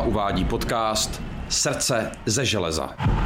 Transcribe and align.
Uvádí 0.00 0.44
podcast 0.44 1.22
Srdce 1.48 2.10
ze 2.26 2.44
železa. 2.44 3.19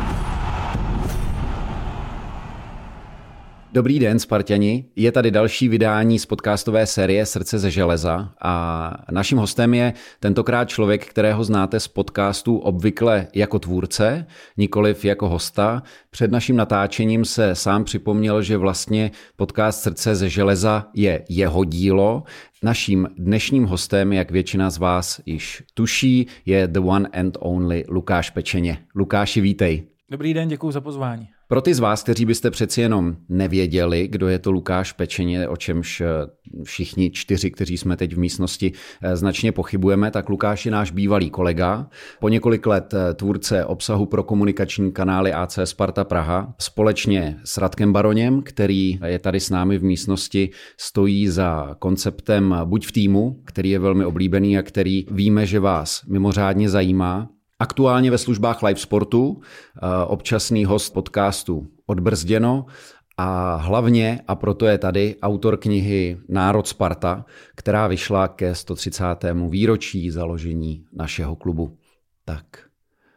Dobrý 3.75 3.99
den, 3.99 4.19
Spartani. 4.19 4.85
Je 4.97 5.13
tady 5.13 5.31
další 5.31 5.69
vydání 5.69 6.19
z 6.19 6.27
podcastové 6.27 6.87
série 6.87 7.27
Srdce 7.27 7.59
ze 7.59 7.71
železa 7.71 8.35
a 8.43 8.95
naším 9.11 9.39
hostem 9.39 9.75
je 9.75 9.93
tentokrát 10.21 10.69
člověk, 10.69 11.07
kterého 11.07 11.45
znáte 11.45 11.81
z 11.81 11.89
podcastu 11.89 12.57
obvykle 12.57 13.27
jako 13.35 13.59
tvůrce, 13.59 14.27
nikoliv 14.57 15.05
jako 15.05 15.29
hosta. 15.29 15.83
Před 16.11 16.31
naším 16.31 16.57
natáčením 16.57 17.25
se 17.25 17.55
sám 17.55 17.85
připomněl, 17.85 18.43
že 18.43 18.57
vlastně 18.57 19.11
podcast 19.37 19.83
Srdce 19.83 20.15
ze 20.15 20.29
železa 20.29 20.87
je 20.95 21.25
jeho 21.29 21.65
dílo. 21.65 22.23
Naším 22.63 23.09
dnešním 23.17 23.65
hostem, 23.65 24.13
jak 24.13 24.31
většina 24.31 24.71
z 24.71 24.79
vás 24.79 25.21
již 25.27 25.63
tuší, 25.75 26.27
je 26.47 26.69
the 26.69 26.81
one 26.81 27.09
and 27.09 27.37
only 27.41 27.85
Lukáš 27.89 28.31
Pečeně. 28.31 28.79
Lukáši, 28.95 29.41
vítej. 29.41 29.87
Dobrý 30.11 30.35
den, 30.35 30.49
děkuji 30.49 30.71
za 30.71 30.81
pozvání. 30.81 31.34
Pro 31.49 31.61
ty 31.61 31.75
z 31.75 31.79
vás, 31.79 32.03
kteří 32.03 32.25
byste 32.25 32.51
přeci 32.51 32.81
jenom 32.81 33.17
nevěděli, 33.29 34.09
kdo 34.09 34.29
je 34.29 34.39
to 34.39 34.53
Lukáš 34.53 34.93
Pečeně, 34.93 35.49
o 35.49 35.57
čemž 35.57 36.01
eh, 36.01 36.07
všichni 36.65 37.11
čtyři, 37.11 37.51
kteří 37.51 37.79
jsme 37.79 37.97
teď 37.97 38.15
v 38.15 38.19
místnosti, 38.19 38.73
eh, 39.03 39.17
značně 39.17 39.53
pochybujeme, 39.53 40.11
tak 40.11 40.29
Lukáš 40.29 40.67
je 40.67 40.73
náš 40.73 40.91
bývalý 40.91 41.31
kolega. 41.31 41.89
Po 42.21 42.29
několik 42.29 42.67
let 42.67 42.95
eh, 42.95 43.15
tvůrce 43.15 43.65
obsahu 43.65 44.07
pro 44.07 44.23
komunikační 44.23 44.93
kanály 44.93 45.33
AC 45.33 45.59
Sparta 45.65 46.05
Praha. 46.05 46.55
Společně 46.59 47.41
s 47.45 47.59
Radkem 47.59 47.93
Baroněm, 47.93 48.43
který 48.43 48.99
je 49.05 49.19
tady 49.19 49.41
s 49.41 49.51
námi 49.51 49.79
v 49.79 49.85
místnosti, 49.85 50.51
stojí 50.81 51.29
za 51.29 51.77
konceptem 51.79 52.57
Buď 52.65 52.87
v 52.87 52.93
týmu, 52.93 53.41
který 53.45 53.71
je 53.71 53.79
velmi 53.79 54.05
oblíbený 54.05 54.59
a 54.59 54.63
který 54.63 55.07
víme, 55.11 55.47
že 55.47 55.61
vás 55.61 56.05
mimořádně 56.07 56.69
zajímá. 56.69 57.29
Aktuálně 57.59 58.11
ve 58.11 58.19
službách 58.19 58.63
live 58.63 58.81
sportu, 58.81 59.41
eh, 59.41 60.05
občasný 60.07 60.65
host 60.65 60.95
podcastu 60.95 61.67
Odbrzděno 61.87 62.67
a 63.17 63.57
hlavně, 63.57 64.21
a 64.29 64.35
proto 64.35 64.67
je 64.67 64.79
tady, 64.79 65.17
autor 65.23 65.57
knihy 65.57 66.19
Národ 66.29 66.69
Sparta, 66.69 67.25
která 67.57 67.87
vyšla 67.87 68.29
ke 68.29 68.55
130. 68.55 69.49
výročí 69.49 70.11
založení 70.11 70.85
našeho 70.93 71.37
klubu. 71.37 71.79
Tak, 72.25 72.45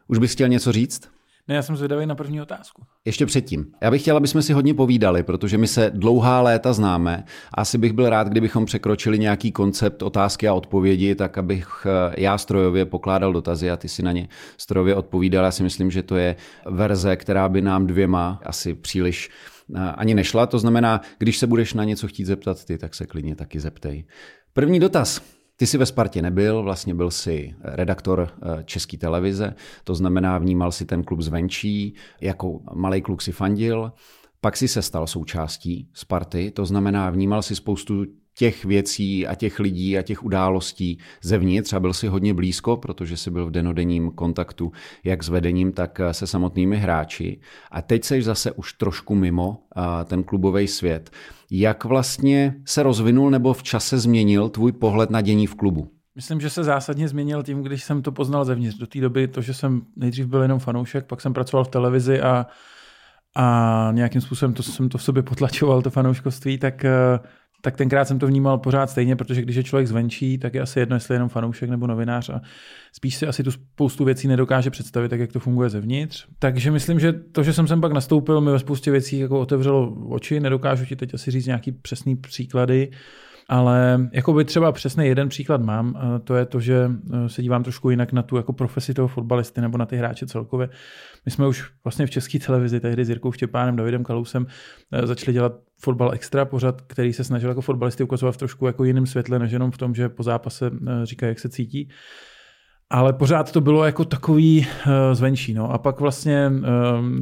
už 0.08 0.18
bys 0.18 0.32
chtěl 0.32 0.48
něco 0.48 0.72
říct? 0.72 1.17
Ne, 1.48 1.54
já 1.54 1.62
jsem 1.62 1.76
zvědavý 1.76 2.06
na 2.06 2.14
první 2.14 2.40
otázku. 2.40 2.82
Ještě 3.04 3.26
předtím. 3.26 3.66
Já 3.80 3.90
bych 3.90 4.02
chtěl, 4.02 4.16
aby 4.16 4.28
jsme 4.28 4.42
si 4.42 4.52
hodně 4.52 4.74
povídali, 4.74 5.22
protože 5.22 5.58
my 5.58 5.66
se 5.66 5.90
dlouhá 5.94 6.40
léta 6.40 6.72
známe. 6.72 7.24
Asi 7.54 7.78
bych 7.78 7.92
byl 7.92 8.10
rád, 8.10 8.28
kdybychom 8.28 8.64
překročili 8.64 9.18
nějaký 9.18 9.52
koncept 9.52 10.02
otázky 10.02 10.48
a 10.48 10.54
odpovědi, 10.54 11.14
tak 11.14 11.38
abych 11.38 11.68
eh, 11.86 12.14
já 12.18 12.38
strojově 12.38 12.84
pokládal 12.84 13.32
dotazy 13.32 13.70
a 13.70 13.76
ty 13.76 13.88
si 13.88 14.02
na 14.02 14.12
ně 14.12 14.28
strojově 14.58 14.94
odpovídal. 14.94 15.44
Já 15.44 15.50
si 15.50 15.62
myslím, 15.62 15.90
že 15.90 16.02
to 16.02 16.16
je 16.16 16.36
verze, 16.66 17.16
která 17.16 17.48
by 17.48 17.62
nám 17.62 17.86
dvěma 17.86 18.40
asi 18.44 18.74
příliš 18.74 19.30
eh, 19.74 19.78
ani 19.80 20.14
nešla. 20.14 20.46
To 20.46 20.58
znamená, 20.58 21.00
když 21.18 21.38
se 21.38 21.46
budeš 21.46 21.74
na 21.74 21.84
něco 21.84 22.08
chtít 22.08 22.24
zeptat 22.24 22.64
ty, 22.64 22.78
tak 22.78 22.94
se 22.94 23.06
klidně 23.06 23.36
taky 23.36 23.60
zeptej. 23.60 24.04
První 24.52 24.80
dotaz. 24.80 25.37
Ty 25.60 25.66
jsi 25.66 25.78
ve 25.78 25.86
Spartě 25.86 26.22
nebyl, 26.22 26.62
vlastně 26.62 26.94
byl 26.94 27.10
si 27.10 27.54
redaktor 27.62 28.28
eh, 28.30 28.64
České 28.64 28.98
televize, 28.98 29.54
to 29.84 29.94
znamená 29.94 30.38
vnímal 30.38 30.72
si 30.72 30.86
ten 30.86 31.02
klub 31.02 31.20
zvenčí, 31.20 31.94
jako 32.20 32.60
malý 32.74 33.02
kluk 33.02 33.22
si 33.22 33.32
fandil, 33.32 33.92
pak 34.40 34.56
si 34.56 34.68
se 34.68 34.82
stal 34.82 35.06
součástí 35.06 35.88
Sparty, 35.92 36.50
to 36.50 36.66
znamená 36.66 37.10
vnímal 37.10 37.42
si 37.42 37.54
spoustu 37.54 38.04
těch 38.34 38.64
věcí 38.64 39.26
a 39.26 39.34
těch 39.34 39.60
lidí 39.60 39.98
a 39.98 40.02
těch 40.02 40.24
událostí 40.24 40.98
zevnitř 41.22 41.72
a 41.72 41.80
byl 41.80 41.92
si 41.92 42.06
hodně 42.08 42.34
blízko, 42.34 42.76
protože 42.76 43.16
si 43.16 43.30
byl 43.30 43.46
v 43.46 43.50
denodenním 43.50 44.10
kontaktu 44.10 44.72
jak 45.04 45.24
s 45.24 45.28
vedením, 45.28 45.72
tak 45.72 46.00
se 46.12 46.26
samotnými 46.26 46.76
hráči. 46.76 47.40
A 47.70 47.82
teď 47.82 48.04
seš 48.04 48.24
zase 48.24 48.52
už 48.52 48.72
trošku 48.72 49.14
mimo 49.14 49.62
ten 50.04 50.22
klubový 50.22 50.68
svět. 50.68 51.10
Jak 51.50 51.84
vlastně 51.84 52.54
se 52.64 52.82
rozvinul 52.82 53.30
nebo 53.30 53.52
v 53.52 53.62
čase 53.62 53.98
změnil 53.98 54.48
tvůj 54.48 54.72
pohled 54.72 55.10
na 55.10 55.20
dění 55.20 55.46
v 55.46 55.54
klubu? 55.54 55.90
Myslím, 56.14 56.40
že 56.40 56.50
se 56.50 56.64
zásadně 56.64 57.08
změnil 57.08 57.42
tím, 57.42 57.62
když 57.62 57.84
jsem 57.84 58.02
to 58.02 58.12
poznal 58.12 58.44
zevnitř. 58.44 58.78
Do 58.78 58.86
té 58.86 59.00
doby 59.00 59.28
to, 59.28 59.42
že 59.42 59.54
jsem 59.54 59.82
nejdřív 59.96 60.26
byl 60.26 60.42
jenom 60.42 60.58
fanoušek, 60.58 61.06
pak 61.06 61.20
jsem 61.20 61.32
pracoval 61.32 61.64
v 61.64 61.68
televizi 61.68 62.20
a, 62.20 62.46
a 63.36 63.88
nějakým 63.92 64.20
způsobem 64.20 64.54
to 64.54 64.62
jsem 64.62 64.88
to 64.88 64.98
v 64.98 65.02
sobě 65.02 65.22
potlačoval, 65.22 65.82
to 65.82 65.90
fanouškovství, 65.90 66.58
tak 66.58 66.84
tak 67.60 67.76
tenkrát 67.76 68.04
jsem 68.04 68.18
to 68.18 68.26
vnímal 68.26 68.58
pořád 68.58 68.90
stejně, 68.90 69.16
protože 69.16 69.42
když 69.42 69.56
je 69.56 69.62
člověk 69.62 69.86
zvenčí, 69.86 70.38
tak 70.38 70.54
je 70.54 70.60
asi 70.60 70.80
jedno, 70.80 70.96
jestli 70.96 71.12
je 71.12 71.16
jenom 71.16 71.28
fanoušek 71.28 71.70
nebo 71.70 71.86
novinář 71.86 72.30
a 72.30 72.40
spíš 72.92 73.16
si 73.16 73.26
asi 73.26 73.42
tu 73.42 73.50
spoustu 73.50 74.04
věcí 74.04 74.28
nedokáže 74.28 74.70
představit, 74.70 75.08
tak 75.08 75.20
jak 75.20 75.32
to 75.32 75.40
funguje 75.40 75.68
zevnitř. 75.68 76.26
Takže 76.38 76.70
myslím, 76.70 77.00
že 77.00 77.12
to, 77.12 77.42
že 77.42 77.52
jsem 77.52 77.68
sem 77.68 77.80
pak 77.80 77.92
nastoupil, 77.92 78.40
mi 78.40 78.50
ve 78.50 78.58
spoustě 78.58 78.90
věcí 78.90 79.18
jako 79.18 79.40
otevřelo 79.40 79.94
oči, 80.08 80.40
nedokážu 80.40 80.84
ti 80.84 80.96
teď 80.96 81.14
asi 81.14 81.30
říct 81.30 81.46
nějaký 81.46 81.72
přesný 81.72 82.16
příklady, 82.16 82.90
ale 83.48 84.08
jako 84.12 84.32
by 84.32 84.44
třeba 84.44 84.72
přesně 84.72 85.06
jeden 85.06 85.28
příklad 85.28 85.62
mám, 85.62 85.98
to 86.24 86.34
je 86.34 86.46
to, 86.46 86.60
že 86.60 86.90
e, 87.12 87.28
se 87.28 87.42
dívám 87.42 87.62
trošku 87.62 87.90
jinak 87.90 88.12
na 88.12 88.22
tu 88.22 88.36
jako 88.36 88.52
profesi 88.52 88.94
toho 88.94 89.08
fotbalisty 89.08 89.60
nebo 89.60 89.78
na 89.78 89.86
ty 89.86 89.96
hráče 89.96 90.26
celkově. 90.26 90.68
My 91.24 91.30
jsme 91.30 91.46
už 91.46 91.70
vlastně 91.84 92.06
v 92.06 92.10
české 92.10 92.38
televizi 92.38 92.80
tehdy 92.80 93.04
s 93.04 93.08
Jirkou 93.08 93.32
Štěpánem, 93.32 93.76
Davidem 93.76 94.04
Kalousem 94.04 94.46
e, 94.92 95.06
začali 95.06 95.32
dělat 95.32 95.52
fotbal 95.80 96.12
extra 96.12 96.44
pořad, 96.44 96.80
který 96.80 97.12
se 97.12 97.24
snažil 97.24 97.48
jako 97.48 97.60
fotbalisty 97.60 98.04
ukazovat 98.04 98.32
v 98.32 98.38
trošku 98.38 98.66
jako 98.66 98.84
jiném 98.84 99.06
světle, 99.06 99.38
než 99.38 99.52
jenom 99.52 99.70
v 99.70 99.78
tom, 99.78 99.94
že 99.94 100.08
po 100.08 100.22
zápase 100.22 100.66
e, 100.66 101.06
říká, 101.06 101.26
jak 101.26 101.38
se 101.38 101.48
cítí. 101.48 101.88
Ale 102.90 103.12
pořád 103.12 103.52
to 103.52 103.60
bylo 103.60 103.84
jako 103.84 104.04
takový 104.04 104.58
uh, 104.58 104.92
zvenčí. 105.12 105.54
No. 105.54 105.72
A 105.72 105.78
pak 105.78 106.00
vlastně 106.00 106.52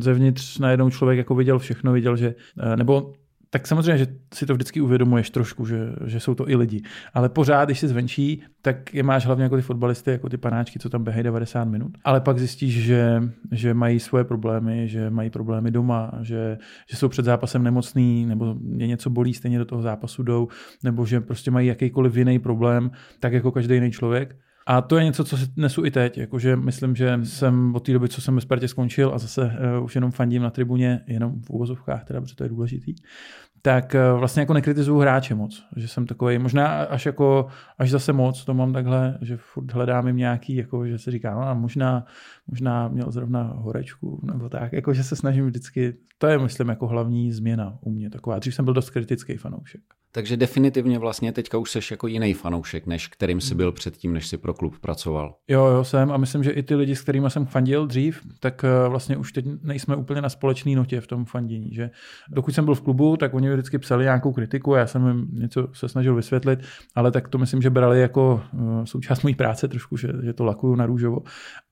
zevnitř 0.01 0.59
najednou 0.59 0.91
člověk 0.91 1.19
jako 1.19 1.35
viděl 1.35 1.59
všechno, 1.59 1.93
viděl, 1.93 2.17
že, 2.17 2.35
nebo 2.77 3.13
tak 3.51 3.67
samozřejmě, 3.67 3.99
že 3.99 4.07
si 4.35 4.47
to 4.47 4.55
vždycky 4.55 4.81
uvědomuješ 4.81 5.31
trošku, 5.31 5.67
že, 5.67 5.93
že 6.05 6.21
jsou 6.21 6.35
to 6.35 6.51
i 6.51 6.57
lidi. 6.57 6.83
Ale 7.15 7.29
pořád, 7.29 7.65
když 7.65 7.81
jsi 7.81 7.89
zvenčí, 7.89 8.43
tak 8.63 8.95
je 8.95 9.03
máš 9.03 9.27
hlavně 9.27 9.45
jako 9.45 9.57
ty 9.57 9.63
fotbalisty, 9.63 10.11
jako 10.11 10.29
ty 10.29 10.37
panáčky, 10.37 10.79
co 10.79 10.91
tam 10.91 11.05
běhají 11.05 11.25
90 11.25 11.65
minut. 11.65 11.93
Ale 12.05 12.21
pak 12.21 12.39
zjistíš, 12.39 12.83
že, 12.83 13.23
že 13.53 13.75
mají 13.75 14.01
svoje 14.01 14.25
problémy, 14.25 14.89
že 14.89 15.11
mají 15.11 15.31
problémy 15.31 15.71
doma, 15.71 16.13
že, 16.23 16.59
že 16.91 16.97
jsou 16.97 17.09
před 17.09 17.25
zápasem 17.25 17.63
nemocný, 17.63 18.27
nebo 18.27 18.57
je 18.77 18.87
něco 18.87 19.11
bolí, 19.11 19.35
stejně 19.35 19.59
do 19.59 19.65
toho 19.65 19.83
zápasu 19.83 20.23
jdou, 20.23 20.49
nebo 20.85 21.07
že 21.07 21.21
prostě 21.21 21.51
mají 21.51 21.69
jakýkoliv 21.69 22.17
jiný 22.17 22.39
problém, 22.39 22.91
tak 23.21 23.33
jako 23.33 23.53
každý 23.53 23.75
jiný 23.75 23.91
člověk. 23.91 24.37
A 24.67 24.81
to 24.81 24.99
je 24.99 25.05
něco, 25.05 25.25
co 25.25 25.37
si 25.37 25.47
nesu 25.57 25.85
i 25.85 25.91
teď. 25.91 26.19
Jakože 26.19 26.57
myslím, 26.57 26.97
že 26.97 27.21
jsem 27.23 27.75
od 27.75 27.81
té 27.81 27.93
doby, 27.93 28.09
co 28.09 28.21
jsem 28.21 28.35
ve 28.35 28.41
Spartě 28.41 28.69
skončil 28.69 29.15
a 29.15 29.19
zase 29.19 29.59
uh, 29.79 29.85
už 29.85 29.95
jenom 29.95 30.11
fandím 30.11 30.43
na 30.43 30.51
tribuně, 30.51 31.01
jenom 31.07 31.43
v 31.43 31.51
úvozovkách, 31.51 32.05
teda, 32.05 32.21
protože 32.21 32.37
to 32.37 32.43
je 32.43 32.49
důležitý, 32.49 32.95
tak 33.67 33.95
eh, 33.95 34.13
vlastně 34.13 34.41
jako 34.41 34.55
nekritizuju 34.55 34.99
hráče 34.99 35.35
moc, 35.35 35.67
že 35.77 35.89
jsem 35.89 36.07
takový, 36.07 36.39
možná 36.39 36.67
až 36.67 37.07
jako, 37.07 37.47
až 37.79 37.91
zase 37.91 38.13
moc, 38.13 38.45
to 38.45 38.55
mám 38.55 38.73
takhle, 38.73 39.19
že 39.23 39.37
furt 39.37 39.73
hledám 39.73 40.07
jim 40.07 40.17
nějaký, 40.17 40.57
jako, 40.57 40.87
že 40.87 40.99
se 40.99 41.11
říká, 41.11 41.35
no, 41.35 41.61
možná, 41.61 42.05
možná 42.47 42.89
měl 42.89 43.11
zrovna 43.11 43.43
horečku, 43.43 44.21
nebo 44.23 44.49
tak, 44.49 44.73
jako, 44.73 44.95
že 44.95 45.05
se 45.05 45.17
snažím 45.17 45.47
vždycky, 45.47 45.97
to 46.19 46.27
je, 46.27 46.39
myslím, 46.39 46.69
jako 46.69 46.87
hlavní 46.87 47.33
změna 47.33 47.79
u 47.81 47.91
mě 47.91 48.11
taková. 48.11 48.39
Dřív 48.39 48.55
jsem 48.55 48.65
byl 48.65 48.75
dost 48.75 48.91
kritický 48.91 49.37
fanoušek. 49.37 49.96
Takže 50.17 50.37
definitivně 50.37 50.99
vlastně 50.99 51.33
teďka 51.33 51.59
už 51.59 51.71
seš 51.71 51.91
jako 51.91 52.07
jiný 52.07 52.35
fanoušek, 52.35 52.87
než 52.87 53.09
kterým 53.09 53.41
jsi 53.41 53.55
byl 53.55 53.73
předtím, 53.73 54.13
než 54.13 54.27
jsi 54.27 54.37
pro 54.37 54.55
klub 54.55 54.79
pracoval. 54.79 55.35
Jo, 55.49 55.67
jo, 55.67 55.85
jsem 55.85 56.13
a 56.13 56.17
myslím, 56.17 56.45
že 56.45 56.51
i 56.51 56.63
ty 56.63 56.75
lidi, 56.75 56.97
s 56.97 57.03
kterými 57.03 57.31
jsem 57.31 57.47
fandil 57.47 57.87
dřív, 57.87 58.21
tak 58.41 58.65
eh, 58.65 58.89
vlastně 58.89 59.17
už 59.17 59.33
teď 59.33 59.47
nejsme 59.63 59.97
úplně 59.97 60.21
na 60.21 60.29
společné 60.29 60.77
notě 60.77 61.01
v 61.01 61.07
tom 61.07 61.25
fandění. 61.25 61.75
Že 61.75 61.91
dokud 62.31 62.55
jsem 62.55 62.65
byl 62.65 62.75
v 62.75 62.81
klubu, 62.81 63.17
tak 63.17 63.35
oni 63.35 63.53
vždycky 63.53 63.79
psali 63.79 64.05
nějakou 64.05 64.33
kritiku 64.33 64.75
a 64.75 64.79
já 64.79 64.87
jsem 64.87 65.07
jim 65.07 65.29
něco 65.33 65.69
se 65.73 65.89
snažil 65.89 66.15
vysvětlit, 66.15 66.61
ale 66.95 67.11
tak 67.11 67.29
to 67.29 67.39
myslím, 67.39 67.63
že 67.63 67.71
brali 67.71 68.01
jako 68.01 68.43
eh, 68.55 68.87
součást 68.87 69.23
mojí 69.23 69.35
práce 69.35 69.69
trošku, 69.69 69.97
že, 69.97 70.09
že 70.25 70.33
to 70.33 70.45
lakuju 70.45 70.75
na 70.75 70.87
růžovo. 70.87 71.21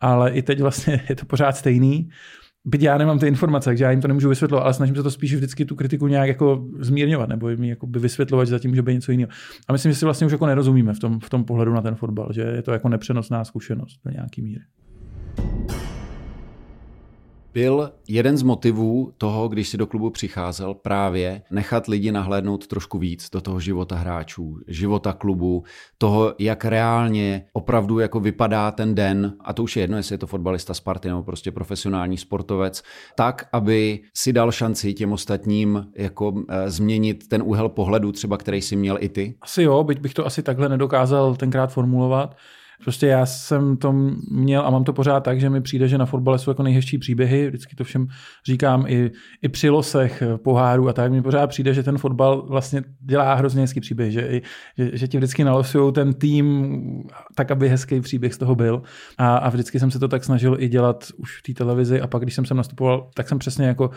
Ale 0.01 0.31
i 0.31 0.43
teď 0.43 0.61
vlastně 0.61 1.05
je 1.09 1.17
to 1.17 1.27
pořád 1.27 1.57
stejný. 1.57 2.11
Byť 2.65 2.83
já 2.83 2.99
nemám 2.99 3.19
ty 3.19 3.27
informace, 3.27 3.71
takže 3.71 3.85
já 3.85 3.91
jim 3.91 4.01
to 4.01 4.09
nemůžu 4.09 4.29
vysvětlovat, 4.29 4.65
ale 4.65 4.75
snažím 4.75 4.97
se 4.97 5.03
to 5.03 5.11
spíš 5.11 5.35
vždycky 5.35 5.65
tu 5.65 5.77
kritiku 5.77 6.07
nějak 6.07 6.29
jako 6.29 6.65
zmírňovat 6.79 7.29
nebo 7.29 7.49
jim 7.49 7.65
jako 7.65 7.87
by 7.87 7.99
vysvětlovat, 7.99 8.45
že 8.45 8.51
zatím 8.51 8.71
může 8.71 8.83
být 8.83 8.95
něco 8.95 9.13
jiného. 9.13 9.31
A 9.69 9.73
myslím, 9.73 9.93
že 9.93 9.99
si 9.99 10.05
vlastně 10.05 10.27
už 10.27 10.33
jako 10.33 10.47
nerozumíme 10.47 10.95
v 10.95 10.99
tom, 10.99 11.21
v 11.21 11.31
tom 11.31 11.45
pohledu 11.45 11.73
na 11.73 11.83
ten 11.83 11.95
fotbal, 11.95 12.29
že 12.33 12.43
je 12.43 12.63
to 12.63 12.73
jako 12.73 12.89
nepřenosná 12.89 13.45
zkušenost 13.45 14.01
do 14.05 14.11
nějaký 14.11 14.43
míry 14.43 14.63
byl 17.55 17.93
jeden 18.09 18.37
z 18.37 18.43
motivů 18.43 19.13
toho, 19.19 19.49
když 19.49 19.69
si 19.69 19.77
do 19.77 19.87
klubu 19.87 20.11
přicházel, 20.11 20.75
právě 20.75 21.43
nechat 21.51 21.87
lidi 21.87 22.13
nahlédnout 22.13 22.67
trošku 22.67 22.99
víc 22.99 23.31
do 23.31 23.41
toho 23.41 23.61
života 23.61 23.97
hráčů, 23.97 24.59
života 24.69 25.13
klubu, 25.13 25.65
toho, 25.99 26.35
jak 26.39 26.65
reálně 26.65 27.47
opravdu 27.53 27.99
jako 27.99 28.21
vypadá 28.21 28.71
ten 28.71 28.95
den, 28.95 29.35
a 29.41 29.53
to 29.53 29.63
už 29.63 29.77
je 29.77 29.83
jedno, 29.83 29.97
jestli 29.97 30.15
je 30.15 30.19
to 30.19 30.27
fotbalista 30.27 30.75
Sparty 30.75 31.09
nebo 31.09 31.23
prostě 31.23 31.53
profesionální 31.53 32.17
sportovec, 32.17 32.83
tak, 33.15 33.49
aby 33.53 34.01
si 34.17 34.33
dal 34.33 34.53
šanci 34.53 34.95
těm 34.95 35.13
ostatním 35.13 35.87
jako 35.97 36.35
e, 36.49 36.71
změnit 36.71 37.29
ten 37.29 37.43
úhel 37.43 37.69
pohledu 37.69 38.13
třeba, 38.13 38.37
který 38.37 38.63
si 38.63 38.77
měl 38.77 38.97
i 39.01 39.09
ty? 39.09 39.35
Asi 39.41 39.63
jo, 39.63 39.85
byť 39.85 40.01
bych 40.01 40.15
to 40.15 40.27
asi 40.27 40.43
takhle 40.43 40.69
nedokázal 40.69 41.37
tenkrát 41.37 41.67
formulovat. 41.67 42.37
Prostě 42.85 43.07
já 43.07 43.27
jsem 43.27 43.77
to 43.77 43.93
měl 44.31 44.67
a 44.67 44.71
mám 44.71 44.85
to 44.85 44.93
pořád 44.93 45.21
tak, 45.21 45.41
že 45.41 45.51
mi 45.51 45.61
přijde, 45.61 45.89
že 45.89 45.99
na 45.99 46.07
fotbale 46.07 46.39
jsou 46.39 46.51
jako 46.51 46.63
nejhezčí 46.63 46.99
příběhy, 46.99 47.49
vždycky 47.49 47.77
to 47.77 47.85
všem 47.85 48.07
říkám 48.47 48.85
i, 48.87 49.11
i 49.43 49.49
při 49.49 49.71
losech 49.71 50.23
poháru 50.37 50.89
a 50.89 50.93
tak, 50.93 51.13
mi 51.13 51.23
pořád 51.23 51.47
přijde, 51.47 51.75
že 51.75 51.83
ten 51.83 51.99
fotbal 51.99 52.47
vlastně 52.49 52.83
dělá 53.01 53.35
hrozně 53.35 53.61
hezký 53.61 53.81
příběh, 53.81 54.13
že, 54.13 54.41
že, 54.79 54.91
že 54.93 55.09
ti 55.09 55.17
vždycky 55.17 55.45
nalosují 55.45 55.93
ten 55.93 56.15
tým 56.15 56.79
tak, 57.35 57.51
aby 57.51 57.69
hezký 57.69 58.01
příběh 58.01 58.35
z 58.35 58.39
toho 58.39 58.55
byl. 58.55 58.83
A, 59.19 59.37
a 59.37 59.49
vždycky 59.51 59.81
jsem 59.81 59.91
se 59.91 59.99
to 59.99 60.09
tak 60.09 60.25
snažil 60.25 60.57
i 60.61 60.69
dělat 60.69 61.05
už 61.17 61.39
v 61.39 61.43
té 61.43 61.53
televizi. 61.53 62.01
A 62.01 62.07
pak, 62.07 62.23
když 62.23 62.35
jsem 62.35 62.45
sem 62.45 62.57
nastupoval, 62.57 63.11
tak 63.15 63.29
jsem 63.29 63.39
přesně 63.39 63.67
jako 63.67 63.91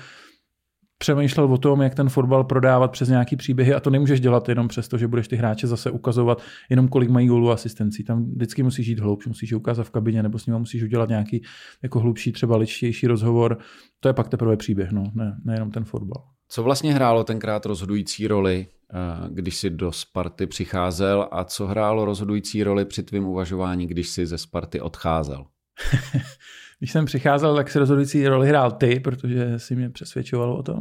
přemýšlel 0.98 1.54
o 1.54 1.58
tom, 1.58 1.82
jak 1.82 1.96
ten 1.96 2.10
fotbal 2.10 2.44
prodávat 2.44 2.92
přes 2.92 3.10
nějaký 3.10 3.36
příběhy 3.36 3.74
a 3.74 3.80
to 3.80 3.90
nemůžeš 3.90 4.20
dělat 4.20 4.50
jenom 4.50 4.68
přesto, 4.68 4.98
že 4.98 5.08
budeš 5.08 5.28
ty 5.28 5.36
hráče 5.36 5.68
zase 5.68 5.92
ukazovat 5.92 6.42
jenom 6.70 6.88
kolik 6.88 7.10
mají 7.10 7.28
gólů 7.28 7.52
asistencí. 7.52 8.04
Tam 8.04 8.32
vždycky 8.32 8.64
musíš 8.64 8.88
jít 8.88 9.00
hloubš, 9.00 9.28
musíš 9.28 9.52
je 9.52 9.58
ukázat 9.58 9.84
v 9.84 9.90
kabině 9.90 10.24
nebo 10.24 10.40
s 10.40 10.46
nimi 10.46 10.60
musíš 10.60 10.84
udělat 10.84 11.10
nějaký 11.10 11.42
jako 11.84 12.00
hlubší, 12.00 12.32
třeba 12.32 12.58
ličtější 12.58 13.08
rozhovor. 13.08 13.58
To 14.00 14.10
je 14.10 14.14
pak 14.14 14.30
teprve 14.30 14.58
příběh, 14.58 14.92
no, 14.92 15.04
ne, 15.14 15.38
nejenom 15.46 15.72
ten 15.72 15.84
fotbal. 15.84 16.24
Co 16.50 16.64
vlastně 16.64 16.94
hrálo 16.94 17.24
tenkrát 17.24 17.66
rozhodující 17.66 18.28
roli, 18.28 18.68
eh, 18.94 19.30
když 19.30 19.58
jsi 19.58 19.70
do 19.70 19.92
Sparty 19.92 20.48
přicházel 20.48 21.28
a 21.32 21.44
co 21.44 21.68
hrálo 21.68 22.06
rozhodující 22.06 22.64
roli 22.64 22.86
při 22.86 23.04
tvém 23.04 23.26
uvažování, 23.26 23.88
když 23.88 24.10
jsi 24.10 24.26
ze 24.26 24.38
Sparty 24.38 24.82
odcházel? 24.82 25.46
Když 26.79 26.91
jsem 26.91 27.06
přicházel, 27.06 27.56
tak 27.56 27.69
si 27.69 27.79
rozhodující 27.79 28.27
roli 28.27 28.47
hrál 28.47 28.71
ty, 28.71 29.00
protože 29.00 29.59
si 29.59 29.75
mě 29.75 29.89
přesvědčoval 29.89 30.53
o 30.53 30.63
tom 30.63 30.79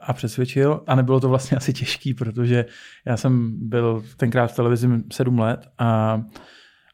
a 0.00 0.12
přesvědčil. 0.12 0.82
A 0.86 0.94
nebylo 0.94 1.20
to 1.20 1.28
vlastně 1.28 1.56
asi 1.56 1.72
těžký, 1.72 2.14
protože 2.14 2.64
já 3.06 3.16
jsem 3.16 3.52
byl 3.68 4.04
tenkrát 4.16 4.46
v 4.46 4.56
televizi 4.56 4.88
sedm 5.12 5.38
let 5.38 5.68
a 5.78 6.20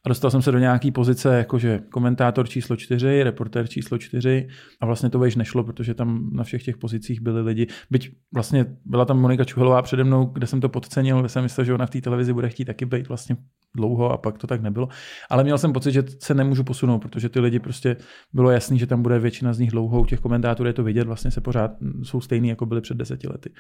a 0.07 0.09
dostal 0.09 0.31
jsem 0.31 0.43
se 0.43 0.53
do 0.53 0.59
nějaké 0.59 0.91
pozice, 0.91 1.39
jakože 1.39 1.81
komentátor 1.93 2.49
číslo 2.49 2.77
čtyři, 2.77 3.23
reportér 3.23 3.69
číslo 3.69 3.99
čtyři 3.99 4.49
a 4.81 4.87
vlastně 4.87 5.11
to 5.11 5.19
vejš 5.19 5.37
nešlo, 5.37 5.65
protože 5.65 5.95
tam 5.95 6.31
na 6.33 6.45
všech 6.45 6.63
těch 6.63 6.77
pozicích 6.77 7.21
byly 7.21 7.43
lidi. 7.43 7.67
Byť 7.91 8.17
vlastně 8.35 8.67
byla 8.85 9.05
tam 9.05 9.21
Monika 9.21 9.45
Čuhelová 9.45 9.83
přede 9.83 10.05
mnou, 10.05 10.25
kde 10.27 10.47
jsem 10.47 10.61
to 10.61 10.69
podcenil, 10.69 11.21
kde 11.21 11.29
jsem 11.29 11.43
myslel, 11.43 11.65
že 11.65 11.75
ona 11.75 11.87
v 11.87 11.91
té 11.91 12.01
televizi 12.01 12.33
bude 12.33 12.49
chtít 12.49 12.65
taky 12.65 12.87
být 12.87 13.09
vlastně 13.09 13.37
dlouho 13.77 14.11
a 14.11 14.17
pak 14.17 14.39
to 14.39 14.47
tak 14.47 14.63
nebylo. 14.63 14.89
Ale 15.31 15.45
měl 15.45 15.59
jsem 15.59 15.73
pocit, 15.73 15.93
že 15.93 16.05
se 16.19 16.35
nemůžu 16.35 16.65
posunout, 16.65 16.99
protože 16.99 17.29
ty 17.29 17.41
lidi 17.41 17.59
prostě 17.59 17.97
bylo 18.33 18.51
jasný, 18.51 18.79
že 18.79 18.87
tam 18.87 19.03
bude 19.03 19.19
většina 19.19 19.53
z 19.53 19.59
nich 19.59 19.71
dlouho. 19.71 20.01
U 20.01 20.07
těch 20.07 20.21
komentátorů 20.21 20.67
je 20.67 20.73
to 20.73 20.83
vidět, 20.83 21.07
vlastně 21.07 21.31
se 21.31 21.41
pořád 21.41 21.71
jsou 22.03 22.21
stejný, 22.21 22.49
jako 22.49 22.67
byli 22.67 22.81
před 22.81 22.97
deseti 22.97 23.29
lety. 23.29 23.53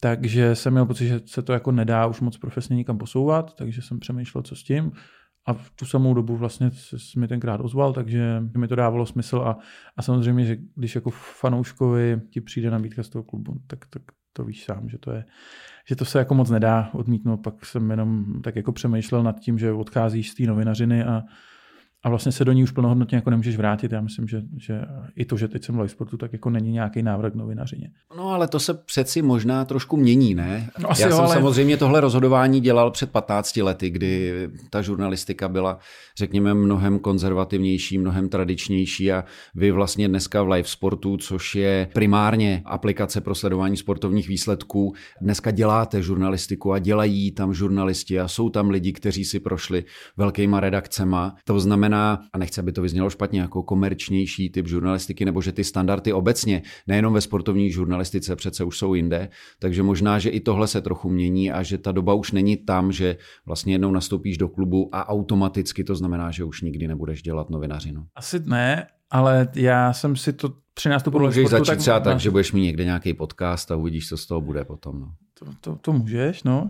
Takže 0.00 0.54
jsem 0.54 0.72
měl 0.72 0.86
pocit, 0.86 1.06
že 1.06 1.20
se 1.26 1.42
to 1.42 1.52
jako 1.52 1.72
nedá 1.72 2.06
už 2.06 2.20
moc 2.20 2.38
profesně 2.38 2.76
nikam 2.76 2.98
posouvat, 2.98 3.54
takže 3.54 3.82
jsem 3.82 3.98
přemýšlel, 3.98 4.42
co 4.42 4.56
s 4.56 4.62
tím. 4.62 4.92
A 5.46 5.52
v 5.52 5.70
tu 5.70 5.86
samou 5.86 6.14
dobu 6.14 6.36
vlastně 6.36 6.70
se 6.70 7.20
mi 7.20 7.28
tenkrát 7.28 7.60
ozval, 7.60 7.92
takže 7.92 8.42
mi 8.56 8.68
to 8.68 8.74
dávalo 8.74 9.06
smysl 9.06 9.36
a, 9.36 9.58
a 9.96 10.02
samozřejmě, 10.02 10.44
že 10.44 10.56
když 10.76 10.94
jako 10.94 11.10
fanouškovi 11.10 12.20
ti 12.30 12.40
přijde 12.40 12.70
nabídka 12.70 13.02
z 13.02 13.08
toho 13.08 13.22
klubu, 13.22 13.60
tak, 13.66 13.86
tak 13.90 14.02
to 14.32 14.44
víš 14.44 14.64
sám, 14.64 14.88
že 14.88 14.98
to 14.98 15.10
je, 15.12 15.24
že 15.88 15.96
to 15.96 16.04
se 16.04 16.18
jako 16.18 16.34
moc 16.34 16.50
nedá 16.50 16.90
odmítnout. 16.92 17.36
Pak 17.36 17.66
jsem 17.66 17.90
jenom 17.90 18.24
tak 18.42 18.56
jako 18.56 18.72
přemýšlel 18.72 19.22
nad 19.22 19.40
tím, 19.40 19.58
že 19.58 19.72
odcházíš 19.72 20.30
z 20.30 20.34
té 20.34 20.42
novinařiny 20.42 21.04
a, 21.04 21.22
a 22.04 22.08
vlastně 22.08 22.32
se 22.32 22.44
do 22.44 22.52
ní 22.52 22.62
už 22.62 22.70
plnohodnotně 22.70 23.16
jako 23.16 23.30
nemůžeš 23.30 23.56
vrátit. 23.56 23.92
Já 23.92 24.00
myslím, 24.00 24.28
že, 24.28 24.42
že 24.56 24.80
i 25.16 25.24
to, 25.24 25.36
že 25.36 25.48
teď 25.48 25.64
jsem 25.64 25.78
v 25.78 25.88
sportu, 25.88 26.16
tak 26.16 26.32
jako 26.32 26.50
není 26.50 26.72
nějaký 26.72 27.02
návrat 27.02 27.30
k 27.30 27.34
novinařině. 27.34 27.90
No 28.16 28.28
ale 28.28 28.48
to 28.48 28.60
se 28.60 28.74
přeci 28.74 29.22
možná 29.22 29.64
trošku 29.64 29.96
mění, 29.96 30.34
ne? 30.34 30.70
No, 30.78 30.90
asi 30.90 31.02
Já 31.02 31.08
jo, 31.08 31.16
jsem 31.16 31.24
ale... 31.24 31.34
samozřejmě 31.34 31.76
tohle 31.76 32.00
rozhodování 32.00 32.60
dělal 32.60 32.90
před 32.90 33.10
15 33.10 33.56
lety, 33.56 33.90
kdy 33.90 34.32
ta 34.70 34.82
žurnalistika 34.82 35.48
byla, 35.48 35.78
řekněme, 36.18 36.54
mnohem 36.54 36.98
konzervativnější, 36.98 37.98
mnohem 37.98 38.28
tradičnější 38.28 39.12
a 39.12 39.24
vy 39.54 39.70
vlastně 39.70 40.08
dneska 40.08 40.42
v 40.42 40.48
live 40.48 40.68
sportu, 40.68 41.16
což 41.16 41.54
je 41.54 41.88
primárně 41.94 42.62
aplikace 42.64 43.20
pro 43.20 43.34
sledování 43.34 43.76
sportovních 43.76 44.28
výsledků, 44.28 44.94
dneska 45.20 45.50
děláte 45.50 46.02
žurnalistiku 46.02 46.72
a 46.72 46.78
dělají 46.78 47.32
tam 47.32 47.54
žurnalisti 47.54 48.20
a 48.20 48.28
jsou 48.28 48.50
tam 48.50 48.70
lidi, 48.70 48.92
kteří 48.92 49.24
si 49.24 49.40
prošli 49.40 49.84
velkýma 50.16 50.60
redakcema. 50.60 51.36
To 51.44 51.60
znamená, 51.60 51.87
znamená, 51.88 52.20
a 52.32 52.38
nechci, 52.38 52.60
aby 52.60 52.72
to 52.72 52.82
vyznělo 52.82 53.10
špatně, 53.10 53.40
jako 53.40 53.62
komerčnější 53.62 54.50
typ 54.50 54.66
žurnalistiky, 54.66 55.24
nebo 55.24 55.42
že 55.42 55.52
ty 55.52 55.64
standardy 55.64 56.12
obecně, 56.12 56.62
nejenom 56.86 57.14
ve 57.14 57.20
sportovní 57.20 57.70
žurnalistice, 57.70 58.36
přece 58.36 58.64
už 58.64 58.78
jsou 58.78 58.94
jinde, 58.94 59.28
takže 59.58 59.82
možná, 59.82 60.18
že 60.18 60.30
i 60.30 60.40
tohle 60.40 60.68
se 60.68 60.80
trochu 60.80 61.08
mění 61.08 61.50
a 61.50 61.62
že 61.62 61.78
ta 61.78 61.92
doba 61.92 62.14
už 62.14 62.32
není 62.32 62.56
tam, 62.56 62.92
že 62.92 63.16
vlastně 63.46 63.74
jednou 63.74 63.90
nastoupíš 63.90 64.38
do 64.38 64.48
klubu 64.48 64.88
a 64.92 65.08
automaticky 65.08 65.84
to 65.84 65.94
znamená, 65.94 66.30
že 66.30 66.44
už 66.44 66.62
nikdy 66.62 66.88
nebudeš 66.88 67.22
dělat 67.22 67.50
novinařinu. 67.50 68.06
Asi 68.14 68.40
ne, 68.44 68.86
ale 69.10 69.48
já 69.54 69.92
jsem 69.92 70.16
si 70.16 70.32
to 70.32 70.52
při 70.74 70.88
nástupu 70.88 71.18
Můžeš 71.18 71.46
sportu, 71.46 71.50
začít 71.50 71.70
tak, 71.70 71.78
třeba 71.78 72.00
tak, 72.00 72.20
že 72.20 72.30
budeš 72.30 72.52
mít 72.52 72.62
někde 72.62 72.84
nějaký 72.84 73.14
podcast 73.14 73.70
a 73.70 73.76
uvidíš, 73.76 74.08
co 74.08 74.16
z 74.16 74.26
toho 74.26 74.40
bude 74.40 74.64
potom. 74.64 75.00
No. 75.00 75.12
To, 75.38 75.46
to, 75.60 75.76
to 75.76 75.92
můžeš, 75.92 76.42
no. 76.42 76.68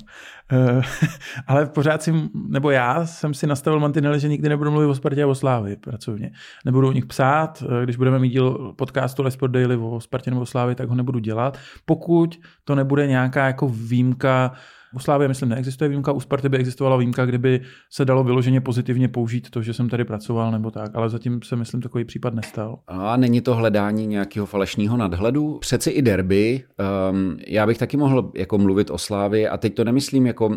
Uh, 0.53 0.83
ale 1.47 1.67
pořád 1.67 2.03
si, 2.03 2.31
nebo 2.49 2.71
já 2.71 3.07
jsem 3.07 3.35
si 3.35 3.47
nastavil 3.47 3.81
mantinely, 3.81 4.21
že 4.21 4.29
nikdy 4.29 4.49
nebudu 4.49 4.71
mluvit 4.71 4.87
o 4.87 4.95
Spartě 4.95 5.23
a 5.23 5.27
o 5.27 5.35
Slávy 5.35 5.77
pracovně. 5.77 6.31
Nebudu 6.65 6.89
o 6.89 6.93
nich 6.93 7.07
psát, 7.07 7.63
eh, 7.63 7.85
když 7.85 7.97
budeme 7.97 8.19
mít 8.19 8.31
díl 8.31 8.75
podcastu 8.77 9.23
Les 9.23 9.35
Sport 9.35 9.51
Daily 9.51 9.77
o 9.77 10.01
Spartě 10.01 10.31
nebo 10.31 10.43
o 10.43 10.47
Slávy, 10.47 10.75
tak 10.75 10.89
ho 10.89 10.95
nebudu 10.95 11.19
dělat. 11.19 11.59
Pokud 11.85 12.41
to 12.65 12.75
nebude 12.75 13.07
nějaká 13.07 13.47
jako 13.47 13.69
výjimka, 13.69 14.53
u 14.95 14.99
Slávy, 14.99 15.29
myslím, 15.29 15.49
neexistuje 15.49 15.89
výjimka, 15.89 16.13
u 16.13 16.21
Sparty 16.21 16.49
by 16.49 16.59
existovala 16.59 16.97
výjimka, 16.97 17.27
kdyby 17.27 17.61
se 17.91 18.05
dalo 18.05 18.25
vyloženě 18.25 18.61
pozitivně 18.61 19.09
použít 19.09 19.51
to, 19.51 19.63
že 19.63 19.75
jsem 19.75 19.89
tady 19.89 20.05
pracoval 20.05 20.53
nebo 20.53 20.71
tak, 20.71 20.91
ale 20.95 21.11
zatím 21.11 21.43
se, 21.43 21.57
myslím, 21.57 21.81
takový 21.81 22.05
případ 22.05 22.35
nestal. 22.35 22.79
A 22.87 23.17
není 23.17 23.41
to 23.41 23.55
hledání 23.55 24.07
nějakého 24.07 24.47
falešného 24.47 24.97
nadhledu? 24.97 25.59
Přeci 25.59 25.91
i 25.91 26.03
derby, 26.03 26.65
um, 27.11 27.37
já 27.47 27.67
bych 27.67 27.79
taky 27.79 27.97
mohl 27.97 28.33
jako 28.35 28.59
mluvit 28.59 28.91
o 28.91 28.99
Slávy 28.99 29.49
a 29.49 29.57
teď 29.57 29.75
to 29.75 29.85
nemyslím 29.85 30.27
jako, 30.27 30.47
uh, 30.47 30.57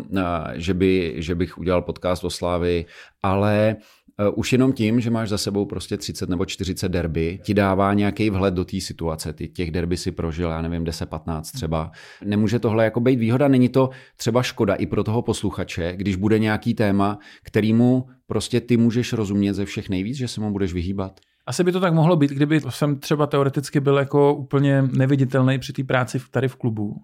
že, 0.54 0.74
by, 0.74 1.14
že 1.16 1.34
bych 1.34 1.58
udělal 1.58 1.82
podcast 1.82 2.24
o 2.24 2.30
Slávy, 2.30 2.84
ale 3.22 3.76
Eh, 3.76 4.01
už 4.34 4.52
jenom 4.52 4.72
tím, 4.72 5.00
že 5.00 5.10
máš 5.10 5.28
za 5.28 5.38
sebou 5.38 5.66
prostě 5.66 5.96
30 5.96 6.28
nebo 6.28 6.44
40 6.44 6.88
derby, 6.88 7.38
ti 7.42 7.54
dává 7.54 7.94
nějaký 7.94 8.30
vhled 8.30 8.54
do 8.54 8.64
té 8.64 8.80
situace. 8.80 9.32
Ty 9.32 9.48
těch 9.48 9.70
derby 9.70 9.96
si 9.96 10.12
prožil, 10.12 10.50
já 10.50 10.62
nevím, 10.62 10.84
10-15 10.84 11.42
třeba. 11.54 11.90
Nemůže 12.24 12.58
tohle 12.58 12.84
jako 12.84 13.00
být 13.00 13.18
výhoda, 13.18 13.48
není 13.48 13.68
to 13.68 13.90
třeba 14.16 14.42
škoda 14.42 14.74
i 14.74 14.86
pro 14.86 15.04
toho 15.04 15.22
posluchače, 15.22 15.92
když 15.96 16.16
bude 16.16 16.38
nějaký 16.38 16.74
téma, 16.74 17.18
kterýmu 17.42 18.06
prostě 18.26 18.60
ty 18.60 18.76
můžeš 18.76 19.12
rozumět 19.12 19.54
ze 19.54 19.64
všech 19.64 19.88
nejvíc, 19.88 20.16
že 20.16 20.28
se 20.28 20.40
mu 20.40 20.52
budeš 20.52 20.72
vyhýbat? 20.72 21.20
Asi 21.46 21.64
by 21.64 21.72
to 21.72 21.80
tak 21.80 21.94
mohlo 21.94 22.16
být, 22.16 22.30
kdyby 22.30 22.60
jsem 22.68 22.98
třeba 22.98 23.26
teoreticky 23.26 23.80
byl 23.80 23.96
jako 23.96 24.34
úplně 24.34 24.82
neviditelný 24.82 25.58
při 25.58 25.72
té 25.72 25.84
práci 25.84 26.20
tady 26.30 26.48
v 26.48 26.56
klubu. 26.56 26.96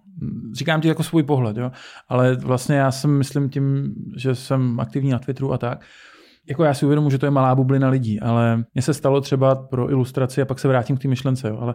Říkám 0.53 0.81
ti 0.81 0.89
jako 0.89 1.03
svůj 1.03 1.23
pohled, 1.23 1.57
jo? 1.57 1.71
ale 2.09 2.37
vlastně 2.37 2.77
já 2.77 2.91
jsem 2.91 3.19
myslím 3.19 3.51
tím, 3.51 3.95
že 4.17 4.35
jsem 4.35 4.81
aktivní 4.81 5.11
na 5.11 5.19
Twitteru 5.19 5.53
a 5.53 5.59
tak, 5.59 5.85
jako 6.49 6.65
já 6.65 6.75
si 6.75 6.85
uvědomuji, 6.85 7.11
že 7.11 7.19
to 7.19 7.27
je 7.27 7.31
malá 7.31 7.55
bublina 7.55 7.89
lidí, 7.89 8.21
ale 8.21 8.65
mně 8.75 8.83
se 8.83 8.95
stalo 8.95 9.21
třeba 9.21 9.55
pro 9.55 9.91
ilustraci 9.91 10.43
a 10.43 10.45
pak 10.45 10.59
se 10.59 10.69
vrátím 10.69 10.97
k 10.97 11.03
té 11.03 11.09
myšlence, 11.09 11.49
jo, 11.49 11.59
ale 11.61 11.75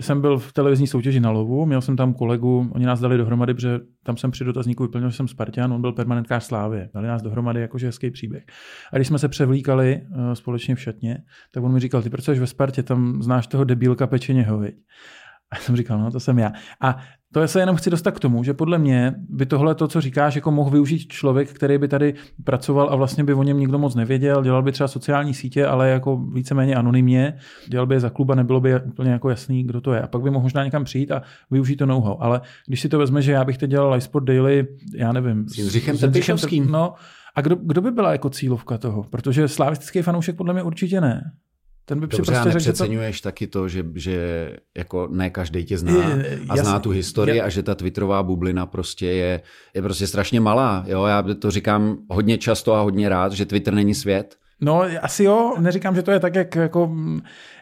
jsem 0.00 0.20
byl 0.20 0.38
v 0.38 0.52
televizní 0.52 0.86
soutěži 0.86 1.20
na 1.20 1.30
lovu, 1.30 1.66
měl 1.66 1.80
jsem 1.80 1.96
tam 1.96 2.14
kolegu, 2.14 2.70
oni 2.74 2.86
nás 2.86 3.00
dali 3.00 3.16
dohromady, 3.16 3.54
protože 3.54 3.80
tam 4.02 4.16
jsem 4.16 4.30
při 4.30 4.44
dotazníku 4.44 4.82
vyplnil, 4.82 5.10
že 5.10 5.16
jsem 5.16 5.28
Spartan, 5.28 5.72
on 5.72 5.80
byl 5.80 5.92
permanentkář 5.92 6.44
Slávy. 6.44 6.88
Dali 6.94 7.08
nás 7.08 7.22
dohromady 7.22 7.60
jakože 7.60 7.86
hezký 7.86 8.10
příběh. 8.10 8.44
A 8.92 8.96
když 8.96 9.08
jsme 9.08 9.18
se 9.18 9.28
převlíkali 9.28 10.00
uh, 10.10 10.32
společně 10.32 10.74
v 10.74 10.80
šatně, 10.80 11.18
tak 11.52 11.64
on 11.64 11.72
mi 11.72 11.80
říkal, 11.80 12.02
ty 12.02 12.10
pracuješ 12.10 12.38
ve 12.38 12.46
Spartě, 12.46 12.82
tam 12.82 13.22
znáš 13.22 13.46
toho 13.46 13.64
debílka 13.64 14.06
pečeněho, 14.06 14.58
viď? 14.58 14.74
A 15.50 15.56
jsem 15.56 15.76
říkal, 15.76 15.98
no 15.98 16.10
to 16.10 16.20
jsem 16.20 16.38
já. 16.38 16.52
A 16.80 16.98
to 17.32 17.48
se 17.48 17.60
jenom 17.60 17.76
chci 17.76 17.90
dostat 17.90 18.10
k 18.10 18.20
tomu, 18.20 18.44
že 18.44 18.54
podle 18.54 18.78
mě 18.78 19.14
by 19.28 19.46
tohle 19.46 19.74
to, 19.74 19.88
co 19.88 20.00
říkáš, 20.00 20.34
jako 20.34 20.50
mohl 20.50 20.70
využít 20.70 21.12
člověk, 21.12 21.52
který 21.52 21.78
by 21.78 21.88
tady 21.88 22.14
pracoval 22.44 22.88
a 22.90 22.96
vlastně 22.96 23.24
by 23.24 23.34
o 23.34 23.42
něm 23.42 23.58
nikdo 23.58 23.78
moc 23.78 23.94
nevěděl, 23.94 24.42
dělal 24.42 24.62
by 24.62 24.72
třeba 24.72 24.88
sociální 24.88 25.34
sítě, 25.34 25.66
ale 25.66 25.88
jako 25.88 26.16
víceméně 26.16 26.74
anonymně, 26.74 27.38
dělal 27.66 27.86
by 27.86 27.94
je 27.94 28.00
za 28.00 28.10
kluba, 28.10 28.34
nebylo 28.34 28.60
by 28.60 28.80
úplně 28.80 29.10
jako 29.10 29.30
jasný, 29.30 29.64
kdo 29.64 29.80
to 29.80 29.92
je. 29.92 30.02
A 30.02 30.06
pak 30.06 30.22
by 30.22 30.30
mohl 30.30 30.42
možná 30.42 30.64
někam 30.64 30.84
přijít 30.84 31.10
a 31.10 31.22
využít 31.50 31.76
to 31.76 31.86
know-how. 31.86 32.16
Ale 32.20 32.40
když 32.66 32.80
si 32.80 32.88
to 32.88 32.98
vezme, 32.98 33.22
že 33.22 33.32
já 33.32 33.44
bych 33.44 33.58
teď 33.58 33.70
dělal 33.70 34.00
Sport 34.00 34.24
Daily, 34.24 34.66
já 34.94 35.12
nevím. 35.12 35.48
S 35.48 35.58
Jindřichem 35.58 35.98
Trpišovským. 35.98 36.70
No, 36.70 36.94
a 37.34 37.40
kdo, 37.40 37.56
kdo 37.56 37.80
by 37.80 37.90
byla 37.90 38.12
jako 38.12 38.30
cílovka 38.30 38.78
toho? 38.78 39.04
Protože 39.04 39.48
slavistický 39.48 40.02
fanoušek 40.02 40.36
podle 40.36 40.54
mě 40.54 40.62
určitě 40.62 41.00
ne. 41.00 41.32
Ten 41.88 42.00
by 42.00 42.06
Dobře, 42.06 42.16
prostě 42.16 42.36
a 42.36 42.44
nepřeceňuješ 42.44 43.20
to... 43.20 43.28
taky 43.28 43.46
to, 43.46 43.68
že, 43.68 43.84
že 43.94 44.56
jako 44.76 45.08
ne 45.10 45.30
každý 45.30 45.64
tě 45.64 45.78
zná 45.78 45.92
je, 45.92 46.40
a 46.48 46.56
zná 46.56 46.80
tu 46.80 46.90
historii 46.90 47.36
je... 47.36 47.42
a 47.42 47.48
že 47.48 47.62
ta 47.62 47.74
twitterová 47.74 48.22
bublina 48.22 48.66
prostě 48.66 49.06
je, 49.06 49.40
je 49.74 49.82
prostě 49.82 50.06
strašně 50.06 50.40
malá. 50.40 50.84
Jo? 50.86 51.04
Já 51.04 51.22
to 51.22 51.50
říkám 51.50 51.98
hodně 52.10 52.38
často 52.38 52.74
a 52.74 52.80
hodně 52.80 53.08
rád, 53.08 53.32
že 53.32 53.46
Twitter 53.46 53.74
není 53.74 53.94
svět. 53.94 54.36
No, 54.60 54.82
asi 55.02 55.24
jo, 55.24 55.54
neříkám, 55.58 55.94
že 55.94 56.02
to 56.02 56.10
je 56.10 56.20
tak, 56.20 56.34
jak 56.34 56.54
jako, 56.54 56.90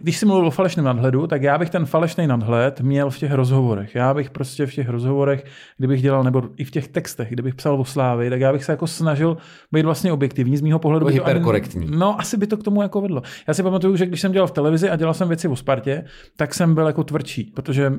když 0.00 0.18
jsi 0.18 0.26
mluvil 0.26 0.46
o 0.46 0.50
falešném 0.50 0.84
nadhledu, 0.84 1.26
tak 1.26 1.42
já 1.42 1.58
bych 1.58 1.70
ten 1.70 1.86
falešný 1.86 2.26
nadhled 2.26 2.80
měl 2.80 3.10
v 3.10 3.18
těch 3.18 3.32
rozhovorech. 3.32 3.94
Já 3.94 4.14
bych 4.14 4.30
prostě 4.30 4.66
v 4.66 4.74
těch 4.74 4.88
rozhovorech, 4.88 5.44
kdybych 5.78 6.02
dělal, 6.02 6.24
nebo 6.24 6.42
i 6.56 6.64
v 6.64 6.70
těch 6.70 6.88
textech, 6.88 7.28
kdybych 7.30 7.54
psal 7.54 7.80
o 7.80 7.84
Slávy, 7.84 8.30
tak 8.30 8.40
já 8.40 8.52
bych 8.52 8.64
se 8.64 8.72
jako 8.72 8.86
snažil 8.86 9.36
být 9.72 9.84
vlastně 9.84 10.12
objektivní 10.12 10.56
z 10.56 10.60
mýho 10.60 10.78
pohledu. 10.78 11.06
Hyperkorektní. 11.06 11.86
No, 11.90 12.20
asi 12.20 12.36
by 12.36 12.46
to 12.46 12.56
k 12.56 12.62
tomu 12.62 12.82
jako 12.82 13.00
vedlo. 13.00 13.22
Já 13.48 13.54
si 13.54 13.62
pamatuju, 13.62 13.96
že 13.96 14.06
když 14.06 14.20
jsem 14.20 14.32
dělal 14.32 14.46
v 14.46 14.50
televizi 14.50 14.90
a 14.90 14.96
dělal 14.96 15.14
jsem 15.14 15.28
věci 15.28 15.48
o 15.48 15.56
Spartě, 15.56 16.04
tak 16.36 16.54
jsem 16.54 16.74
byl 16.74 16.86
jako 16.86 17.04
tvrdší, 17.04 17.52
protože 17.54 17.92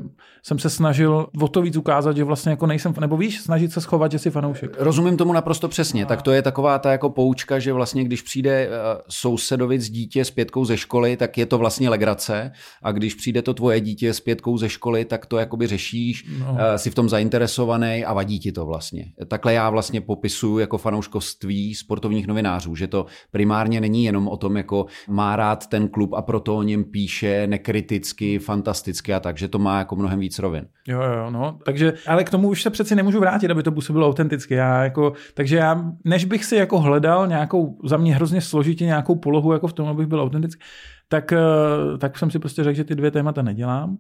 jsem 0.43 0.59
se 0.59 0.69
snažil 0.69 1.27
o 1.41 1.47
to 1.47 1.61
víc 1.61 1.77
ukázat, 1.77 2.17
že 2.17 2.23
vlastně 2.23 2.49
jako 2.49 2.67
nejsem, 2.67 2.93
nebo 2.99 3.17
víš, 3.17 3.41
snažit 3.41 3.71
se 3.71 3.81
schovat, 3.81 4.11
že 4.11 4.19
jsi 4.19 4.29
fanoušek. 4.29 4.75
Rozumím 4.79 5.17
tomu 5.17 5.33
naprosto 5.33 5.67
přesně. 5.67 6.03
A... 6.03 6.07
Tak 6.07 6.21
to 6.21 6.31
je 6.31 6.41
taková 6.41 6.79
ta 6.79 6.91
jako 6.91 7.09
poučka, 7.09 7.59
že 7.59 7.73
vlastně 7.73 8.03
když 8.03 8.21
přijde 8.21 8.69
sousedovic 9.09 9.89
dítě 9.89 10.25
s 10.25 10.31
pětkou 10.31 10.65
ze 10.65 10.77
školy, 10.77 11.17
tak 11.17 11.37
je 11.37 11.45
to 11.45 11.57
vlastně 11.57 11.89
legrace 11.89 12.51
a 12.83 12.91
když 12.91 13.15
přijde 13.15 13.41
to 13.41 13.53
tvoje 13.53 13.79
dítě 13.81 14.13
s 14.13 14.19
pětkou 14.19 14.57
ze 14.57 14.69
školy, 14.69 15.05
tak 15.05 15.25
to 15.25 15.37
jakoby 15.37 15.67
řešíš, 15.67 16.25
no. 16.39 16.57
jsi 16.75 16.89
v 16.89 16.95
tom 16.95 17.09
zainteresovaný 17.09 18.05
a 18.05 18.13
vadí 18.13 18.39
ti 18.39 18.51
to 18.51 18.65
vlastně. 18.65 19.05
Takhle 19.27 19.53
já 19.53 19.69
vlastně 19.69 20.01
popisuju 20.01 20.59
jako 20.59 20.77
fanouškovství 20.77 21.75
sportovních 21.75 22.27
novinářů, 22.27 22.75
že 22.75 22.87
to 22.87 23.05
primárně 23.31 23.81
není 23.81 24.03
jenom 24.03 24.27
o 24.27 24.37
tom, 24.37 24.57
jako 24.57 24.85
má 25.07 25.35
rád 25.35 25.67
ten 25.67 25.87
klub 25.87 26.13
a 26.13 26.21
proto 26.21 26.57
o 26.57 26.63
něm 26.63 26.83
píše 26.83 27.47
nekriticky, 27.47 28.39
fantasticky 28.39 29.13
a 29.13 29.19
tak, 29.19 29.37
že 29.37 29.47
to 29.47 29.59
má 29.59 29.79
jako 29.79 29.95
mnohem 29.95 30.19
víc 30.19 30.39
rovin. 30.39 30.67
Jo, 30.87 31.01
jo, 31.01 31.29
no. 31.29 31.59
Takže, 31.65 31.93
ale 32.07 32.23
k 32.23 32.29
tomu 32.29 32.49
už 32.49 32.63
se 32.63 32.69
přeci 32.69 32.95
nemůžu 32.95 33.19
vrátit, 33.19 33.51
aby 33.51 33.63
to 33.63 33.71
působilo 33.71 34.07
autenticky. 34.07 34.53
Já 34.53 34.83
jako, 34.83 35.13
takže 35.33 35.57
já, 35.57 35.85
než 36.03 36.25
bych 36.25 36.45
si 36.45 36.55
jako 36.55 36.79
hledal 36.79 37.27
nějakou, 37.27 37.77
za 37.83 37.97
mě 37.97 38.15
hrozně 38.15 38.41
složitě 38.77 38.85
nějakou 38.85 39.15
polohu 39.15 39.53
jako 39.53 39.67
v 39.67 39.73
tom, 39.73 39.87
abych 39.87 40.07
byl 40.07 40.21
autentický, 40.21 40.63
tak, 41.09 41.33
eh, 41.33 41.97
tak 41.97 42.17
jsem 42.17 42.31
si 42.31 42.39
prostě 42.39 42.63
řekl, 42.63 42.77
že 42.77 42.83
ty 42.83 42.95
dvě 42.95 43.11
témata 43.11 43.41
nedělám. 43.41 43.97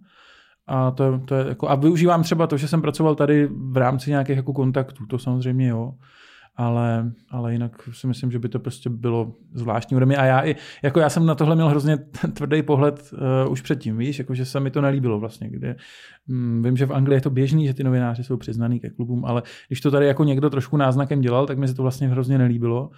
A, 0.67 0.91
to, 0.91 1.19
to 1.25 1.35
je 1.35 1.45
jako, 1.47 1.69
a 1.69 1.75
využívám 1.75 2.23
třeba 2.23 2.47
to, 2.47 2.57
že 2.57 2.67
jsem 2.67 2.81
pracoval 2.81 3.15
tady 3.15 3.47
v 3.47 3.77
rámci 3.77 4.09
nějakých 4.09 4.37
jako 4.37 4.53
kontaktů, 4.53 5.05
to 5.05 5.19
samozřejmě 5.19 5.67
jo 5.67 5.93
ale, 6.57 7.11
ale 7.29 7.53
jinak 7.53 7.89
si 7.91 8.07
myslím, 8.07 8.31
že 8.31 8.39
by 8.39 8.49
to 8.49 8.59
prostě 8.59 8.89
bylo 8.89 9.33
zvláštní 9.53 9.97
ode 9.97 10.05
mě. 10.05 10.17
A 10.17 10.25
já, 10.25 10.45
i, 10.45 10.55
jako 10.83 10.99
já 10.99 11.09
jsem 11.09 11.25
na 11.25 11.35
tohle 11.35 11.55
měl 11.55 11.69
hrozně 11.69 11.97
tvrdý 12.33 12.61
pohled 12.61 13.13
uh, 13.45 13.51
už 13.51 13.61
předtím, 13.61 13.97
víš, 13.97 14.19
jako 14.19 14.33
že 14.33 14.45
se 14.45 14.59
mi 14.59 14.71
to 14.71 14.81
nelíbilo 14.81 15.19
vlastně. 15.19 15.49
Kde, 15.49 15.75
um, 16.29 16.63
vím, 16.63 16.77
že 16.77 16.85
v 16.85 16.93
Anglii 16.93 17.17
je 17.17 17.21
to 17.21 17.29
běžný, 17.29 17.67
že 17.67 17.73
ty 17.73 17.83
novináři 17.83 18.23
jsou 18.23 18.37
přiznaný 18.37 18.79
ke 18.79 18.89
klubům, 18.89 19.25
ale 19.25 19.43
když 19.67 19.81
to 19.81 19.91
tady 19.91 20.07
jako 20.07 20.23
někdo 20.23 20.49
trošku 20.49 20.77
náznakem 20.77 21.21
dělal, 21.21 21.45
tak 21.45 21.57
mi 21.57 21.67
se 21.67 21.73
to 21.73 21.81
vlastně 21.81 22.07
hrozně 22.07 22.37
nelíbilo. 22.37 22.89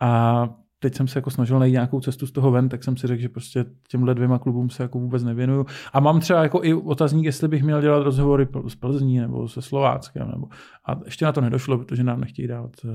A 0.00 0.48
teď 0.78 0.94
jsem 0.94 1.08
se 1.08 1.18
jako 1.18 1.30
snažil 1.30 1.58
najít 1.58 1.72
nějakou 1.72 2.00
cestu 2.00 2.26
z 2.26 2.32
toho 2.32 2.50
ven, 2.50 2.68
tak 2.68 2.84
jsem 2.84 2.96
si 2.96 3.06
řekl, 3.06 3.22
že 3.22 3.28
prostě 3.28 3.64
těmhle 3.88 4.14
dvěma 4.14 4.38
klubům 4.38 4.70
se 4.70 4.82
jako 4.82 4.98
vůbec 4.98 5.24
nevěnuju. 5.24 5.66
A 5.92 6.00
mám 6.00 6.20
třeba 6.20 6.42
jako 6.42 6.60
i 6.64 6.74
otazník, 6.74 7.24
jestli 7.24 7.48
bych 7.48 7.62
měl 7.62 7.82
dělat 7.82 8.02
rozhovory 8.02 8.48
s 8.68 8.74
Plzní 8.74 9.18
nebo 9.18 9.48
se 9.48 9.62
Slováckem. 9.62 10.30
Nebo... 10.30 10.46
A 10.84 11.00
ještě 11.04 11.24
na 11.24 11.32
to 11.32 11.40
nedošlo, 11.40 11.78
protože 11.78 12.04
nám 12.04 12.20
nechtějí 12.20 12.48
dávat 12.48 12.70
uh, 12.84 12.90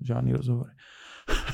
žádný 0.00 0.32
rozhovory. 0.32 0.70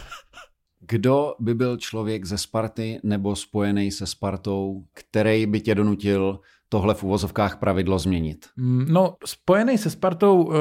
Kdo 0.80 1.34
by 1.40 1.54
byl 1.54 1.76
člověk 1.76 2.24
ze 2.24 2.38
Sparty 2.38 3.00
nebo 3.02 3.36
spojený 3.36 3.90
se 3.90 4.06
Spartou, 4.06 4.84
který 4.94 5.46
by 5.46 5.60
tě 5.60 5.74
donutil 5.74 6.40
tohle 6.68 6.94
v 6.94 7.04
uvozovkách 7.04 7.56
pravidlo 7.56 7.98
změnit? 7.98 8.46
Mm, 8.56 8.86
no, 8.88 9.14
spojený 9.24 9.78
se 9.78 9.90
Spartou, 9.90 10.52
eh, 10.52 10.56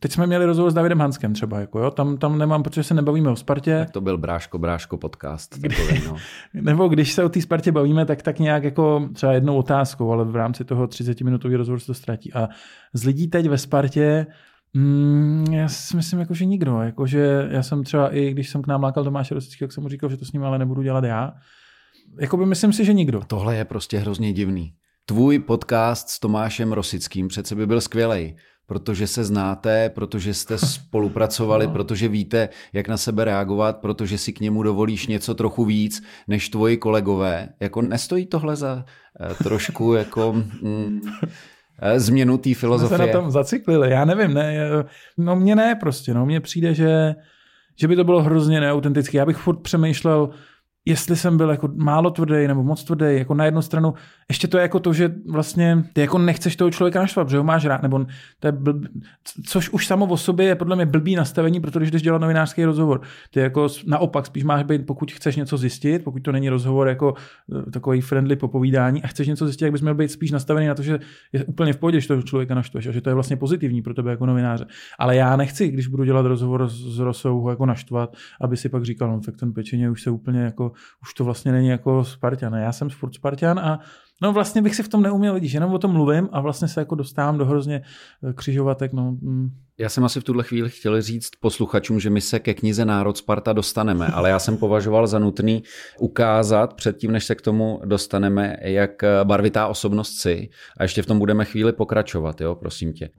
teď 0.00 0.12
jsme 0.12 0.26
měli 0.26 0.46
rozhovor 0.46 0.70
s 0.70 0.74
Davidem 0.74 1.00
Hanskem 1.00 1.34
třeba, 1.34 1.60
jako 1.60 1.78
jo, 1.78 1.90
tam, 1.90 2.16
tam 2.16 2.38
nemám, 2.38 2.62
protože 2.62 2.82
se 2.82 2.94
nebavíme 2.94 3.30
o 3.30 3.36
Spartě. 3.36 3.78
Tak 3.78 3.90
to 3.90 4.00
byl 4.00 4.18
Bráško, 4.18 4.58
Bráško 4.58 4.96
podcast. 4.96 5.60
Takový, 5.62 6.02
no. 6.06 6.16
Nebo 6.54 6.88
když 6.88 7.12
se 7.12 7.24
o 7.24 7.28
té 7.28 7.40
Spartě 7.40 7.72
bavíme, 7.72 8.06
tak 8.06 8.22
tak 8.22 8.38
nějak 8.38 8.64
jako 8.64 9.08
třeba 9.12 9.32
jednou 9.32 9.56
otázkou, 9.56 10.12
ale 10.12 10.24
v 10.24 10.36
rámci 10.36 10.64
toho 10.64 10.86
30 10.86 11.20
minutový 11.20 11.56
rozhovor 11.56 11.80
se 11.80 11.86
to 11.86 11.94
ztratí. 11.94 12.32
A 12.32 12.48
z 12.92 13.04
lidí 13.04 13.28
teď 13.28 13.48
ve 13.48 13.58
Spartě 13.58 14.26
Mm, 14.74 15.44
já 15.52 15.68
si 15.68 15.96
myslím, 15.96 16.20
jako, 16.20 16.34
že 16.34 16.44
nikdo. 16.44 16.80
Jako, 16.80 17.06
že 17.06 17.48
já 17.50 17.62
jsem 17.62 17.84
třeba 17.84 18.14
i, 18.16 18.30
když 18.30 18.50
jsem 18.50 18.62
k 18.62 18.66
nám 18.66 18.82
lákal 18.82 19.04
Tomáše 19.04 19.34
Rosického, 19.34 19.68
tak 19.68 19.72
jsem 19.72 19.82
mu 19.82 19.88
říkal, 19.88 20.10
že 20.10 20.16
to 20.16 20.24
s 20.24 20.32
ním 20.32 20.44
ale 20.44 20.58
nebudu 20.58 20.82
dělat 20.82 21.04
já. 21.04 21.32
Jakoby 22.20 22.46
myslím 22.46 22.72
si, 22.72 22.84
že 22.84 22.92
nikdo. 22.92 23.20
Tohle 23.26 23.56
je 23.56 23.64
prostě 23.64 23.98
hrozně 23.98 24.32
divný. 24.32 24.72
Tvůj 25.10 25.38
podcast 25.38 26.08
s 26.08 26.20
Tomášem 26.20 26.72
Rosickým 26.72 27.28
přece 27.28 27.54
by 27.54 27.66
byl 27.66 27.80
skvělý, 27.80 28.36
protože 28.66 29.06
se 29.06 29.24
znáte, 29.24 29.90
protože 29.90 30.34
jste 30.34 30.58
spolupracovali, 30.58 31.66
no. 31.66 31.72
protože 31.72 32.08
víte, 32.08 32.48
jak 32.72 32.88
na 32.88 32.96
sebe 32.96 33.24
reagovat, 33.24 33.76
protože 33.76 34.18
si 34.18 34.32
k 34.32 34.40
němu 34.40 34.62
dovolíš 34.62 35.06
něco 35.06 35.34
trochu 35.34 35.64
víc 35.64 36.02
než 36.28 36.48
tvoji 36.48 36.76
kolegové. 36.76 37.48
Jako 37.60 37.82
nestojí 37.82 38.26
tohle 38.26 38.56
za 38.56 38.74
uh, 38.74 39.36
trošku 39.36 39.94
jako... 40.04 40.32
Mm, 40.62 41.00
eh, 41.82 42.00
změnu 42.00 42.38
té 42.38 42.54
filozofie. 42.54 42.98
Jsme 42.98 43.06
se 43.06 43.12
na 43.12 43.20
tom 43.20 43.30
zaciklili, 43.30 43.90
já 43.90 44.04
nevím, 44.04 44.34
ne, 44.34 44.68
no 45.18 45.36
mně 45.36 45.56
ne 45.56 45.74
prostě, 45.74 46.14
no 46.14 46.26
mně 46.26 46.40
přijde, 46.40 46.74
že, 46.74 47.14
že 47.80 47.88
by 47.88 47.96
to 47.96 48.04
bylo 48.04 48.22
hrozně 48.22 48.60
neautentické. 48.60 49.18
Já 49.18 49.26
bych 49.26 49.36
furt 49.36 49.62
přemýšlel, 49.62 50.30
jestli 50.84 51.16
jsem 51.16 51.36
byl 51.36 51.50
jako 51.50 51.68
málo 51.74 52.10
tvrdý 52.10 52.46
nebo 52.46 52.62
moc 52.62 52.84
tvrdý, 52.84 53.06
jako 53.08 53.34
na 53.34 53.44
jednu 53.44 53.62
stranu, 53.62 53.94
ještě 54.28 54.48
to 54.48 54.58
je 54.58 54.62
jako 54.62 54.80
to, 54.80 54.92
že 54.92 55.14
vlastně 55.30 55.84
ty 55.92 56.00
jako 56.00 56.18
nechceš 56.18 56.56
toho 56.56 56.70
člověka 56.70 57.00
naštvat, 57.00 57.28
že 57.28 57.36
ho 57.36 57.44
máš 57.44 57.64
rád, 57.64 57.82
nebo 57.82 58.06
to 58.40 58.48
je 58.48 58.52
blb, 58.52 58.86
což 59.46 59.70
už 59.70 59.86
samo 59.86 60.06
o 60.06 60.16
sobě 60.16 60.46
je 60.46 60.54
podle 60.54 60.76
mě 60.76 60.86
blbý 60.86 61.16
nastavení, 61.16 61.60
protože 61.60 61.78
když 61.80 61.90
jdeš 61.90 62.02
dělat 62.02 62.18
novinářský 62.18 62.64
rozhovor, 62.64 63.00
ty 63.30 63.40
jako 63.40 63.68
naopak 63.86 64.26
spíš 64.26 64.44
máš 64.44 64.62
být, 64.62 64.86
pokud 64.86 65.12
chceš 65.12 65.36
něco 65.36 65.56
zjistit, 65.56 66.04
pokud 66.04 66.22
to 66.22 66.32
není 66.32 66.48
rozhovor 66.48 66.88
jako 66.88 67.14
eh, 67.58 67.70
takový 67.70 68.00
friendly 68.00 68.36
popovídání 68.36 69.02
a 69.02 69.06
chceš 69.06 69.28
něco 69.28 69.46
zjistit, 69.46 69.64
jak 69.64 69.72
bys 69.72 69.80
měl 69.80 69.94
být 69.94 70.10
spíš 70.10 70.30
nastavený 70.30 70.66
na 70.66 70.74
to, 70.74 70.82
že 70.82 70.98
je 71.32 71.44
úplně 71.44 71.72
v 71.72 71.76
pohodě, 71.76 72.00
že 72.00 72.08
toho 72.08 72.22
člověka 72.22 72.54
naštveš 72.54 72.86
a 72.86 72.92
že 72.92 73.00
to 73.00 73.10
je 73.10 73.14
vlastně 73.14 73.36
pozitivní 73.36 73.82
pro 73.82 73.94
tebe 73.94 74.10
jako 74.10 74.26
novináře. 74.26 74.66
Ale 74.98 75.16
já 75.16 75.36
nechci, 75.36 75.68
když 75.68 75.86
budu 75.86 76.04
dělat 76.04 76.26
rozhovor 76.26 76.68
s 76.68 76.98
Rosou, 76.98 77.48
jako 77.48 77.66
naštvat, 77.66 78.16
aby 78.40 78.56
si 78.56 78.68
pak 78.68 78.84
říkal, 78.84 79.08
no 79.08 79.20
tak 79.20 79.36
ten 79.36 79.52
pečeně 79.52 79.90
už 79.90 80.02
se 80.02 80.10
úplně 80.10 80.40
jako 80.40 80.69
už 81.02 81.14
to 81.14 81.24
vlastně 81.24 81.52
není 81.52 81.68
jako 81.68 82.04
Spartan. 82.04 82.54
Já 82.54 82.72
jsem 82.72 82.90
furt 82.90 83.14
Spartan 83.14 83.58
a 83.58 83.80
No 84.22 84.32
vlastně 84.32 84.62
bych 84.62 84.74
si 84.74 84.82
v 84.82 84.88
tom 84.88 85.02
neuměl, 85.02 85.34
vidíš, 85.34 85.52
jenom 85.52 85.74
o 85.74 85.78
tom 85.78 85.92
mluvím 85.92 86.28
a 86.32 86.40
vlastně 86.40 86.68
se 86.68 86.80
jako 86.80 86.94
dostávám 86.94 87.38
do 87.38 87.46
hrozně 87.46 87.82
eh, 88.28 88.32
křižovatek. 88.32 88.92
No. 88.92 89.16
Mm. 89.20 89.50
Já 89.78 89.88
jsem 89.88 90.04
asi 90.04 90.20
v 90.20 90.24
tuhle 90.24 90.44
chvíli 90.44 90.70
chtěl 90.70 91.02
říct 91.02 91.30
posluchačům, 91.40 92.00
že 92.00 92.10
my 92.10 92.20
se 92.20 92.38
ke 92.38 92.54
knize 92.54 92.84
Národ 92.84 93.16
Sparta 93.16 93.52
dostaneme, 93.52 94.06
ale 94.06 94.30
já 94.30 94.38
jsem 94.38 94.56
považoval 94.56 95.06
za 95.06 95.18
nutný 95.18 95.62
ukázat 95.98 96.74
předtím, 96.74 97.12
než 97.12 97.24
se 97.24 97.34
k 97.34 97.42
tomu 97.42 97.80
dostaneme, 97.84 98.56
jak 98.62 98.90
barvitá 99.24 99.66
osobnost 99.66 100.12
si 100.12 100.48
a 100.76 100.82
ještě 100.82 101.02
v 101.02 101.06
tom 101.06 101.18
budeme 101.18 101.44
chvíli 101.44 101.72
pokračovat, 101.72 102.40
jo, 102.40 102.54
prosím 102.54 102.92
tě. 102.92 103.10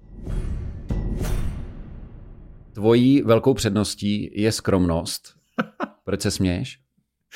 Tvojí 2.74 3.22
velkou 3.22 3.54
předností 3.54 4.42
je 4.42 4.52
skromnost. 4.52 5.34
Proč 6.06 6.22
se 6.22 6.32
směješ? 6.32 6.80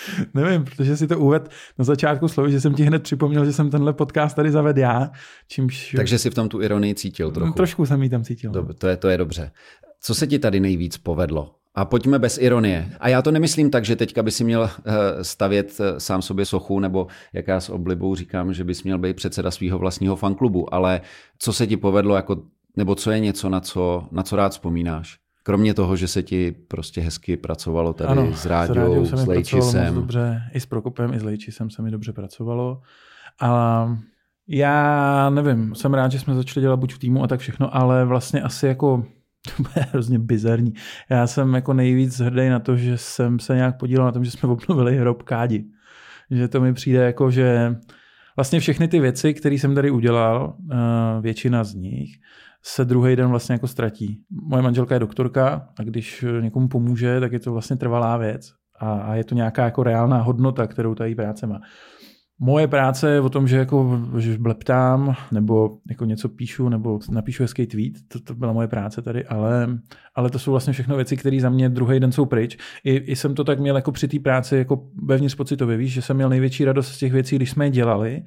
Nevím, 0.33 0.63
protože 0.63 0.97
si 0.97 1.07
to 1.07 1.19
uved 1.19 1.49
na 1.77 1.85
začátku 1.85 2.27
slovo, 2.27 2.49
že 2.49 2.61
jsem 2.61 2.73
ti 2.73 2.83
hned 2.83 3.03
připomněl, 3.03 3.45
že 3.45 3.53
jsem 3.53 3.69
tenhle 3.69 3.93
podcast 3.93 4.35
tady 4.35 4.51
zaved 4.51 4.77
já. 4.77 5.11
Čímž... 5.47 5.93
Takže 5.95 6.19
si 6.19 6.29
v 6.29 6.33
tom 6.33 6.49
tu 6.49 6.61
ironii 6.61 6.95
cítil 6.95 7.31
trochu. 7.31 7.53
Trošku 7.53 7.85
jsem 7.85 8.03
ji 8.03 8.09
tam 8.09 8.23
cítil. 8.23 8.51
Dob, 8.51 8.73
to, 8.77 8.87
je, 8.87 8.97
to 8.97 9.09
je 9.09 9.17
dobře. 9.17 9.51
Co 10.01 10.15
se 10.15 10.27
ti 10.27 10.39
tady 10.39 10.59
nejvíc 10.59 10.97
povedlo? 10.97 11.55
A 11.75 11.85
pojďme 11.85 12.19
bez 12.19 12.37
ironie. 12.37 12.91
A 12.99 13.09
já 13.09 13.21
to 13.21 13.31
nemyslím 13.31 13.71
tak, 13.71 13.85
že 13.85 13.95
teďka 13.95 14.23
by 14.23 14.31
si 14.31 14.43
měl 14.43 14.69
eh, 14.85 14.93
stavět 15.23 15.77
eh, 15.79 15.99
sám 15.99 16.21
sobě 16.21 16.45
sochu, 16.45 16.79
nebo 16.79 17.07
jak 17.33 17.47
já 17.47 17.59
s 17.59 17.69
oblibou 17.69 18.15
říkám, 18.15 18.53
že 18.53 18.63
bys 18.63 18.83
měl 18.83 18.97
být 18.97 19.15
předseda 19.15 19.51
svého 19.51 19.79
vlastního 19.79 20.15
fanklubu, 20.15 20.73
ale 20.73 21.01
co 21.39 21.53
se 21.53 21.67
ti 21.67 21.77
povedlo, 21.77 22.15
jako, 22.15 22.43
nebo 22.77 22.95
co 22.95 23.11
je 23.11 23.19
něco, 23.19 23.49
na 23.49 23.59
co, 23.59 24.07
na 24.11 24.23
co 24.23 24.35
rád 24.35 24.51
vzpomínáš? 24.51 25.24
Kromě 25.47 25.73
toho, 25.73 25.95
že 25.95 26.07
se 26.07 26.23
ti 26.23 26.51
prostě 26.51 27.01
hezky 27.01 27.37
pracovalo 27.37 27.93
tady 27.93 28.09
ano, 28.09 28.33
s 28.33 28.45
Ráďou, 28.45 29.05
s, 29.05 29.13
s 29.13 29.27
Lejčisem. 29.27 29.95
dobře, 29.95 30.41
i 30.53 30.59
s 30.59 30.65
Prokopem, 30.65 31.13
i 31.13 31.19
s 31.19 31.23
Lejčisem 31.23 31.69
se 31.69 31.81
mi 31.81 31.91
dobře 31.91 32.13
pracovalo. 32.13 32.81
A 33.41 33.97
já 34.47 35.29
nevím, 35.29 35.75
jsem 35.75 35.93
rád, 35.93 36.11
že 36.11 36.19
jsme 36.19 36.35
začali 36.35 36.61
dělat 36.61 36.77
buď 36.77 36.93
v 36.93 36.99
týmu 36.99 37.23
a 37.23 37.27
tak 37.27 37.39
všechno, 37.39 37.75
ale 37.75 38.05
vlastně 38.05 38.41
asi 38.41 38.67
jako 38.67 39.05
to 39.57 39.63
bude 39.63 39.85
hrozně 39.91 40.19
bizarní. 40.19 40.73
Já 41.09 41.27
jsem 41.27 41.53
jako 41.53 41.73
nejvíc 41.73 42.19
hrdý 42.19 42.49
na 42.49 42.59
to, 42.59 42.77
že 42.77 42.97
jsem 42.97 43.39
se 43.39 43.55
nějak 43.55 43.77
podílel 43.77 44.05
na 44.05 44.11
tom, 44.11 44.25
že 44.25 44.31
jsme 44.31 44.49
obnovili 44.49 44.97
hrob 44.97 45.23
Kádi. 45.23 45.65
Že 46.31 46.47
to 46.47 46.61
mi 46.61 46.73
přijde 46.73 46.99
jako, 46.99 47.31
že 47.31 47.75
vlastně 48.35 48.59
všechny 48.59 48.87
ty 48.87 48.99
věci, 48.99 49.33
které 49.33 49.55
jsem 49.55 49.75
tady 49.75 49.91
udělal, 49.91 50.55
eh, 50.71 50.75
většina 51.21 51.63
z 51.63 51.73
nich, 51.73 52.09
se 52.67 52.85
druhý 52.85 53.15
den 53.15 53.29
vlastně 53.29 53.53
jako 53.53 53.67
ztratí. 53.67 54.23
Moje 54.49 54.63
manželka 54.63 54.95
je 54.95 54.99
doktorka 54.99 55.67
a 55.79 55.83
když 55.83 56.25
někomu 56.41 56.67
pomůže, 56.67 57.19
tak 57.19 57.31
je 57.31 57.39
to 57.39 57.51
vlastně 57.51 57.75
trvalá 57.75 58.17
věc 58.17 58.51
a, 58.79 58.93
a 58.93 59.15
je 59.15 59.23
to 59.23 59.35
nějaká 59.35 59.63
jako 59.63 59.83
reálná 59.83 60.21
hodnota, 60.21 60.67
kterou 60.67 60.95
ta 60.95 61.05
její 61.05 61.15
práce 61.15 61.47
má. 61.47 61.59
Moje 62.39 62.67
práce 62.67 63.11
je 63.11 63.21
o 63.21 63.29
tom, 63.29 63.47
že 63.47 63.57
jako 63.57 64.01
že 64.17 64.37
bleptám, 64.37 65.15
nebo 65.31 65.77
jako 65.89 66.05
něco 66.05 66.29
píšu, 66.29 66.69
nebo 66.69 66.99
napíšu 67.09 67.43
hezký 67.43 67.67
tweet, 67.67 67.93
to, 68.07 68.19
to 68.19 68.35
byla 68.35 68.53
moje 68.53 68.67
práce 68.67 69.01
tady, 69.01 69.25
ale, 69.25 69.67
ale 70.15 70.29
to 70.29 70.39
jsou 70.39 70.51
vlastně 70.51 70.73
všechno 70.73 70.95
věci, 70.95 71.17
které 71.17 71.39
za 71.41 71.49
mě 71.49 71.69
druhý 71.69 71.99
den 71.99 72.11
jsou 72.11 72.25
pryč. 72.25 72.57
I, 72.83 72.95
I, 72.95 73.15
jsem 73.15 73.35
to 73.35 73.43
tak 73.43 73.59
měl 73.59 73.75
jako 73.75 73.91
při 73.91 74.07
té 74.07 74.19
práci 74.19 74.57
jako 74.57 74.87
vevnitř 75.03 75.35
pocitově, 75.35 75.77
víš, 75.77 75.93
že 75.93 76.01
jsem 76.01 76.15
měl 76.15 76.29
největší 76.29 76.65
radost 76.65 76.87
z 76.87 76.97
těch 76.97 77.13
věcí, 77.13 77.35
když 77.35 77.51
jsme 77.51 77.65
je 77.65 77.69
dělali 77.69 78.23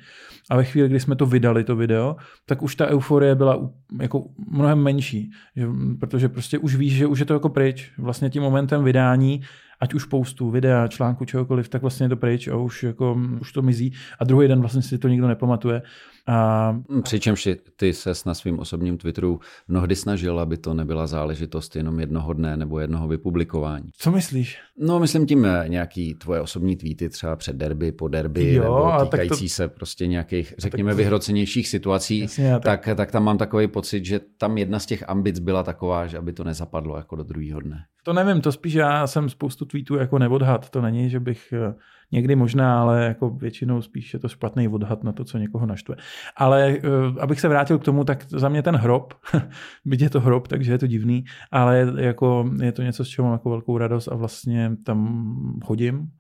a 0.51 0.57
ve 0.57 0.65
chvíli, 0.65 0.89
kdy 0.89 1.01
jsme 1.01 1.17
to 1.17 1.27
vydali, 1.27 1.65
to 1.65 1.77
video, 1.77 2.17
tak 2.47 2.63
už 2.63 2.77
ta 2.77 2.87
euforie 2.87 3.35
byla 3.35 3.71
jako 4.01 4.25
mnohem 4.51 4.79
menší, 4.79 5.31
že, 5.57 5.69
protože 6.01 6.29
prostě 6.29 6.59
už 6.59 6.77
víš, 6.77 6.95
že 6.95 7.07
už 7.07 7.19
je 7.19 7.27
to 7.27 7.35
jako 7.35 7.49
pryč. 7.49 7.93
Vlastně 7.99 8.31
tím 8.31 8.43
momentem 8.43 8.85
vydání 8.85 9.41
ať 9.81 9.95
už 9.95 10.05
postu, 10.05 10.51
videa, 10.51 10.89
článku, 10.89 11.25
čehokoliv, 11.25 11.69
tak 11.69 11.83
vlastně 11.83 12.05
je 12.05 12.09
to 12.09 12.17
pryč 12.17 12.49
a 12.49 12.57
už, 12.57 12.83
jako, 12.83 13.21
už 13.41 13.53
to 13.53 13.63
mizí 13.63 13.93
a 14.19 14.25
druhý 14.25 14.49
den 14.49 14.61
vlastně 14.61 14.83
si 14.83 14.99
to 14.99 15.09
nikdo 15.09 15.29
nepamatuje. 15.29 15.83
A... 16.31 16.77
Přičemž 17.03 17.49
ty 17.77 17.95
se 17.95 18.13
na 18.27 18.35
svým 18.35 18.59
osobním 18.59 18.99
Twitteru 18.99 19.41
mnohdy 19.69 19.97
snažil, 19.97 20.41
aby 20.41 20.57
to 20.57 20.75
nebyla 20.75 21.07
záležitost 21.07 21.77
jenom 21.77 22.01
jednoho 22.01 22.33
dne 22.33 22.57
nebo 22.57 22.81
jednoho 22.81 23.09
vypublikování. 23.09 23.91
Co 23.97 24.11
myslíš? 24.11 24.59
No, 24.79 25.01
myslím 25.01 25.27
tím 25.27 25.45
eh, 25.45 25.65
nějaký 25.69 26.15
tvoje 26.15 26.41
osobní 26.41 26.77
tweety 26.77 27.09
třeba 27.09 27.37
před 27.37 27.57
derby, 27.57 27.93
po 27.93 28.09
derby, 28.09 28.55
jo, 28.55 28.63
nebo 28.63 29.07
týkající 29.07 29.45
to... 29.45 29.55
se 29.55 29.69
prostě 29.69 30.07
nějakých, 30.07 30.55
řekněme, 30.59 30.91
to... 30.91 30.97
vyhrocenějších 30.97 31.69
situací, 31.69 32.21
Jasně, 32.21 32.53
tak... 32.53 32.63
tak, 32.63 32.97
tak 32.97 33.11
tam 33.11 33.25
mám 33.25 33.39
takový 33.39 33.69
pocit, 33.69 34.05
že 34.05 34.21
tam 34.39 34.59
jedna 34.59 34.79
z 34.79 34.87
těch 34.87 35.09
ambic 35.09 35.39
byla 35.39 35.63
taková, 35.63 36.07
že 36.07 36.19
aby 36.19 36.33
to 36.33 36.45
nezapadlo 36.45 36.97
jako 36.97 37.17
do 37.17 37.23
druhého 37.23 37.61
dne. 37.61 37.85
To 38.09 38.15
nevím, 38.15 38.41
to 38.41 38.53
spíš 38.53 38.75
já 38.75 39.07
jsem 39.07 39.29
spoustu 39.29 39.65
tweetů 39.65 39.97
jako 39.97 40.19
neodhad. 40.19 40.71
To 40.71 40.81
není, 40.81 41.11
že 41.11 41.21
bych 41.21 41.53
eh, 41.53 41.75
někdy 42.13 42.37
možná, 42.37 42.81
ale 42.81 43.05
jako 43.05 43.31
většinou 43.31 43.83
spíš 43.83 44.15
je 44.15 44.19
to 44.19 44.29
špatný 44.29 44.69
odhad 44.69 45.05
na 45.05 45.13
to, 45.13 45.25
co 45.25 45.39
někoho 45.39 45.67
naštve. 45.67 45.97
Ale 46.37 46.71
eh, 46.71 46.81
abych 47.21 47.41
se 47.41 47.49
vrátil 47.49 47.79
k 47.79 47.85
tomu, 47.85 48.05
tak 48.05 48.25
za 48.29 48.49
mě 48.49 48.63
ten 48.63 48.77
hrob, 48.77 49.15
byť 49.85 50.01
je 50.01 50.11
to 50.11 50.21
hrob, 50.21 50.49
takže 50.49 50.73
je 50.73 50.79
to 50.79 50.87
divný, 50.87 51.25
ale 51.51 51.93
jako 51.97 52.51
je 52.63 52.73
to 52.73 52.83
něco, 52.83 53.05
z 53.05 53.09
čeho 53.09 53.25
mám 53.27 53.33
jako 53.33 53.51
velkou 53.51 53.79
radost 53.79 54.09
a 54.09 54.15
vlastně 54.15 54.71
tam 54.85 55.61
chodím 55.65 56.11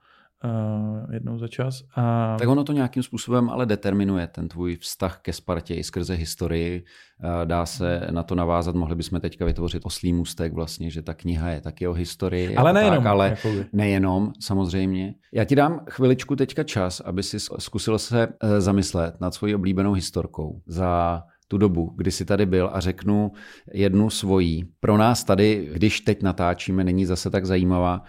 uh, 0.44 1.14
jednou 1.14 1.38
za 1.38 1.48
čas. 1.48 1.82
A... 1.94 2.36
Tak 2.38 2.48
ono 2.48 2.64
to 2.64 2.72
nějakým 2.72 3.02
způsobem 3.02 3.50
ale 3.50 3.66
determinuje 3.66 4.26
ten 4.26 4.48
tvůj 4.48 4.76
vztah 4.76 5.18
ke 5.22 5.32
Spartě 5.32 5.74
i 5.74 5.84
skrze 5.84 6.14
historii. 6.14 6.84
Uh, 7.24 7.44
dá 7.44 7.66
se 7.66 8.06
na 8.10 8.22
to 8.22 8.34
navázat, 8.34 8.74
mohli 8.74 8.94
bychom 8.94 9.20
teďka 9.20 9.44
vytvořit 9.44 9.82
oslý 9.86 10.12
můstek 10.12 10.52
vlastně, 10.52 10.90
že 10.90 11.02
ta 11.02 11.14
kniha 11.14 11.48
je 11.48 11.60
taky 11.60 11.88
o 11.88 11.92
historii. 11.92 12.56
Ale 12.56 12.72
nejenom. 12.72 12.98
Tak, 12.98 13.06
ale 13.06 13.28
jakoby. 13.28 13.66
nejenom, 13.72 14.32
samozřejmě. 14.40 15.14
Já 15.32 15.44
ti 15.44 15.56
dám 15.56 15.80
chviličku 15.90 16.36
teďka 16.36 16.64
čas, 16.64 17.00
aby 17.00 17.22
si 17.22 17.40
zkusil 17.40 17.98
se 17.98 18.26
uh, 18.26 18.32
zamyslet 18.58 19.20
nad 19.20 19.34
svojí 19.34 19.54
oblíbenou 19.54 19.92
historkou 19.92 20.62
za 20.66 21.22
tu 21.48 21.58
dobu, 21.58 21.94
kdy 21.96 22.10
jsi 22.10 22.24
tady 22.24 22.46
byl 22.46 22.70
a 22.72 22.80
řeknu 22.80 23.32
jednu 23.72 24.10
svojí. 24.10 24.64
Pro 24.80 24.96
nás 24.96 25.24
tady, 25.24 25.70
když 25.72 26.00
teď 26.00 26.22
natáčíme, 26.22 26.84
není 26.84 27.06
zase 27.06 27.30
tak 27.30 27.46
zajímavá, 27.46 28.02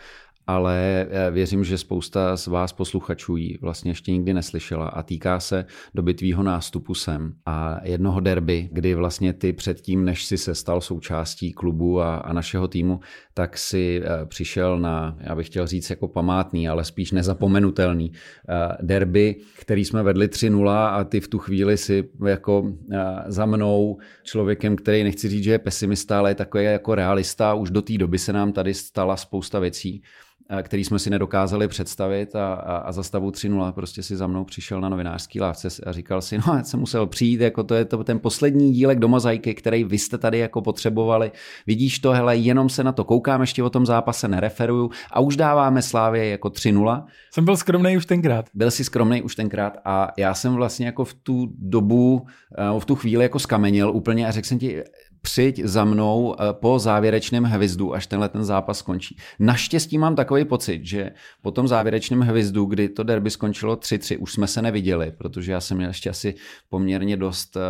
ale 0.50 1.08
eh, 1.10 1.32
věřím, 1.32 1.64
že 1.64 1.78
spousta 1.78 2.38
z 2.38 2.48
vás 2.48 2.74
posluchačů 2.74 3.38
ji 3.38 3.58
vlastně 3.62 3.92
ještě 3.92 4.12
nikdy 4.12 4.34
neslyšela 4.34 4.88
a 4.88 5.04
týká 5.04 5.40
se 5.40 5.66
doby 5.96 6.14
tvýho 6.14 6.44
nástupu 6.44 6.94
sem 6.94 7.34
a 7.46 7.80
jednoho 7.84 8.20
derby, 8.20 8.70
kdy 8.72 8.96
vlastně 8.96 9.34
ty 9.34 9.54
předtím, 9.54 10.06
než 10.06 10.26
si 10.26 10.38
se 10.38 10.56
stal 10.56 10.82
součástí 10.82 11.54
klubu 11.54 12.02
a, 12.02 12.16
a 12.16 12.34
našeho 12.34 12.68
týmu, 12.68 13.00
tak 13.34 13.58
si 13.58 14.02
eh, 14.04 14.26
přišel 14.26 14.80
na, 14.80 15.18
já 15.20 15.36
bych 15.36 15.48
chtěl 15.48 15.68
říct 15.68 15.90
jako 15.90 16.08
památný, 16.08 16.70
ale 16.70 16.84
spíš 16.86 17.12
nezapomenutelný 17.12 18.12
eh, 18.12 18.78
derby, 18.82 19.36
který 19.60 19.86
jsme 19.86 20.04
vedli 20.04 20.28
3-0 20.28 20.70
a 20.70 21.04
ty 21.04 21.20
v 21.20 21.28
tu 21.28 21.40
chvíli 21.40 21.78
si 21.78 22.10
jako 22.28 22.74
za 23.28 23.46
mnou 23.46 23.98
člověkem, 24.24 24.76
který 24.76 25.04
nechci 25.04 25.30
říct, 25.30 25.44
že 25.44 25.52
je 25.52 25.60
pesimista, 25.60 26.20
ale 26.20 26.32
je 26.32 26.36
takový 26.36 26.64
jako 26.64 26.96
realista. 26.96 27.54
Už 27.54 27.70
do 27.70 27.82
té 27.82 27.98
doby 27.98 28.18
se 28.18 28.34
nám 28.34 28.52
tady 28.52 28.74
stala 28.74 29.18
spousta 29.18 29.60
věcí, 29.60 30.02
který 30.64 30.84
jsme 30.84 31.00
si 31.00 31.10
nedokázali 31.10 31.68
představit 31.68 32.36
a, 32.36 32.54
a, 32.54 32.78
a 32.78 32.92
za 32.92 33.04
stavu 33.04 33.30
3.0 33.30 33.72
prostě 33.72 34.04
si 34.04 34.18
za 34.18 34.28
mnou 34.28 34.44
přišel 34.44 34.82
na 34.82 34.90
novinářský 34.90 35.40
lávce 35.40 35.68
a 35.86 35.92
říkal 35.92 36.22
si, 36.22 36.38
no 36.38 36.54
já 36.56 36.64
jsem 36.64 36.80
musel 36.80 37.08
přijít, 37.08 37.42
jako 37.42 37.64
to 37.64 37.76
je 37.76 37.86
to 37.86 38.04
ten 38.04 38.20
poslední 38.20 38.74
dílek 38.74 39.00
do 39.00 39.08
mozaiky, 39.08 39.54
který 39.54 39.84
vy 39.84 39.98
jste 39.98 40.18
tady 40.18 40.40
jako 40.40 40.62
potřebovali. 40.62 41.32
Vidíš 41.68 42.00
to, 42.00 42.12
hele, 42.12 42.38
jenom 42.38 42.70
se 42.70 42.84
na 42.84 42.92
to 42.92 43.04
koukám, 43.04 43.42
ještě 43.42 43.64
o 43.64 43.70
tom 43.70 43.86
zápase 43.86 44.28
nereferuju 44.28 44.90
a 45.12 45.20
už 45.20 45.36
dáváme 45.38 45.82
Slávě 45.82 46.30
jako 46.30 46.48
3.0. 46.48 47.04
Jsem 47.32 47.46
byl 47.46 47.58
skromný 47.58 47.98
už 47.98 48.06
tenkrát. 48.06 48.46
Byl 48.54 48.72
si 48.72 48.84
skromný 48.84 49.22
už 49.22 49.36
tenkrát 49.36 49.78
a 49.86 50.12
já 50.18 50.34
jsem 50.34 50.54
vlastně 50.54 50.86
jako 50.86 51.06
v 51.06 51.14
tu 51.14 51.48
dobu, 51.58 52.26
v 52.80 52.86
tu 52.86 52.96
chvíli 52.96 53.24
jako 53.24 53.40
skamenil 53.40 53.92
úplně 53.92 54.28
a 54.28 54.32
řekl 54.32 54.48
jsem 54.48 54.60
ti, 54.60 54.84
přijď 55.22 55.64
za 55.64 55.86
mnou 55.86 56.36
eh, 56.40 56.54
po 56.54 56.80
závěrečném 56.80 57.44
hvizdu, 57.44 57.94
až 57.94 58.08
tenhle 58.08 58.30
ten 58.30 58.44
zápas 58.44 58.78
skončí. 58.78 59.18
Naštěstí 59.40 59.98
mám 59.98 60.16
takový 60.16 60.46
pocit, 60.46 60.86
že 60.86 61.12
po 61.42 61.52
tom 61.52 61.68
závěrečném 61.68 62.22
hvizdu, 62.22 62.66
kdy 62.66 62.90
to 62.90 63.04
derby 63.04 63.30
skončilo 63.30 63.76
3-3, 63.76 64.18
už 64.20 64.34
jsme 64.34 64.48
se 64.48 64.62
neviděli, 64.62 65.12
protože 65.18 65.52
já 65.52 65.62
jsem 65.62 65.78
měl 65.78 65.90
ještě 65.90 66.10
asi 66.10 66.36
poměrně 66.70 67.18
dost 67.18 67.56
uh, 67.56 67.62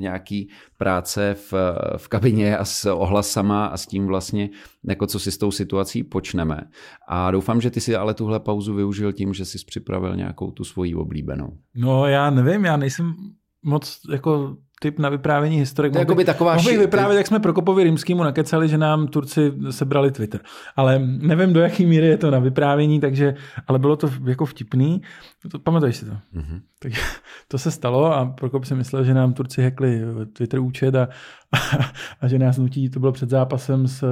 nějaký 0.00 0.48
práce 0.78 1.36
v, 1.50 1.52
v 1.96 2.08
kabině 2.08 2.58
a 2.58 2.64
s 2.64 2.86
ohlasama 2.86 3.66
a 3.66 3.76
s 3.76 3.86
tím 3.86 4.06
vlastně, 4.06 4.50
jako 4.88 5.06
co 5.06 5.18
si 5.18 5.32
s 5.32 5.38
tou 5.38 5.50
situací 5.50 6.04
počneme. 6.04 6.60
A 7.08 7.30
doufám, 7.30 7.60
že 7.60 7.70
ty 7.70 7.80
si 7.80 7.96
ale 7.96 8.14
tuhle 8.14 8.40
pauzu 8.40 8.74
využil 8.74 9.12
tím, 9.12 9.34
že 9.34 9.44
jsi 9.44 9.58
připravil 9.66 10.16
nějakou 10.16 10.50
tu 10.50 10.64
svoji 10.64 10.94
oblíbenou. 10.94 11.58
No 11.74 12.06
já 12.06 12.30
nevím, 12.30 12.64
já 12.64 12.76
nejsem 12.76 13.14
moc 13.62 14.00
jako 14.12 14.56
typ 14.82 14.98
na 14.98 15.08
vyprávění 15.08 15.58
historik. 15.58 15.94
Mohl 15.94 16.14
by 16.14 16.24
taková 16.24 16.54
mohl 16.54 16.70
bych 16.70 16.78
vyprávět, 16.78 17.16
jak 17.16 17.26
jsme 17.26 17.40
Prokopovi 17.40 17.84
Rimskému 17.84 18.22
nakecali, 18.22 18.68
že 18.68 18.78
nám 18.78 19.08
Turci 19.08 19.52
sebrali 19.70 20.10
Twitter. 20.10 20.40
Ale 20.76 20.98
nevím, 20.98 21.52
do 21.52 21.60
jaké 21.60 21.86
míry 21.86 22.06
je 22.06 22.16
to 22.16 22.30
na 22.30 22.38
vyprávění, 22.38 23.00
takže, 23.00 23.34
ale 23.66 23.78
bylo 23.78 23.96
to 23.96 24.10
jako 24.24 24.46
vtipný. 24.46 25.02
To, 25.50 25.58
pamatuješ 25.58 25.96
si 25.96 26.04
to? 26.04 26.12
Mm-hmm. 26.12 26.60
Tak, 26.78 26.92
to 27.48 27.58
se 27.58 27.70
stalo 27.70 28.14
a 28.14 28.26
Prokop 28.26 28.64
si 28.64 28.74
myslel, 28.74 29.04
že 29.04 29.14
nám 29.14 29.32
Turci 29.32 29.62
hekli 29.62 30.00
Twitter 30.32 30.60
účet 30.60 30.94
a, 30.94 31.08
a, 31.52 31.58
a 32.20 32.28
že 32.28 32.38
nás 32.38 32.58
nutí, 32.58 32.90
to 32.90 33.00
bylo 33.00 33.12
před 33.12 33.30
zápasem 33.30 33.88
s, 33.88 34.04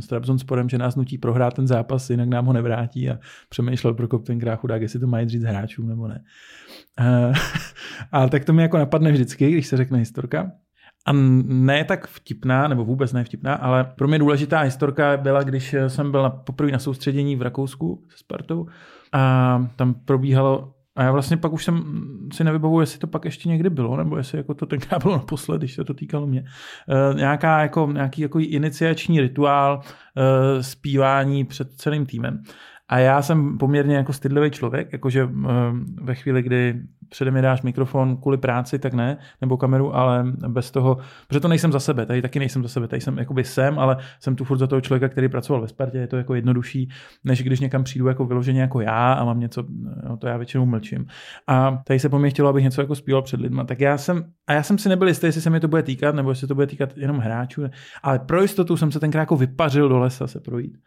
s 0.00 0.06
Trabzonsporem, 0.06 0.68
že 0.68 0.78
nás 0.78 0.96
nutí 0.96 1.18
prohrát 1.18 1.54
ten 1.54 1.66
zápas, 1.66 2.10
jinak 2.10 2.28
nám 2.28 2.46
ho 2.46 2.52
nevrátí 2.52 3.10
a 3.10 3.18
přemýšlel 3.48 3.94
Prokop 3.94 4.26
ten 4.26 4.56
chudák, 4.56 4.82
jestli 4.82 5.00
to 5.00 5.06
mají 5.06 5.28
říct 5.28 5.44
hráčům 5.44 5.88
nebo 5.88 6.08
ne. 6.08 6.24
Uh, 7.00 7.36
a 8.12 8.28
tak 8.28 8.44
to 8.44 8.52
mi 8.52 8.62
jako 8.62 8.78
napadne 8.78 9.12
vždycky, 9.12 9.50
když 9.50 9.66
se 9.66 9.76
řekne 9.76 9.98
historka. 9.98 10.50
A 11.06 11.12
ne 11.12 11.84
tak 11.84 12.06
vtipná, 12.06 12.68
nebo 12.68 12.84
vůbec 12.84 13.12
ne 13.12 13.24
vtipná, 13.24 13.54
ale 13.54 13.84
pro 13.84 14.08
mě 14.08 14.18
důležitá 14.18 14.60
historka 14.60 15.16
byla, 15.16 15.42
když 15.42 15.74
jsem 15.88 16.10
byl 16.10 16.22
na, 16.22 16.30
poprvé 16.30 16.72
na 16.72 16.78
soustředění 16.78 17.36
v 17.36 17.42
Rakousku 17.42 18.04
se 18.10 18.16
Spartou 18.18 18.66
a 19.12 19.66
tam 19.76 19.94
probíhalo 19.94 20.74
a 20.98 21.02
já 21.02 21.12
vlastně 21.12 21.36
pak 21.36 21.52
už 21.52 21.64
jsem 21.64 21.84
si 22.32 22.44
nevybavuji, 22.44 22.82
jestli 22.82 22.98
to 22.98 23.06
pak 23.06 23.24
ještě 23.24 23.48
někdy 23.48 23.70
bylo, 23.70 23.96
nebo 23.96 24.16
jestli 24.16 24.38
jako 24.38 24.54
to 24.54 24.66
tenkrát 24.66 25.02
bylo 25.02 25.16
naposled, 25.16 25.58
když 25.58 25.74
se 25.74 25.84
to 25.84 25.94
týkalo 25.94 26.26
mě. 26.26 26.44
E, 27.10 27.14
nějaká 27.14 27.60
jako, 27.62 27.88
nějaký 27.92 28.22
jako 28.22 28.38
iniciační 28.38 29.20
rituál 29.20 29.80
e, 30.16 30.62
zpívání 30.62 31.44
před 31.44 31.72
celým 31.72 32.06
týmem. 32.06 32.42
A 32.88 32.98
já 32.98 33.22
jsem 33.22 33.58
poměrně 33.58 33.96
jako 33.96 34.12
stydlivý 34.12 34.50
člověk, 34.50 34.92
jakože 34.92 35.24
uh, 35.24 35.32
ve 36.02 36.14
chvíli, 36.14 36.42
kdy 36.42 36.80
přede 37.08 37.30
mě 37.30 37.42
dáš 37.42 37.62
mikrofon 37.62 38.16
kvůli 38.16 38.36
práci, 38.36 38.78
tak 38.78 38.94
ne, 38.94 39.18
nebo 39.40 39.56
kameru, 39.56 39.96
ale 39.96 40.24
bez 40.48 40.70
toho, 40.70 40.98
protože 41.28 41.40
to 41.40 41.48
nejsem 41.48 41.72
za 41.72 41.80
sebe, 41.80 42.06
tady 42.06 42.22
taky 42.22 42.38
nejsem 42.38 42.62
za 42.62 42.68
sebe, 42.68 42.88
tady 42.88 43.00
jsem 43.00 43.18
jakoby 43.18 43.44
jsem, 43.44 43.78
ale 43.78 43.96
jsem 44.20 44.36
tu 44.36 44.44
furt 44.44 44.58
za 44.58 44.66
toho 44.66 44.80
člověka, 44.80 45.08
který 45.08 45.28
pracoval 45.28 45.62
ve 45.62 45.68
Spartě, 45.68 45.98
je 45.98 46.06
to 46.06 46.16
jako 46.16 46.34
jednodušší, 46.34 46.88
než 47.24 47.42
když 47.42 47.60
někam 47.60 47.84
přijdu 47.84 48.06
jako 48.06 48.24
vyloženě 48.24 48.60
jako 48.60 48.80
já 48.80 49.12
a 49.12 49.24
mám 49.24 49.40
něco, 49.40 49.64
no, 50.08 50.16
to 50.16 50.26
já 50.26 50.36
většinou 50.36 50.66
mlčím. 50.66 51.06
A 51.46 51.82
tady 51.84 51.98
se 51.98 52.08
po 52.08 52.18
mně 52.18 52.30
chtělo, 52.30 52.48
abych 52.48 52.64
něco 52.64 52.80
jako 52.80 52.94
zpíval 52.94 53.22
před 53.22 53.40
lidma, 53.40 53.64
tak 53.64 53.80
já 53.80 53.98
jsem, 53.98 54.24
a 54.46 54.52
já 54.52 54.62
jsem 54.62 54.78
si 54.78 54.88
nebyl 54.88 55.08
jistý, 55.08 55.26
jestli 55.26 55.40
se 55.40 55.50
mi 55.50 55.60
to 55.60 55.68
bude 55.68 55.82
týkat, 55.82 56.14
nebo 56.14 56.30
jestli 56.30 56.48
to 56.48 56.54
bude 56.54 56.66
týkat 56.66 56.96
jenom 56.96 57.18
hráčů, 57.18 57.62
ale 58.02 58.18
pro 58.18 58.42
jistotu 58.42 58.76
jsem 58.76 58.92
se 58.92 59.00
tenkrát 59.00 59.22
jako 59.22 59.36
vypařil 59.36 59.88
do 59.88 59.98
lesa 59.98 60.26
se 60.26 60.40
projít. 60.40 60.78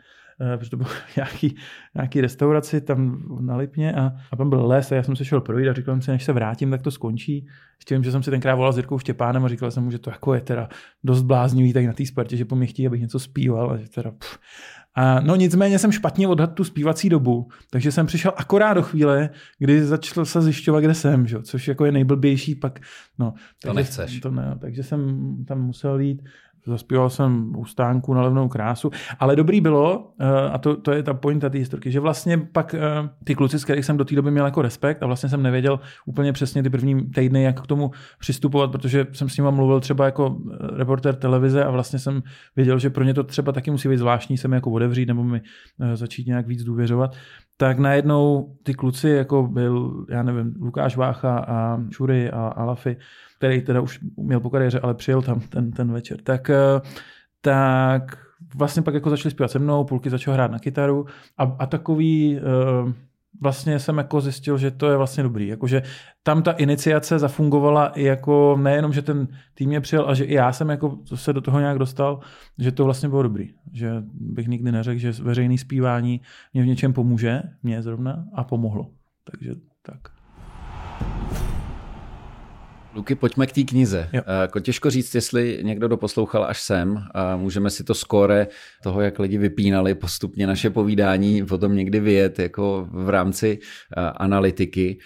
Eh, 0.41 0.58
protože 0.58 0.69
to 0.69 0.77
bylo 0.77 0.89
nějaký, 1.15 1.56
nějaký 1.95 2.21
restauraci 2.21 2.82
tam 2.82 3.23
na 3.39 3.56
Lipně 3.56 3.93
a, 3.93 4.12
a 4.32 4.36
tam 4.36 4.49
byl 4.49 4.67
les 4.67 4.91
a 4.91 4.95
já 4.95 5.04
jsem 5.04 5.15
se 5.15 5.25
šel 5.25 5.41
projít 5.41 5.69
a 5.69 5.73
říkal 5.73 5.95
jsem 5.95 6.01
si, 6.01 6.12
než 6.12 6.23
se 6.23 6.34
vrátím, 6.34 6.71
tak 6.71 6.82
to 6.82 6.91
skončí. 6.91 7.47
Ještě 7.80 7.95
vím, 7.95 8.04
že 8.04 8.12
jsem 8.12 8.23
si 8.23 8.32
tenkrát 8.32 8.56
volal 8.56 8.73
s 8.73 8.77
Jirkou 8.77 8.99
Štěpánem 8.99 9.45
a 9.45 9.47
říkal 9.47 9.71
jsem 9.71 9.84
mu, 9.84 9.91
že 9.91 9.99
to 9.99 10.10
jako 10.10 10.34
je 10.34 10.41
teda 10.41 10.69
dost 11.04 11.21
bláznivý 11.21 11.73
tak 11.73 11.86
na 11.86 11.93
té 11.93 12.06
Spartě, 12.06 12.38
že 12.38 12.45
po 12.45 12.56
mě 12.56 12.67
chtějí, 12.67 12.88
abych 12.88 13.01
něco 13.01 13.19
zpíval 13.19 13.71
a 13.71 13.77
že 13.77 13.89
teda 13.89 14.12
pff. 14.12 14.39
A 14.95 15.19
no 15.19 15.36
nicméně 15.36 15.80
jsem 15.80 15.91
špatně 15.91 16.27
odhadl 16.27 16.54
tu 16.54 16.63
zpívací 16.63 17.10
dobu, 17.10 17.47
takže 17.69 17.91
jsem 17.91 18.06
přišel 18.06 18.34
akorát 18.38 18.73
do 18.73 18.82
chvíle, 18.82 19.30
kdy 19.60 19.86
začal 19.86 20.25
se 20.25 20.41
zjišťovat, 20.41 20.80
kde 20.80 20.93
jsem, 20.93 21.27
že? 21.27 21.41
což 21.41 21.67
jako 21.67 21.86
je 21.86 21.91
nejblbější 21.91 22.56
pak. 22.56 22.80
No, 23.19 23.34
to 23.63 23.73
nechceš. 23.73 24.19
To 24.19 24.32
ne, 24.32 24.58
takže 24.62 24.84
jsem 24.84 25.19
tam 25.47 25.62
musel 25.62 25.99
jít 25.99 26.21
zaspíval 26.65 27.10
jsem 27.10 27.56
u 27.58 27.65
stánku 27.65 28.13
na 28.13 28.21
levnou 28.21 28.47
krásu, 28.47 28.91
ale 29.19 29.36
dobrý 29.36 29.62
bylo, 29.62 30.12
eh, 30.19 30.50
a 30.52 30.58
to, 30.58 30.76
to 30.76 30.91
je 30.91 31.04
ta 31.04 31.13
pointa 31.13 31.50
té 31.50 31.58
historky, 31.58 31.91
že 31.91 32.00
vlastně 32.00 32.38
pak 32.38 32.74
eh, 32.74 32.80
ty 33.24 33.36
kluci, 33.36 33.60
s 33.60 33.63
kterých 33.63 33.86
jsem 33.86 33.97
do 33.97 34.06
té 34.06 34.15
doby 34.15 34.32
měl 34.32 34.45
jako 34.45 34.62
respekt 34.62 35.04
a 35.04 35.06
vlastně 35.06 35.30
jsem 35.30 35.43
nevěděl 35.43 35.80
úplně 36.06 36.34
přesně 36.34 36.63
ty 36.63 36.69
první 36.69 37.10
týdny, 37.10 37.43
jak 37.43 37.62
k 37.62 37.67
tomu 37.67 37.91
přistupovat, 38.19 38.71
protože 38.71 39.08
jsem 39.12 39.30
s 39.30 39.38
nimi 39.38 39.52
mluvil 39.52 39.80
třeba 39.80 40.06
jako 40.06 40.38
reporter 40.76 41.15
televize 41.15 41.63
a 41.63 41.71
vlastně 41.71 42.00
jsem 42.00 42.24
věděl, 42.56 42.80
že 42.80 42.89
pro 42.89 43.04
ně 43.04 43.13
to 43.13 43.24
třeba 43.24 43.52
taky 43.52 43.71
musí 43.71 43.89
být 43.89 43.97
zvláštní 43.97 44.38
se 44.38 44.47
mi 44.47 44.56
jako 44.56 44.71
otevřít 44.71 45.06
nebo 45.06 45.24
mi 45.24 45.41
začít 45.93 46.28
nějak 46.28 46.47
víc 46.47 46.63
důvěřovat 46.63 47.15
tak 47.62 47.80
najednou 47.80 48.56
ty 48.63 48.74
kluci, 48.74 49.10
jako 49.10 49.43
byl, 49.43 50.06
já 50.10 50.24
nevím, 50.24 50.56
Lukáš 50.62 50.97
Vácha 50.97 51.39
a 51.39 51.80
Šury 51.91 52.32
a 52.32 52.47
Alafy, 52.47 52.97
který 53.38 53.62
teda 53.62 53.82
už 53.82 54.00
měl 54.17 54.39
po 54.39 54.50
kariéře, 54.50 54.80
ale 54.80 54.93
přijel 54.93 55.21
tam 55.21 55.39
ten, 55.39 55.71
ten 55.71 55.91
večer, 55.91 56.21
tak, 56.21 56.50
eh, 56.50 56.82
tak 57.41 58.17
vlastně 58.56 58.82
pak 58.82 58.93
jako 58.93 59.10
začali 59.10 59.32
zpívat 59.32 59.52
se 59.52 59.60
mnou, 59.60 59.84
půlky 59.84 60.10
začal 60.10 60.34
hrát 60.34 60.52
na 60.52 60.60
kytaru 60.60 61.06
a, 61.38 61.56
a 61.60 61.65
takový 61.65 62.39
uh, 62.39 62.91
vlastně 63.41 63.79
jsem 63.79 63.97
jako 63.97 64.21
zjistil, 64.21 64.57
že 64.57 64.71
to 64.71 64.89
je 64.89 64.97
vlastně 64.97 65.23
dobrý. 65.23 65.47
Jakože 65.47 65.83
tam 66.23 66.43
ta 66.43 66.51
iniciace 66.51 67.19
zafungovala 67.19 67.87
i 67.87 68.03
jako 68.03 68.57
nejenom, 68.61 68.93
že 68.93 69.01
ten 69.01 69.27
tým 69.53 69.69
mě 69.69 69.81
přijel, 69.81 70.09
a 70.09 70.13
že 70.13 70.23
i 70.23 70.33
já 70.33 70.53
jsem 70.53 70.69
jako 70.69 70.99
se 71.15 71.33
do 71.33 71.41
toho 71.41 71.59
nějak 71.59 71.77
dostal, 71.77 72.19
že 72.59 72.71
to 72.71 72.85
vlastně 72.85 73.09
bylo 73.09 73.23
dobrý. 73.23 73.49
Že 73.73 74.03
bych 74.13 74.47
nikdy 74.47 74.71
neřekl, 74.71 74.99
že 74.99 75.11
veřejný 75.11 75.57
zpívání 75.57 76.21
mě 76.53 76.63
v 76.63 76.67
něčem 76.67 76.93
pomůže, 76.93 77.41
mě 77.63 77.81
zrovna, 77.81 78.25
a 78.33 78.43
pomohlo. 78.43 78.91
Takže 79.31 79.55
tak. 79.81 80.20
Luky, 82.95 83.15
pojďme 83.15 83.47
k 83.47 83.51
té 83.51 83.63
knize. 83.63 84.10
Jo. 84.13 84.21
Eh, 84.25 84.41
jako 84.41 84.60
těžko 84.60 84.89
říct, 84.89 85.15
jestli 85.15 85.60
někdo 85.62 85.88
doposlouchal 85.88 86.43
až 86.43 86.62
sem. 86.62 87.04
A 87.13 87.38
můžeme 87.38 87.69
si 87.69 87.84
to 87.84 87.93
skóre 87.93 88.47
toho, 88.84 89.01
jak 89.01 89.19
lidi 89.19 89.38
vypínali 89.38 89.95
postupně 89.95 90.47
naše 90.47 90.69
povídání, 90.69 91.45
potom 91.45 91.75
někdy 91.75 91.99
vyjet 91.99 92.39
jako 92.39 92.88
v 92.91 93.10
rámci 93.10 93.60
eh, 93.62 94.01
analytiky. 94.01 94.99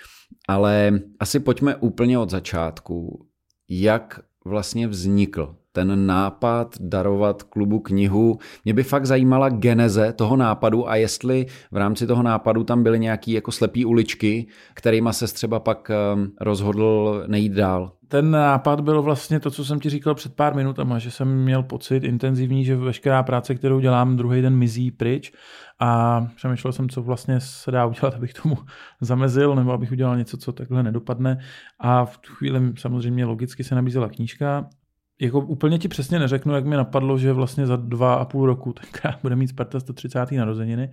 Ale 0.48 1.00
asi 1.19 1.39
pojďme 1.39 1.76
úplně 1.76 2.19
od 2.19 2.30
začátku. 2.30 3.28
Jak 3.69 4.19
vlastně 4.45 4.88
vznikl 4.88 5.56
ten 5.75 6.05
nápad 6.05 6.75
darovat 6.79 7.43
klubu 7.43 7.79
knihu. 7.79 8.39
Mě 8.65 8.73
by 8.73 8.83
fakt 8.83 9.05
zajímala 9.05 9.49
geneze 9.49 10.13
toho 10.13 10.38
nápadu 10.38 10.89
a 10.89 10.95
jestli 10.95 11.45
v 11.71 11.77
rámci 11.77 12.07
toho 12.07 12.23
nápadu 12.23 12.63
tam 12.63 12.83
byly 12.83 12.99
nějaké 12.99 13.31
jako 13.31 13.51
slepý 13.51 13.85
uličky, 13.85 14.47
kterýma 14.73 15.13
se 15.13 15.27
třeba 15.27 15.59
pak 15.59 15.91
ehm, 15.91 16.31
rozhodl 16.41 17.23
nejít 17.27 17.51
dál. 17.51 17.91
Ten 18.07 18.31
nápad 18.31 18.81
byl 18.81 19.01
vlastně 19.01 19.39
to, 19.39 19.51
co 19.51 19.65
jsem 19.65 19.79
ti 19.79 19.89
říkal 19.89 20.15
před 20.15 20.35
pár 20.35 20.55
minutama, 20.55 20.99
že 20.99 21.11
jsem 21.11 21.43
měl 21.43 21.63
pocit 21.63 22.03
intenzivní, 22.03 22.65
že 22.65 22.75
veškerá 22.75 23.23
práce, 23.23 23.55
kterou 23.55 23.79
dělám, 23.79 24.15
druhý 24.15 24.41
den 24.41 24.55
mizí 24.55 24.91
pryč 24.91 25.33
a 25.79 26.21
přemýšlel 26.35 26.73
jsem, 26.73 26.89
co 26.89 27.01
vlastně 27.01 27.39
se 27.39 27.71
dá 27.71 27.85
udělat, 27.85 28.13
abych 28.13 28.33
tomu 28.33 28.57
zamezil, 29.01 29.55
nebo 29.55 29.71
abych 29.71 29.91
udělal 29.91 30.17
něco, 30.17 30.38
co 30.38 30.51
takhle 30.51 30.83
nedopadne. 30.83 31.38
A 31.79 32.05
v 32.05 32.17
tu 32.17 32.33
chvíli 32.33 32.59
samozřejmě 32.77 33.25
logicky 33.25 33.63
se 33.63 33.75
nabízela 33.75 34.09
knížka 34.09 34.69
jako 35.21 35.39
úplně 35.39 35.80
ti 35.80 35.88
přesně 35.88 36.19
neřeknu, 36.19 36.56
jak 36.56 36.65
mi 36.65 36.75
napadlo, 36.75 37.17
že 37.17 37.34
vlastně 37.34 37.67
za 37.67 37.75
dva 37.75 38.15
a 38.15 38.25
půl 38.25 38.45
roku 38.45 38.73
tenkrát 38.73 39.19
bude 39.21 39.36
mít 39.36 39.47
Sparta 39.47 39.80
130. 39.80 40.32
narozeniny 40.32 40.91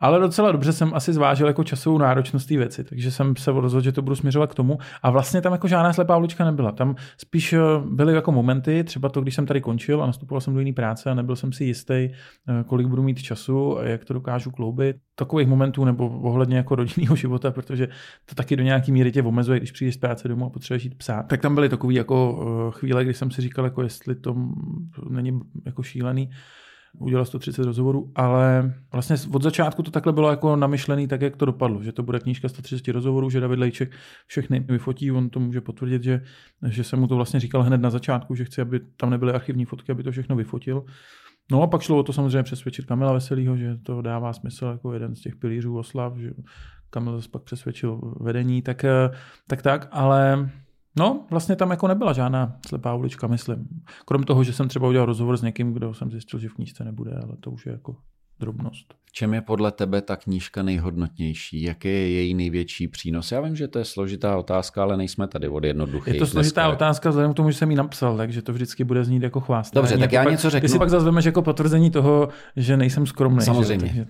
ale 0.00 0.20
docela 0.20 0.52
dobře 0.52 0.72
jsem 0.72 0.94
asi 0.94 1.12
zvážil 1.12 1.46
jako 1.46 1.64
časovou 1.64 1.98
náročnost 1.98 2.48
té 2.48 2.56
věci, 2.56 2.84
takže 2.84 3.10
jsem 3.10 3.36
se 3.36 3.52
rozhodl, 3.52 3.84
že 3.84 3.92
to 3.92 4.02
budu 4.02 4.16
směřovat 4.16 4.52
k 4.52 4.54
tomu. 4.54 4.78
A 5.02 5.10
vlastně 5.10 5.40
tam 5.40 5.52
jako 5.52 5.68
žádná 5.68 5.92
slepá 5.92 6.16
ulička 6.16 6.44
nebyla. 6.44 6.72
Tam 6.72 6.96
spíš 7.18 7.52
eh, 7.52 7.58
byly 7.84 8.14
jako 8.14 8.32
momenty, 8.32 8.84
třeba 8.84 9.08
to, 9.08 9.20
když 9.20 9.34
jsem 9.34 9.46
tady 9.46 9.60
končil 9.60 10.02
a 10.02 10.06
nastupoval 10.06 10.40
jsem 10.40 10.54
do 10.54 10.60
jiné 10.60 10.72
práce 10.72 11.10
a 11.10 11.14
nebyl 11.14 11.36
jsem 11.36 11.52
si 11.52 11.64
jistý, 11.64 11.94
eh, 11.94 12.10
kolik 12.66 12.86
budu 12.86 13.02
mít 13.02 13.22
času 13.22 13.78
a 13.78 13.84
jak 13.84 14.04
to 14.04 14.14
dokážu 14.14 14.50
kloubit. 14.50 14.96
Takových 15.14 15.48
momentů 15.48 15.84
nebo 15.84 16.08
ohledně 16.08 16.56
jako 16.56 16.74
rodinného 16.74 17.16
života, 17.22 17.50
protože 17.50 17.88
to 18.24 18.34
taky 18.34 18.56
do 18.56 18.62
nějaký 18.62 18.92
míry 18.92 19.12
tě 19.12 19.22
omezuje, 19.22 19.58
když 19.58 19.72
přijdeš 19.72 19.94
z 19.94 19.98
práce 19.98 20.28
domů 20.28 20.46
a 20.46 20.50
potřebuješ 20.50 20.84
jít 20.84 20.98
psát. 20.98 21.22
Tak 21.22 21.40
tam 21.40 21.54
byly 21.54 21.68
takové 21.68 21.94
jako 21.94 22.46
eh, 22.68 22.78
chvíle, 22.78 23.04
kdy 23.04 23.14
jsem 23.14 23.30
si 23.30 23.42
říkal, 23.42 23.64
jako 23.64 23.82
jestli 23.82 24.14
to 24.14 24.36
není 25.10 25.40
jako 25.66 25.82
šílený 25.82 26.30
udělal 26.98 27.24
130 27.24 27.64
rozhovorů, 27.64 28.12
ale 28.14 28.74
vlastně 28.92 29.16
od 29.32 29.42
začátku 29.42 29.82
to 29.82 29.90
takhle 29.90 30.12
bylo 30.12 30.30
jako 30.30 30.56
namyšlený 30.56 31.08
tak, 31.08 31.20
jak 31.20 31.36
to 31.36 31.44
dopadlo, 31.44 31.82
že 31.82 31.92
to 31.92 32.02
bude 32.02 32.20
knížka 32.20 32.48
130 32.48 32.92
rozhovorů, 32.92 33.30
že 33.30 33.40
David 33.40 33.58
Lejček 33.58 33.92
všechny 34.26 34.60
vyfotí, 34.60 35.12
on 35.12 35.30
to 35.30 35.40
může 35.40 35.60
potvrdit, 35.60 36.02
že, 36.02 36.22
že 36.68 36.84
jsem 36.84 36.98
mu 36.98 37.06
to 37.06 37.16
vlastně 37.16 37.40
říkal 37.40 37.62
hned 37.62 37.80
na 37.80 37.90
začátku, 37.90 38.34
že 38.34 38.44
chci, 38.44 38.60
aby 38.60 38.80
tam 38.96 39.10
nebyly 39.10 39.32
archivní 39.32 39.64
fotky, 39.64 39.92
aby 39.92 40.02
to 40.02 40.12
všechno 40.12 40.36
vyfotil. 40.36 40.84
No 41.52 41.62
a 41.62 41.66
pak 41.66 41.82
šlo 41.82 41.98
o 41.98 42.02
to 42.02 42.12
samozřejmě 42.12 42.42
přesvědčit 42.42 42.86
Kamila 42.86 43.12
Veselýho, 43.12 43.56
že 43.56 43.76
to 43.82 44.02
dává 44.02 44.32
smysl 44.32 44.66
jako 44.66 44.92
jeden 44.92 45.16
z 45.16 45.20
těch 45.20 45.36
pilířů 45.36 45.78
oslav, 45.78 46.16
že 46.16 46.30
Kamil 46.90 47.16
zase 47.16 47.28
pak 47.28 47.42
přesvědčil 47.42 48.00
vedení, 48.20 48.62
tak 48.62 48.84
eh, 48.84 49.10
tak, 49.46 49.62
tak 49.62 49.88
ale 49.90 50.50
No, 50.98 51.26
vlastně 51.30 51.56
tam 51.56 51.70
jako 51.70 51.88
nebyla 51.88 52.12
žádná 52.12 52.56
slepá 52.66 52.94
ulička, 52.94 53.26
myslím. 53.26 53.68
Krom 54.04 54.22
toho, 54.22 54.44
že 54.44 54.52
jsem 54.52 54.68
třeba 54.68 54.88
udělal 54.88 55.06
rozhovor 55.06 55.36
s 55.36 55.42
někým, 55.42 55.72
kdo 55.72 55.94
jsem 55.94 56.10
zjistil, 56.10 56.40
že 56.40 56.48
v 56.48 56.54
knížce 56.54 56.84
nebude, 56.84 57.20
ale 57.24 57.36
to 57.40 57.50
už 57.50 57.66
je 57.66 57.72
jako 57.72 57.96
drobnost. 58.40 58.94
V 59.10 59.12
čem 59.12 59.34
je 59.34 59.40
podle 59.40 59.72
tebe 59.72 60.00
ta 60.02 60.16
knížka 60.16 60.62
nejhodnotnější? 60.62 61.62
Jaký 61.62 61.88
je 61.88 62.10
její 62.10 62.34
největší 62.34 62.88
přínos? 62.88 63.32
Já 63.32 63.40
vím, 63.40 63.56
že 63.56 63.68
to 63.68 63.78
je 63.78 63.84
složitá 63.84 64.36
otázka, 64.36 64.82
ale 64.82 64.96
nejsme 64.96 65.28
tady 65.28 65.48
od 65.48 65.64
jednoduchých. 65.64 66.14
Je 66.14 66.20
to 66.20 66.26
složitá 66.26 66.62
dneska. 66.62 66.74
otázka 66.74 67.08
vzhledem 67.08 67.32
k 67.32 67.36
tomu, 67.36 67.50
že 67.50 67.56
jsem 67.56 67.70
ji 67.70 67.76
napsal, 67.76 68.16
takže 68.16 68.42
to 68.42 68.52
vždycky 68.52 68.84
bude 68.84 69.04
znít 69.04 69.22
jako 69.22 69.40
chvást. 69.40 69.74
Dobře, 69.74 69.98
tak 69.98 70.12
já 70.12 70.22
pak, 70.22 70.30
něco 70.30 70.50
řeknu. 70.50 70.66
Ty 70.66 70.72
si 70.72 70.78
pak 70.78 70.90
zase 70.90 71.04
vemeš 71.04 71.24
jako 71.24 71.42
potvrzení 71.42 71.90
toho, 71.90 72.28
že 72.56 72.76
nejsem 72.76 73.06
skromný. 73.06 73.44
Samozřejmě. 73.44 73.88
Že? 73.88 74.06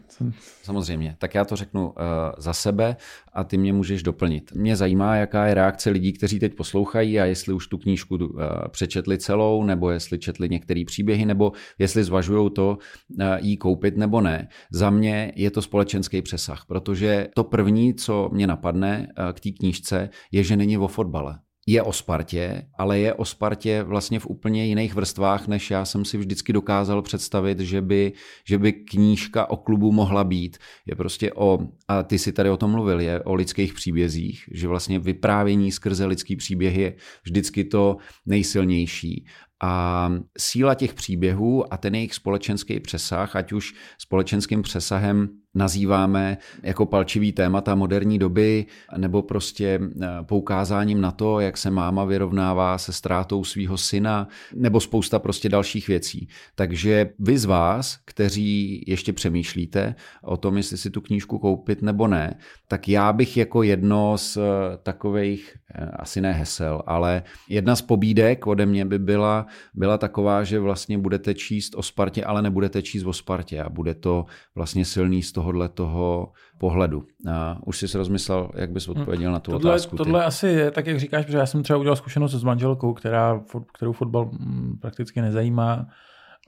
Samozřejmě. 0.62 1.16
Tak 1.18 1.34
já 1.34 1.44
to 1.44 1.56
řeknu 1.56 1.88
uh, 1.88 1.94
za 2.38 2.52
sebe 2.52 2.96
a 3.32 3.44
ty 3.44 3.58
mě 3.58 3.72
můžeš 3.72 4.02
doplnit. 4.02 4.52
Mě 4.54 4.76
zajímá, 4.76 5.16
jaká 5.16 5.46
je 5.46 5.54
reakce 5.54 5.90
lidí, 5.90 6.12
kteří 6.12 6.38
teď 6.38 6.54
poslouchají 6.54 7.20
a 7.20 7.24
jestli 7.24 7.54
už 7.54 7.66
tu 7.66 7.78
knížku 7.78 8.14
uh, 8.14 8.40
přečetli 8.70 9.18
celou, 9.18 9.64
nebo 9.64 9.90
jestli 9.90 10.18
četli 10.18 10.48
některé 10.48 10.82
příběhy, 10.86 11.26
nebo 11.26 11.52
jestli 11.78 12.04
zvažují 12.04 12.50
to 12.50 12.78
uh, 13.08 13.24
jí 13.38 13.56
koupit 13.56 13.96
nebo 13.96 14.20
ne. 14.20 14.48
Za 14.70 14.89
mě 14.90 15.32
je 15.36 15.50
to 15.50 15.62
společenský 15.62 16.22
přesah, 16.22 16.64
protože 16.66 17.28
to 17.34 17.44
první, 17.44 17.94
co 17.94 18.30
mě 18.32 18.46
napadne 18.46 19.08
uh, 19.18 19.32
k 19.32 19.40
té 19.40 19.50
knížce, 19.50 20.10
je, 20.32 20.44
že 20.44 20.56
není 20.56 20.78
o 20.78 20.88
fotbale 20.88 21.38
je 21.66 21.82
o 21.82 21.92
Spartě, 21.92 22.62
ale 22.78 22.98
je 22.98 23.14
o 23.14 23.24
Spartě 23.24 23.82
vlastně 23.82 24.20
v 24.20 24.26
úplně 24.26 24.66
jiných 24.66 24.94
vrstvách, 24.94 25.48
než 25.48 25.70
já 25.70 25.84
jsem 25.84 26.04
si 26.04 26.18
vždycky 26.18 26.52
dokázal 26.52 27.02
představit, 27.02 27.60
že 27.60 27.82
by, 27.82 28.12
že 28.48 28.58
by 28.58 28.72
knížka 28.72 29.50
o 29.50 29.56
klubu 29.56 29.92
mohla 29.92 30.24
být. 30.24 30.58
Je 30.86 30.96
prostě 30.96 31.32
o, 31.32 31.58
a 31.88 32.02
ty 32.02 32.18
si 32.18 32.32
tady 32.32 32.50
o 32.50 32.56
tom 32.56 32.70
mluvil, 32.70 33.00
je 33.00 33.20
o 33.20 33.34
lidských 33.34 33.74
příbězích, 33.74 34.44
že 34.52 34.68
vlastně 34.68 34.98
vyprávění 34.98 35.72
skrze 35.72 36.06
lidský 36.06 36.36
příběh 36.36 36.76
je 36.76 36.94
vždycky 37.24 37.64
to 37.64 37.96
nejsilnější. 38.26 39.26
A 39.62 40.12
síla 40.38 40.74
těch 40.74 40.94
příběhů 40.94 41.74
a 41.74 41.76
ten 41.76 41.94
jejich 41.94 42.14
společenský 42.14 42.80
přesah, 42.80 43.36
ať 43.36 43.52
už 43.52 43.74
společenským 43.98 44.62
přesahem 44.62 45.28
nazýváme 45.54 46.38
jako 46.62 46.86
palčivý 46.86 47.32
témata 47.32 47.74
moderní 47.74 48.18
doby, 48.18 48.66
nebo 48.96 49.22
prostě 49.22 49.80
eh, 50.02 50.06
poukázáním 50.22 51.00
na 51.00 51.10
to, 51.10 51.40
jak 51.40 51.56
se 51.56 51.70
máma 51.70 52.04
vyrovnává 52.04 52.78
se 52.78 52.92
ztrátou 52.92 53.44
svého 53.44 53.78
syna, 53.78 54.28
nebo 54.54 54.80
spousta 54.80 55.18
prostě 55.18 55.48
dalších 55.48 55.88
věcí. 55.88 56.28
Takže 56.54 57.10
vy 57.18 57.38
z 57.38 57.44
vás, 57.44 57.98
kteří 58.04 58.84
ještě 58.86 59.12
přemýšlíte 59.12 59.94
o 60.22 60.36
tom, 60.36 60.56
jestli 60.56 60.76
si 60.76 60.90
tu 60.90 61.00
knížku 61.00 61.38
koupit 61.38 61.82
nebo 61.82 62.06
ne, 62.06 62.38
tak 62.68 62.88
já 62.88 63.12
bych 63.12 63.36
jako 63.36 63.62
jedno 63.62 64.18
z 64.18 64.36
eh, 64.36 64.40
takových, 64.82 65.56
asi 65.92 66.20
ne 66.20 66.32
hesel, 66.32 66.82
ale 66.86 67.22
jedna 67.48 67.76
z 67.76 67.82
pobídek 67.82 68.46
ode 68.46 68.66
mě 68.66 68.84
by 68.84 68.98
byla, 68.98 69.46
byla 69.74 69.98
taková, 69.98 70.44
že 70.44 70.60
vlastně 70.60 70.98
budete 70.98 71.34
číst 71.34 71.74
o 71.74 71.82
Spartě, 71.82 72.24
ale 72.24 72.42
nebudete 72.42 72.82
číst 72.82 73.04
o 73.04 73.12
Spartě 73.12 73.62
a 73.62 73.68
bude 73.68 73.94
to 73.94 74.26
vlastně 74.54 74.84
silný 74.84 75.22
z 75.22 75.32
tohohle 75.32 75.68
toho 75.68 76.32
pohledu. 76.58 77.04
A 77.30 77.58
už 77.66 77.78
jsi 77.78 77.88
si 77.88 77.98
rozmyslel, 77.98 78.50
jak 78.54 78.70
bys 78.70 78.88
odpověděl 78.88 79.32
na 79.32 79.40
tu 79.40 79.50
tohle, 79.50 79.72
otázku. 79.72 79.96
Ty. 79.96 79.96
Tohle 79.96 80.24
asi 80.24 80.46
je, 80.46 80.70
tak 80.70 80.86
jak 80.86 81.00
říkáš, 81.00 81.24
protože 81.24 81.38
já 81.38 81.46
jsem 81.46 81.62
třeba 81.62 81.78
udělal 81.78 81.96
zkušenost 81.96 82.32
s 82.32 82.44
manželkou, 82.44 82.94
která, 82.94 83.40
kterou 83.74 83.92
fotbal 83.92 84.30
mm, 84.32 84.78
prakticky 84.80 85.20
nezajímá 85.20 85.86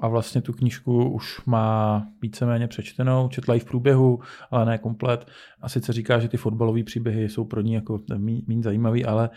a 0.00 0.08
vlastně 0.08 0.42
tu 0.42 0.52
knížku 0.52 1.10
už 1.10 1.46
má 1.46 2.02
víceméně 2.22 2.68
přečtenou, 2.68 3.28
četla 3.28 3.54
ji 3.54 3.60
v 3.60 3.64
průběhu, 3.64 4.18
ale 4.50 4.66
ne 4.66 4.78
komplet. 4.78 5.26
A 5.60 5.68
sice 5.68 5.92
říká, 5.92 6.18
že 6.18 6.28
ty 6.28 6.36
fotbalové 6.36 6.82
příběhy 6.84 7.28
jsou 7.28 7.44
pro 7.44 7.60
ní 7.60 7.72
jako 7.72 7.98
méně 8.18 8.62
zajímavý, 8.62 9.04
ale, 9.04 9.30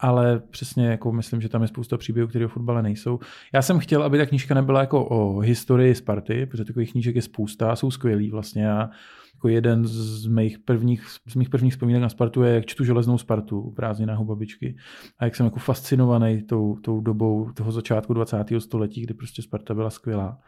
ale 0.00 0.40
přesně 0.50 0.86
jako 0.86 1.12
myslím, 1.12 1.40
že 1.40 1.48
tam 1.48 1.62
je 1.62 1.68
spousta 1.68 1.96
příběhů, 1.96 2.28
které 2.28 2.46
o 2.46 2.48
fotbale 2.48 2.82
nejsou. 2.82 3.18
Já 3.54 3.62
jsem 3.62 3.78
chtěl, 3.78 4.02
aby 4.02 4.18
ta 4.18 4.26
knížka 4.26 4.54
nebyla 4.54 4.80
jako 4.80 5.04
o 5.04 5.38
historii 5.38 5.94
Sparty, 5.94 6.46
protože 6.46 6.64
takových 6.64 6.92
knížek 6.92 7.16
je 7.16 7.22
spousta, 7.22 7.76
jsou 7.76 7.90
skvělý 7.90 8.30
vlastně 8.30 8.72
a 8.72 8.90
jako 9.34 9.48
jeden 9.48 9.86
z 9.86 10.26
mých 10.26 10.58
prvních, 10.58 11.06
z 11.28 11.34
mých 11.34 11.48
prvních 11.48 11.72
vzpomínek 11.72 12.02
na 12.02 12.08
Spartu 12.08 12.42
je, 12.42 12.54
jak 12.54 12.66
čtu 12.66 12.84
železnou 12.84 13.18
Spartu 13.18 13.60
u 13.60 14.24
babičky 14.24 14.76
a 15.18 15.24
jak 15.24 15.36
jsem 15.36 15.46
jako 15.46 15.58
fascinovaný 15.58 16.42
tou, 16.42 16.76
tou 16.76 17.00
dobou 17.00 17.50
toho 17.50 17.72
začátku 17.72 18.14
20. 18.14 18.36
století, 18.58 19.02
kdy 19.02 19.14
prostě 19.14 19.42
Sparta 19.42 19.74
byla 19.74 19.90
skvělá. 19.90 20.38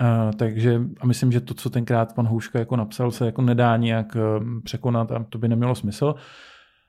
Uh, 0.00 0.32
takže 0.32 0.80
a 1.00 1.06
myslím, 1.06 1.32
že 1.32 1.40
to, 1.40 1.54
co 1.54 1.70
tenkrát 1.70 2.14
pan 2.14 2.26
Houška 2.26 2.58
jako 2.58 2.76
napsal, 2.76 3.10
se 3.10 3.26
jako 3.26 3.42
nedá 3.42 3.76
nějak 3.76 4.16
um, 4.40 4.62
překonat 4.62 5.12
a 5.12 5.24
to 5.28 5.38
by 5.38 5.48
nemělo 5.48 5.74
smysl. 5.74 6.14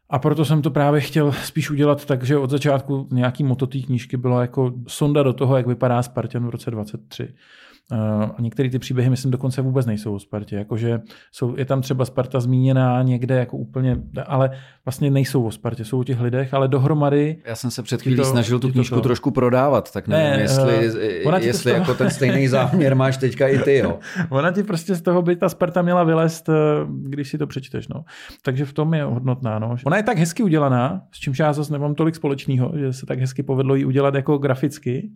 A 0.10 0.20
proto 0.20 0.46
jsem 0.46 0.62
to 0.62 0.72
právě 0.72 1.02
chtěl 1.02 1.32
spíš 1.32 1.70
udělat 1.70 2.06
tak, 2.06 2.24
že 2.24 2.38
od 2.38 2.50
začátku 2.50 3.08
nějaký 3.12 3.44
moto 3.44 3.68
té 3.68 3.80
knížky 3.80 4.18
bylo 4.18 4.42
jako 4.42 4.74
sonda 4.88 5.24
do 5.24 5.34
toho, 5.34 5.58
jak 5.58 5.68
vypadá 5.68 6.04
Spartan 6.04 6.48
v 6.48 6.50
roce 6.50 6.72
23. 6.72 7.34
Eh, 7.92 7.98
a 8.38 8.42
některé 8.42 8.70
ty 8.70 8.80
příběhy, 8.80 9.10
myslím, 9.10 9.32
dokonce 9.32 9.62
vůbec 9.62 9.86
nejsou 9.86 10.16
o 10.16 10.20
Spartě. 10.20 10.56
Jakože 10.56 11.02
jsou, 11.32 11.58
je 11.58 11.66
tam 11.66 11.82
třeba 11.82 12.06
Sparta 12.06 12.40
zmíněná 12.40 13.04
někde 13.04 13.36
jako 13.36 13.58
úplně, 13.58 13.98
ale 14.26 14.50
vlastně 14.86 15.12
nejsou 15.12 15.44
o 15.44 15.52
Spartě, 15.52 15.86
jsou 15.86 16.00
o 16.00 16.04
těch 16.04 16.20
lidech, 16.20 16.54
ale 16.54 16.68
dohromady... 16.68 17.38
Já 17.46 17.56
jsem 17.56 17.72
se 17.72 17.84
před 17.84 18.02
chvílí 18.02 18.18
to, 18.18 18.26
snažil 18.26 18.60
tu 18.60 18.72
knížku 18.72 18.96
to, 18.96 19.02
trošku 19.02 19.32
prodávat, 19.32 19.92
tak 19.92 20.08
nevím, 20.08 20.32
ne, 20.32 20.42
jestli, 20.42 20.90
uh, 21.26 21.36
jestli 21.40 21.72
toho... 21.72 21.82
jako 21.82 21.94
ten 21.94 22.10
stejný 22.10 22.48
záměr 22.58 22.96
máš 22.96 23.18
teďka 23.18 23.48
i 23.48 23.60
ty, 23.60 23.78
jo. 23.78 24.00
ona 24.30 24.52
ti 24.52 24.64
prostě 24.64 24.96
z 24.96 25.02
toho 25.02 25.22
by 25.22 25.36
ta 25.36 25.50
Sparta 25.50 25.82
měla 25.82 26.04
vylézt, 26.04 26.50
eh, 26.50 26.54
když 27.02 27.30
si 27.30 27.38
to 27.38 27.48
přečteš, 27.48 27.88
no. 27.88 28.04
Takže 28.44 28.66
v 28.66 28.74
tom 28.74 28.94
je 28.94 29.04
hodnotná, 29.04 29.60
no. 29.60 29.76
Ona 29.86 29.98
je 29.98 30.04
tak 30.04 30.18
hezky 30.18 30.44
udělaná, 30.44 31.02
s 31.12 31.20
čímž 31.20 31.40
já 31.40 31.54
zase 31.54 31.74
nemám 31.74 31.96
tolik 31.96 32.16
společného, 32.16 32.72
že 32.78 32.94
se 32.94 33.06
tak 33.06 33.20
hezky 33.20 33.44
povedlo 33.44 33.76
ji 33.76 33.86
udělat 33.86 34.16
jako 34.16 34.38
graficky. 34.38 35.10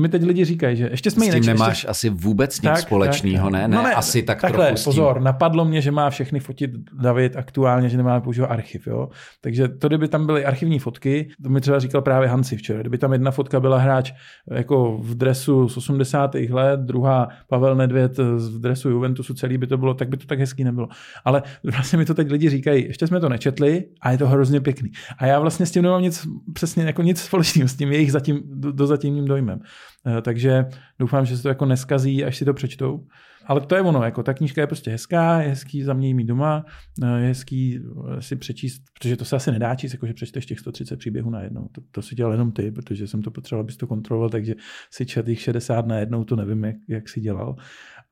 My 0.00 0.08
teď 0.08 0.22
lidi 0.22 0.44
říkají, 0.44 0.76
že 0.76 0.88
ještě 0.90 1.10
jsme 1.10 1.26
nemáš 1.26 1.68
ještě... 1.68 1.88
asi 1.88 2.01
vůbec 2.10 2.60
nic 2.60 2.72
tak, 2.72 2.80
společného, 2.80 3.50
ne? 3.50 3.68
ne? 3.68 3.76
No 3.76 3.82
ne? 3.82 3.94
Asi 3.94 4.22
tak 4.22 4.40
takhle, 4.40 4.66
trochu 4.66 4.84
pozor, 4.84 5.20
napadlo 5.20 5.64
mě, 5.64 5.80
že 5.80 5.90
má 5.90 6.10
všechny 6.10 6.40
fotit 6.40 6.70
David 7.02 7.36
aktuálně, 7.36 7.88
že 7.88 7.96
nemá 7.96 8.20
používat 8.20 8.46
archiv, 8.46 8.86
jo. 8.86 9.08
Takže 9.40 9.68
to, 9.68 9.88
kdyby 9.88 10.08
tam 10.08 10.26
byly 10.26 10.44
archivní 10.44 10.78
fotky, 10.78 11.28
to 11.42 11.48
mi 11.48 11.60
třeba 11.60 11.78
říkal 11.78 12.02
právě 12.02 12.28
Hansi 12.28 12.56
včera, 12.56 12.80
kdyby 12.80 12.98
tam 12.98 13.12
jedna 13.12 13.30
fotka 13.30 13.60
byla 13.60 13.78
hráč 13.78 14.12
jako 14.50 14.98
v 14.98 15.14
dresu 15.14 15.68
z 15.68 15.76
80. 15.76 16.34
let, 16.34 16.80
druhá 16.80 17.28
Pavel 17.48 17.74
Nedvěd 17.74 18.18
v 18.18 18.60
dresu 18.60 18.90
Juventusu, 18.90 19.34
celý 19.34 19.58
by 19.58 19.66
to 19.66 19.78
bylo, 19.78 19.94
tak 19.94 20.08
by 20.08 20.16
to 20.16 20.26
tak 20.26 20.38
hezký 20.38 20.64
nebylo. 20.64 20.88
Ale 21.24 21.42
vlastně 21.64 21.98
mi 21.98 22.04
to 22.04 22.14
teď 22.14 22.30
lidi 22.30 22.50
říkají, 22.50 22.84
ještě 22.84 23.06
jsme 23.06 23.20
to 23.20 23.28
nečetli 23.28 23.84
a 24.00 24.10
je 24.10 24.18
to 24.18 24.28
hrozně 24.28 24.60
pěkný. 24.60 24.90
A 25.18 25.26
já 25.26 25.38
vlastně 25.38 25.66
s 25.66 25.70
tím 25.70 25.82
nemám 25.82 26.02
nic 26.02 26.26
přesně 26.52 26.84
jako 26.84 27.02
nic 27.02 27.20
společného 27.20 27.68
s 27.68 27.76
tím 27.76 27.92
jejich 27.92 28.12
zatím, 28.12 28.42
do, 28.44 28.72
do 28.72 28.86
zatímním 28.86 29.24
dojmem. 29.24 29.60
Eh, 30.06 30.22
takže 30.22 30.64
doufám, 30.98 31.26
že 31.26 31.36
se 31.36 31.42
to 31.42 31.48
jako 31.48 31.66
neskazí, 31.66 32.24
až 32.24 32.36
si 32.36 32.44
to 32.44 32.54
přečtou. 32.54 33.06
Ale 33.46 33.60
to 33.60 33.74
je 33.74 33.80
ono, 33.80 34.02
jako 34.02 34.22
ta 34.22 34.34
knížka 34.34 34.60
je 34.60 34.66
prostě 34.66 34.90
hezká, 34.90 35.40
je 35.40 35.48
hezký 35.48 35.82
za 35.82 35.94
mě 35.94 36.14
mít 36.14 36.24
doma, 36.24 36.64
eh, 37.02 37.20
je 37.20 37.28
hezký 37.28 37.80
eh, 37.80 38.22
si 38.22 38.36
přečíst, 38.36 38.82
protože 38.98 39.16
to 39.16 39.24
se 39.24 39.36
asi 39.36 39.50
nedá 39.50 39.74
číst, 39.74 39.92
jako 39.92 40.06
že 40.06 40.14
přečteš 40.14 40.46
těch 40.46 40.58
130 40.58 40.96
příběhů 40.96 41.30
najednou. 41.30 41.68
To, 41.72 41.80
to 41.90 42.02
si 42.02 42.14
dělal 42.14 42.32
jenom 42.32 42.52
ty, 42.52 42.70
protože 42.70 43.06
jsem 43.06 43.22
to 43.22 43.30
potřeboval, 43.30 43.64
abys 43.64 43.76
to 43.76 43.86
kontroloval, 43.86 44.30
takže 44.30 44.54
si 44.90 45.06
čet 45.06 45.28
jich 45.28 45.40
60 45.40 45.86
najednou, 45.86 46.24
to 46.24 46.36
nevím, 46.36 46.64
jak, 46.64 46.76
jak 46.88 47.08
si 47.08 47.20
dělal. 47.20 47.56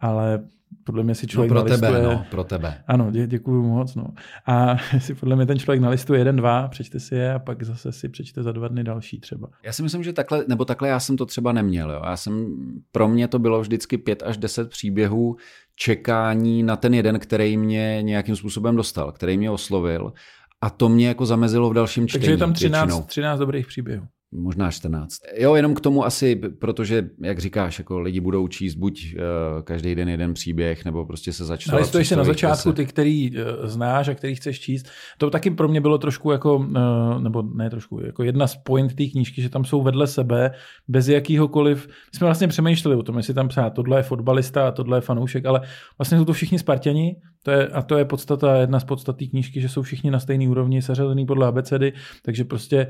Ale 0.00 0.48
podle 0.84 1.02
mě 1.02 1.14
si 1.14 1.26
no, 1.26 1.28
člověk 1.28 1.50
no 1.50 1.54
pro 1.54 1.68
nalistuje... 1.68 1.92
tebe, 1.92 2.14
no, 2.14 2.24
pro 2.30 2.44
tebe. 2.44 2.82
Ano, 2.86 3.10
dě, 3.10 3.26
děkuji 3.26 3.62
moc. 3.62 3.94
No. 3.94 4.06
A 4.46 4.76
si 4.98 5.14
podle 5.14 5.36
mě 5.36 5.46
ten 5.46 5.58
člověk 5.58 5.80
nalistuje 5.80 6.20
jeden, 6.20 6.36
dva, 6.36 6.68
přečte 6.68 7.00
si 7.00 7.14
je 7.14 7.34
a 7.34 7.38
pak 7.38 7.62
zase 7.62 7.92
si 7.92 8.08
přečte 8.08 8.42
za 8.42 8.52
dva 8.52 8.68
dny 8.68 8.84
další 8.84 9.20
třeba. 9.20 9.48
Já 9.62 9.72
si 9.72 9.82
myslím, 9.82 10.02
že 10.02 10.12
takhle, 10.12 10.44
nebo 10.48 10.64
takhle 10.64 10.88
já 10.88 11.00
jsem 11.00 11.16
to 11.16 11.26
třeba 11.26 11.52
neměl. 11.52 11.90
Jo. 11.90 12.02
Já 12.04 12.16
jsem, 12.16 12.46
pro 12.92 13.08
mě 13.08 13.28
to 13.28 13.38
bylo 13.38 13.60
vždycky 13.60 13.98
pět 13.98 14.22
až 14.22 14.36
deset 14.36 14.70
příběhů 14.70 15.36
čekání 15.76 16.62
na 16.62 16.76
ten 16.76 16.94
jeden, 16.94 17.18
který 17.18 17.56
mě 17.56 17.98
nějakým 18.02 18.36
způsobem 18.36 18.76
dostal, 18.76 19.12
který 19.12 19.38
mě 19.38 19.50
oslovil. 19.50 20.12
A 20.60 20.70
to 20.70 20.88
mě 20.88 21.08
jako 21.08 21.26
zamezilo 21.26 21.70
v 21.70 21.74
dalším 21.74 22.08
čtení. 22.08 22.20
Takže 22.20 22.30
je 22.30 22.36
tam 22.36 22.52
13, 22.52 23.06
13 23.06 23.38
dobrých 23.38 23.66
příběhů 23.66 24.06
možná 24.32 24.70
14. 24.70 25.18
Jo, 25.36 25.54
jenom 25.54 25.74
k 25.74 25.80
tomu 25.80 26.04
asi, 26.04 26.36
protože, 26.36 27.10
jak 27.22 27.38
říkáš, 27.38 27.78
jako 27.78 28.00
lidi 28.00 28.20
budou 28.20 28.48
číst 28.48 28.74
buď 28.74 29.14
uh, 29.14 29.62
každý 29.62 29.94
den 29.94 30.08
jeden 30.08 30.34
příběh, 30.34 30.84
nebo 30.84 31.06
prostě 31.06 31.32
se 31.32 31.44
začnou. 31.44 31.74
Ale 31.74 31.86
to 31.86 31.98
ještě 31.98 32.16
na 32.16 32.24
začátku, 32.24 32.72
ty, 32.72 32.86
který 32.86 33.30
uh, 33.30 33.66
znáš 33.66 34.08
a 34.08 34.14
který 34.14 34.34
chceš 34.34 34.60
číst, 34.60 34.86
to 35.18 35.30
taky 35.30 35.50
pro 35.50 35.68
mě 35.68 35.80
bylo 35.80 35.98
trošku 35.98 36.30
jako, 36.30 36.56
uh, 36.56 37.22
nebo 37.22 37.42
ne 37.42 37.70
trošku, 37.70 38.00
jako 38.00 38.22
jedna 38.22 38.46
z 38.46 38.56
point 38.56 38.94
té 38.94 39.06
knížky, 39.06 39.42
že 39.42 39.48
tam 39.48 39.64
jsou 39.64 39.82
vedle 39.82 40.06
sebe, 40.06 40.50
bez 40.88 41.08
jakýhokoliv, 41.08 41.86
my 41.86 42.16
jsme 42.16 42.24
vlastně 42.24 42.48
přemýšleli 42.48 42.96
o 42.96 43.02
tom, 43.02 43.16
jestli 43.16 43.34
tam 43.34 43.48
psát, 43.48 43.70
tohle 43.70 43.98
je 43.98 44.02
fotbalista 44.02 44.68
a 44.68 44.70
tohle 44.70 44.96
je 44.96 45.00
fanoušek, 45.00 45.46
ale 45.46 45.60
vlastně 45.98 46.18
jsou 46.18 46.24
to 46.24 46.32
všichni 46.32 46.58
Spartěni, 46.58 47.16
to 47.42 47.50
je, 47.50 47.68
a 47.68 47.82
to 47.82 47.98
je 47.98 48.04
podstata, 48.04 48.56
jedna 48.56 48.80
z 48.80 48.84
podstat 48.84 49.16
knížky, 49.30 49.60
že 49.60 49.68
jsou 49.68 49.82
všichni 49.82 50.10
na 50.10 50.20
stejné 50.20 50.48
úrovni, 50.48 50.82
seřazený 50.82 51.26
podle 51.26 51.46
abecedy, 51.46 51.92
takže 52.22 52.44
prostě 52.44 52.86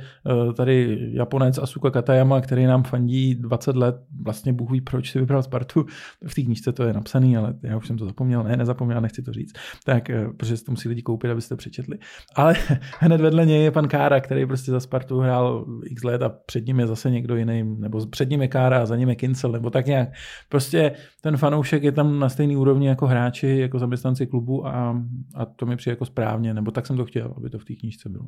uh, 0.47 0.53
tady 0.53 0.99
Japonec 1.13 1.59
Asuka 1.59 1.91
Katayama, 1.91 2.41
který 2.41 2.65
nám 2.65 2.83
fandí 2.83 3.35
20 3.35 3.77
let, 3.77 3.97
vlastně 4.23 4.53
Bůh 4.53 4.71
ví, 4.71 4.81
proč 4.81 5.11
si 5.11 5.19
vybral 5.19 5.43
Spartu. 5.43 5.87
V 6.27 6.35
té 6.35 6.43
knížce 6.43 6.73
to 6.73 6.83
je 6.83 6.93
napsaný, 6.93 7.37
ale 7.37 7.55
já 7.63 7.77
už 7.77 7.87
jsem 7.87 7.99
to 7.99 8.05
zapomněl, 8.05 8.43
ne, 8.43 8.57
nezapomněl, 8.57 9.01
nechci 9.01 9.23
to 9.23 9.33
říct. 9.33 9.53
Tak, 9.85 10.09
uh, 10.09 10.37
protože 10.37 10.65
to 10.65 10.73
musí 10.73 10.89
lidi 10.89 11.03
koupit, 11.03 11.31
abyste 11.31 11.57
přečetli. 11.57 11.99
Ale 12.37 12.55
hned 12.99 13.21
vedle 13.21 13.47
něj 13.47 13.63
je 13.63 13.71
pan 13.71 13.89
Kára, 13.89 14.21
který 14.21 14.47
prostě 14.47 14.71
za 14.71 14.81
Spartu 14.81 15.19
hrál 15.19 15.67
x 15.85 16.05
let 16.05 16.23
a 16.23 16.29
před 16.29 16.67
ním 16.67 16.81
je 16.81 16.87
zase 16.87 17.11
někdo 17.11 17.37
jiný, 17.37 17.77
nebo 17.79 18.07
před 18.07 18.31
ním 18.31 18.43
je 18.43 18.49
Kára 18.49 18.83
a 18.83 18.87
za 18.87 18.97
ním 18.97 19.09
je 19.09 19.15
Kincel, 19.15 19.53
nebo 19.53 19.71
tak 19.71 19.87
nějak. 19.87 20.09
Prostě 20.49 20.93
ten 21.21 21.37
fanoušek 21.37 21.83
je 21.83 21.93
tam 21.93 22.19
na 22.19 22.29
stejné 22.29 22.57
úrovni 22.57 22.89
jako 22.89 23.07
hráči, 23.07 23.59
jako 23.59 23.79
zaměstnanci 23.79 24.27
klubu 24.27 24.39
klubu 24.40 24.66
a, 24.66 25.03
a 25.35 25.44
to 25.44 25.66
mi 25.66 25.76
přijde 25.76 25.92
jako 25.92 26.07
správně, 26.07 26.55
nebo 26.55 26.70
tak 26.70 26.87
jsem 26.87 26.96
to 26.96 27.05
chtěl, 27.05 27.35
aby 27.37 27.50
to 27.50 27.59
v 27.59 27.64
té 27.64 27.74
knížce 27.74 28.09
bylo. 28.09 28.24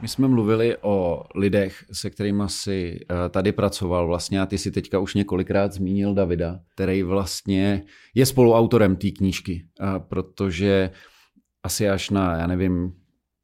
My 0.00 0.08
jsme 0.08 0.28
mluvili 0.28 0.76
o 0.82 1.22
lidech, 1.34 1.84
se 1.92 2.10
kterými 2.10 2.42
si 2.46 3.00
eh, 3.00 3.28
tady 3.28 3.52
pracoval 3.52 4.06
vlastně 4.06 4.40
a 4.40 4.46
ty 4.46 4.58
si 4.58 4.70
teďka 4.70 4.98
už 4.98 5.14
několikrát 5.14 5.72
zmínil 5.72 6.14
Davida, 6.14 6.60
který 6.74 7.02
vlastně 7.02 7.82
je 8.14 8.26
spoluautorem 8.26 8.96
té 8.96 9.10
knížky, 9.10 9.66
protože 10.08 10.90
asi 11.62 11.88
až 11.88 12.10
na, 12.10 12.36
já 12.36 12.46
nevím, 12.46 12.92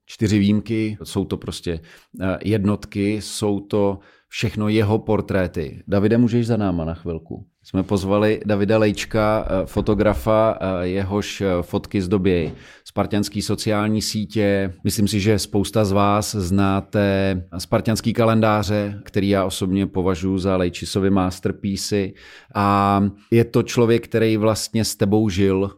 čtyři 0.07 0.38
výjimky, 0.38 0.98
jsou 1.03 1.25
to 1.25 1.37
prostě 1.37 1.81
eh, 2.20 2.38
jednotky, 2.44 3.20
jsou 3.20 3.61
to 3.61 3.98
všechno 4.29 4.68
jeho 4.68 4.98
portréty. 4.98 5.83
Davide, 5.88 6.18
můžeš 6.18 6.46
za 6.46 6.57
náma 6.57 6.85
na 6.85 6.94
chvilku? 6.94 7.52
Jsme 7.64 7.83
pozvali 7.83 8.40
Davida 8.46 8.79
Lejčka, 8.79 9.46
eh, 9.46 9.66
fotografa, 9.66 10.59
eh, 10.61 10.87
jehož 10.87 11.40
eh, 11.40 11.46
fotky 11.62 12.03
zdobějí 12.03 12.53
spartianský 12.92 13.42
sociální 13.42 14.02
sítě. 14.02 14.72
Myslím 14.85 15.09
si, 15.09 15.20
že 15.20 15.38
spousta 15.38 15.85
z 15.85 15.92
vás 15.92 16.35
znáte 16.35 17.44
spartianský 17.59 18.12
kalendáře, 18.12 19.00
který 19.05 19.28
já 19.28 19.44
osobně 19.44 19.87
považuji 19.87 20.38
za 20.38 20.57
Lejčisovy 20.57 21.11
masterpiece. 21.11 22.09
A 22.55 23.05
je 23.31 23.44
to 23.44 23.62
člověk, 23.62 24.05
který 24.05 24.37
vlastně 24.37 24.85
s 24.85 24.96
tebou 24.96 25.28
žil 25.28 25.62
uh, 25.62 25.70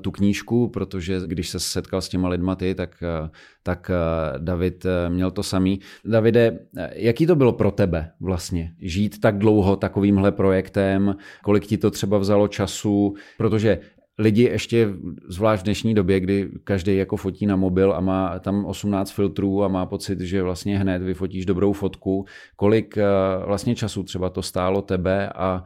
tu 0.00 0.10
knížku, 0.10 0.68
protože 0.68 1.20
když 1.26 1.48
se 1.48 1.60
setkal 1.60 2.00
s 2.00 2.08
těma 2.08 2.28
lidma 2.28 2.54
ty, 2.54 2.74
tak, 2.74 3.02
uh, 3.22 3.28
tak 3.62 3.90
uh, 3.90 4.44
David 4.44 4.86
měl 5.08 5.30
to 5.30 5.42
samý. 5.42 5.80
Davide, 6.04 6.58
jaký 6.92 7.26
to 7.26 7.36
bylo 7.36 7.52
pro 7.52 7.70
tebe 7.70 8.10
vlastně 8.20 8.72
žít 8.80 9.20
tak 9.20 9.38
dlouho 9.38 9.76
takovýmhle 9.76 10.32
projektem, 10.32 11.16
kolik 11.42 11.66
ti 11.66 11.78
to 11.78 11.90
třeba 11.90 12.18
vzalo 12.18 12.48
času, 12.48 13.14
protože 13.38 13.78
lidi 14.18 14.42
ještě, 14.42 14.88
zvlášť 15.28 15.62
v 15.62 15.64
dnešní 15.64 15.94
době, 15.94 16.20
kdy 16.20 16.48
každý 16.64 16.96
jako 16.96 17.16
fotí 17.16 17.46
na 17.46 17.56
mobil 17.56 17.92
a 17.92 18.00
má 18.00 18.38
tam 18.38 18.64
18 18.64 19.10
filtrů 19.10 19.64
a 19.64 19.68
má 19.68 19.86
pocit, 19.86 20.20
že 20.20 20.42
vlastně 20.42 20.78
hned 20.78 21.02
vyfotíš 21.02 21.46
dobrou 21.46 21.72
fotku, 21.72 22.26
kolik 22.56 22.98
eh, 22.98 23.04
vlastně 23.46 23.74
času 23.74 24.02
třeba 24.02 24.30
to 24.30 24.42
stálo 24.42 24.82
tebe 24.82 25.28
a 25.28 25.64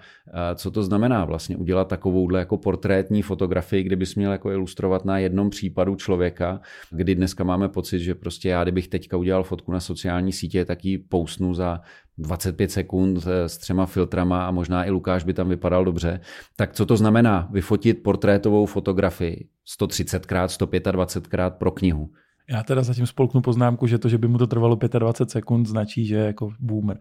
co 0.55 0.71
to 0.71 0.83
znamená 0.83 1.25
vlastně 1.25 1.57
udělat 1.57 1.89
takovouhle 1.89 2.39
jako 2.39 2.57
portrétní 2.57 3.23
fotografii, 3.23 3.83
kdybys 3.83 4.15
měl 4.15 4.33
jako 4.33 4.51
ilustrovat 4.51 5.05
na 5.05 5.19
jednom 5.19 5.51
případu 5.51 5.97
člověka, 5.97 6.61
kdy 6.91 7.15
dneska 7.15 7.45
máme 7.45 7.69
pocit, 7.69 7.99
že 7.99 8.15
prostě 8.15 8.49
já, 8.49 8.63
kdybych 8.63 8.89
teďka 8.89 9.17
udělal 9.17 9.43
fotku 9.43 9.73
na 9.73 9.81
sociální 9.81 10.33
sítě, 10.33 10.65
tak 10.65 10.85
ji 10.85 10.99
pousnu 10.99 11.55
za 11.55 11.81
25 12.19 12.71
sekund 12.71 13.27
s 13.27 13.59
třema 13.59 13.87
filtrama 13.87 14.47
a 14.47 14.51
možná 14.51 14.85
i 14.85 14.91
Lukáš 14.91 15.25
by 15.25 15.35
tam 15.35 15.49
vypadal 15.49 15.85
dobře. 15.85 16.21
Tak 16.57 16.73
co 16.73 16.87
to 16.87 16.97
znamená 16.97 17.49
vyfotit 17.53 18.03
portrétovou 18.03 18.67
fotografii 18.67 19.49
130krát, 19.81 20.47
125krát 20.47 21.51
pro 21.51 21.71
knihu? 21.71 22.11
Já 22.51 22.63
teda 22.63 22.83
zatím 22.83 23.07
spolknu 23.07 23.41
poznámku, 23.41 23.87
že 23.87 23.99
to, 23.99 24.09
že 24.09 24.19
by 24.19 24.29
mu 24.29 24.39
to 24.39 24.47
trvalo 24.47 24.79
25 24.99 25.31
sekund, 25.31 25.67
značí, 25.67 26.07
že 26.07 26.15
je 26.15 26.25
jako 26.25 26.51
boomer. 26.61 26.99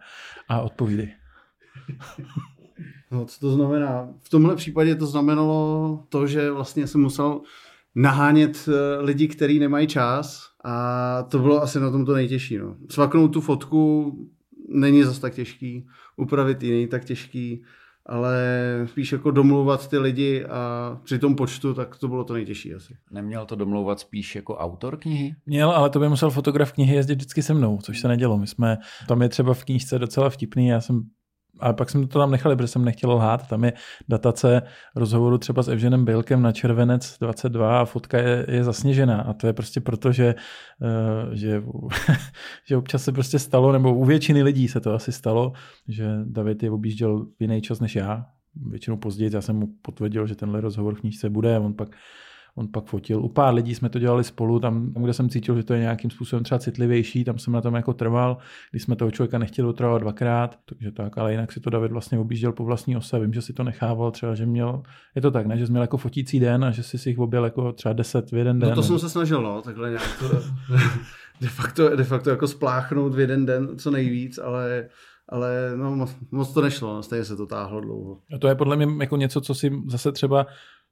A 0.48 0.60
odpovídej. 0.60 1.08
No, 3.10 3.24
co 3.24 3.40
to 3.40 3.50
znamená? 3.50 4.08
V 4.20 4.28
tomhle 4.28 4.56
případě 4.56 4.94
to 4.94 5.06
znamenalo 5.06 6.04
to, 6.08 6.26
že 6.26 6.50
vlastně 6.50 6.86
jsem 6.86 7.00
musel 7.00 7.40
nahánět 7.94 8.68
eh, 8.68 9.02
lidi, 9.02 9.28
kteří 9.28 9.58
nemají 9.58 9.86
čas 9.86 10.50
a 10.64 11.22
to 11.22 11.38
bylo 11.38 11.62
asi 11.62 11.80
na 11.80 11.90
tom 11.90 12.04
to 12.04 12.14
nejtěžší. 12.14 12.58
No. 12.58 12.76
Svaknout 12.90 13.32
tu 13.32 13.40
fotku 13.40 14.12
není 14.68 15.02
zas 15.02 15.18
tak 15.18 15.34
těžký, 15.34 15.86
upravit 16.16 16.62
ji 16.62 16.70
není 16.70 16.86
tak 16.86 17.04
těžký 17.04 17.64
ale 18.08 18.42
spíš 18.86 19.12
jako 19.12 19.30
domluvat 19.30 19.88
ty 19.88 19.98
lidi 19.98 20.44
a 20.44 21.00
při 21.04 21.18
tom 21.18 21.36
počtu, 21.36 21.74
tak 21.74 21.96
to 21.96 22.08
bylo 22.08 22.24
to 22.24 22.34
nejtěžší 22.34 22.74
asi. 22.74 22.96
Neměl 23.10 23.46
to 23.46 23.56
domlouvat 23.56 24.00
spíš 24.00 24.36
jako 24.36 24.56
autor 24.56 24.96
knihy? 24.96 25.34
Měl, 25.46 25.70
ale 25.70 25.90
to 25.90 25.98
by 25.98 26.08
musel 26.08 26.30
fotograf 26.30 26.72
knihy 26.72 26.94
jezdit 26.94 27.14
vždycky 27.14 27.42
se 27.42 27.54
mnou, 27.54 27.78
což 27.82 28.00
se 28.00 28.08
nedělo. 28.08 28.38
My 28.38 28.46
jsme, 28.46 28.76
tam 29.08 29.22
je 29.22 29.28
třeba 29.28 29.54
v 29.54 29.64
knížce 29.64 29.98
docela 29.98 30.30
vtipný, 30.30 30.68
já 30.68 30.80
jsem 30.80 31.02
ale 31.60 31.74
pak 31.74 31.90
jsem 31.90 32.08
to 32.08 32.18
tam 32.18 32.30
nechali, 32.30 32.56
protože 32.56 32.68
jsem 32.68 32.84
nechtěl 32.84 33.12
lhát. 33.12 33.48
Tam 33.48 33.64
je 33.64 33.72
datace 34.08 34.62
rozhovoru 34.96 35.38
třeba 35.38 35.62
s 35.62 35.68
Evženem 35.68 36.04
Bilkem 36.04 36.42
na 36.42 36.52
červenec 36.52 37.18
22 37.20 37.80
a 37.80 37.84
fotka 37.84 38.18
je, 38.18 38.46
je 38.48 38.64
zasněžená. 38.64 39.20
A 39.20 39.32
to 39.32 39.46
je 39.46 39.52
prostě 39.52 39.80
proto, 39.80 40.12
že, 40.12 40.34
uh, 40.80 41.34
že, 41.34 41.62
že 42.68 42.76
občas 42.76 43.04
se 43.04 43.12
prostě 43.12 43.38
stalo, 43.38 43.72
nebo 43.72 43.94
u 43.94 44.04
většiny 44.04 44.42
lidí 44.42 44.68
se 44.68 44.80
to 44.80 44.94
asi 44.94 45.12
stalo, 45.12 45.52
že 45.88 46.08
David 46.24 46.62
je 46.62 46.70
objížděl 46.70 47.26
v 47.38 47.42
jiný 47.42 47.62
čas 47.62 47.80
než 47.80 47.96
já. 47.96 48.26
Většinou 48.70 48.96
později 48.96 49.30
já 49.34 49.40
jsem 49.40 49.56
mu 49.56 49.66
potvrdil, 49.82 50.26
že 50.26 50.34
tenhle 50.34 50.60
rozhovor 50.60 50.94
v 50.94 51.00
knížce 51.00 51.30
bude 51.30 51.56
a 51.56 51.60
on 51.60 51.74
pak 51.74 51.88
on 52.58 52.68
pak 52.68 52.84
fotil. 52.84 53.24
U 53.24 53.28
pár 53.28 53.54
lidí 53.54 53.74
jsme 53.74 53.88
to 53.88 53.98
dělali 53.98 54.24
spolu, 54.24 54.60
tam, 54.60 54.92
kde 54.92 55.12
jsem 55.12 55.28
cítil, 55.28 55.56
že 55.56 55.62
to 55.62 55.74
je 55.74 55.80
nějakým 55.80 56.10
způsobem 56.10 56.44
třeba 56.44 56.58
citlivější, 56.58 57.24
tam 57.24 57.38
jsem 57.38 57.52
na 57.52 57.60
tom 57.60 57.74
jako 57.74 57.92
trval, 57.92 58.36
když 58.70 58.82
jsme 58.82 58.96
toho 58.96 59.10
člověka 59.10 59.38
nechtěli 59.38 59.68
otravovat 59.68 60.02
dvakrát, 60.02 60.58
takže 60.64 60.92
tak, 60.92 61.18
ale 61.18 61.32
jinak 61.32 61.52
si 61.52 61.60
to 61.60 61.70
David 61.70 61.92
vlastně 61.92 62.18
objížděl 62.18 62.52
po 62.52 62.64
vlastní 62.64 62.96
ose. 62.96 63.18
Vím, 63.18 63.32
že 63.32 63.42
si 63.42 63.52
to 63.52 63.64
nechával 63.64 64.10
třeba, 64.10 64.34
že 64.34 64.46
měl, 64.46 64.82
je 65.14 65.22
to 65.22 65.30
tak, 65.30 65.46
ne, 65.46 65.58
že 65.58 65.66
jsi 65.66 65.72
měl 65.72 65.82
jako 65.82 65.96
fotící 65.96 66.40
den 66.40 66.64
a 66.64 66.70
že 66.70 66.82
jsi 66.82 66.98
si 66.98 67.10
jich 67.10 67.18
objel 67.18 67.44
jako 67.44 67.72
třeba 67.72 67.92
deset 67.92 68.30
v 68.32 68.36
jeden 68.36 68.58
den. 68.58 68.70
No 68.70 68.74
to 68.74 68.82
jsem 68.82 68.98
se 68.98 69.10
snažil, 69.10 69.42
no, 69.42 69.62
takhle 69.62 69.88
nějak 69.88 70.18
to, 70.18 70.28
de, 71.40 71.48
facto, 71.48 71.96
de 71.96 72.04
facto 72.04 72.30
jako 72.30 72.46
spláchnout 72.46 73.14
v 73.14 73.20
jeden 73.20 73.46
den 73.46 73.78
co 73.78 73.90
nejvíc, 73.90 74.38
ale 74.38 74.88
ale 75.28 75.72
no, 75.76 75.96
moc, 75.96 76.16
moc 76.30 76.52
to 76.52 76.60
nešlo, 76.60 76.94
no, 76.94 77.02
stejně 77.02 77.24
se 77.24 77.36
to 77.36 77.46
táhlo 77.46 77.80
dlouho. 77.80 78.18
A 78.34 78.38
to 78.38 78.48
je 78.48 78.54
podle 78.54 78.76
mě 78.76 78.86
jako 79.00 79.16
něco, 79.16 79.40
co 79.40 79.54
si 79.54 79.72
zase 79.86 80.12
třeba 80.12 80.46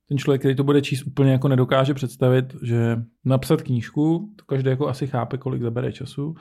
ten 0.09 0.19
člověk, 0.19 0.41
který 0.41 0.55
to 0.55 0.65
bude 0.65 0.83
číst, 0.83 1.07
úplně 1.07 1.33
jako 1.33 1.49
nedokáže 1.49 1.95
představit, 1.95 2.57
že 2.63 2.97
napsat 3.25 3.63
knížku, 3.63 4.33
to 4.37 4.45
každý 4.45 4.71
jako 4.71 4.89
asi 4.89 5.07
chápe, 5.07 5.39
kolik 5.39 5.63
zabere 5.63 5.93
času. 5.93 6.35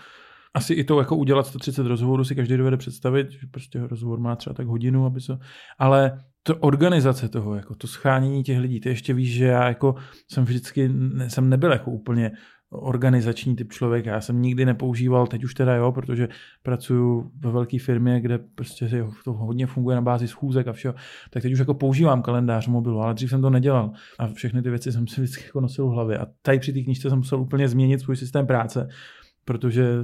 Asi 0.53 0.73
i 0.73 0.83
to 0.83 0.99
jako 0.99 1.15
udělat 1.15 1.47
130 1.47 1.87
rozhovorů 1.87 2.23
si 2.23 2.35
každý 2.35 2.57
dovede 2.57 2.77
představit, 2.77 3.31
že 3.31 3.47
prostě 3.51 3.87
rozhovor 3.87 4.19
má 4.19 4.35
třeba 4.35 4.53
tak 4.53 4.67
hodinu, 4.67 5.05
aby 5.05 5.21
se... 5.21 5.37
Ale 5.79 6.23
to 6.43 6.57
organizace 6.57 7.29
toho, 7.29 7.55
jako 7.55 7.75
to 7.75 7.87
schánění 7.87 8.43
těch 8.43 8.59
lidí, 8.59 8.79
ty 8.79 8.89
ještě 8.89 9.13
víš, 9.13 9.33
že 9.33 9.45
já 9.45 9.67
jako 9.67 9.95
jsem 10.31 10.45
vždycky, 10.45 10.91
jsem 11.27 11.49
nebyl 11.49 11.71
jako 11.71 11.91
úplně 11.91 12.31
organizační 12.75 13.55
typ 13.55 13.73
člověka. 13.73 14.11
Já 14.11 14.21
jsem 14.21 14.41
nikdy 14.41 14.65
nepoužíval, 14.65 15.27
teď 15.27 15.43
už 15.43 15.53
teda 15.53 15.75
jo, 15.75 15.91
protože 15.91 16.27
pracuji 16.63 17.31
ve 17.39 17.51
velké 17.51 17.79
firmě, 17.79 18.21
kde 18.21 18.37
prostě 18.37 19.05
to 19.23 19.33
hodně 19.33 19.67
funguje 19.67 19.95
na 19.95 20.01
bázi 20.01 20.27
schůzek 20.27 20.67
a 20.67 20.73
všeho, 20.73 20.95
tak 21.29 21.43
teď 21.43 21.53
už 21.53 21.59
jako 21.59 21.73
používám 21.73 22.21
kalendář 22.21 22.67
mobilu, 22.67 23.01
ale 23.01 23.13
dřív 23.13 23.29
jsem 23.29 23.41
to 23.41 23.49
nedělal 23.49 23.91
a 24.19 24.27
všechny 24.27 24.61
ty 24.61 24.69
věci 24.69 24.91
jsem 24.91 25.07
si 25.07 25.21
vždycky 25.21 25.43
jako 25.45 25.61
nosil 25.61 25.87
v 25.87 25.91
hlavě. 25.91 26.17
A 26.17 26.27
tady 26.41 26.59
při 26.59 26.73
té 26.73 26.81
knižce 26.81 27.09
jsem 27.09 27.17
musel 27.17 27.41
úplně 27.41 27.67
změnit 27.67 27.99
svůj 27.99 28.15
systém 28.15 28.47
práce, 28.47 28.87
protože 29.45 29.99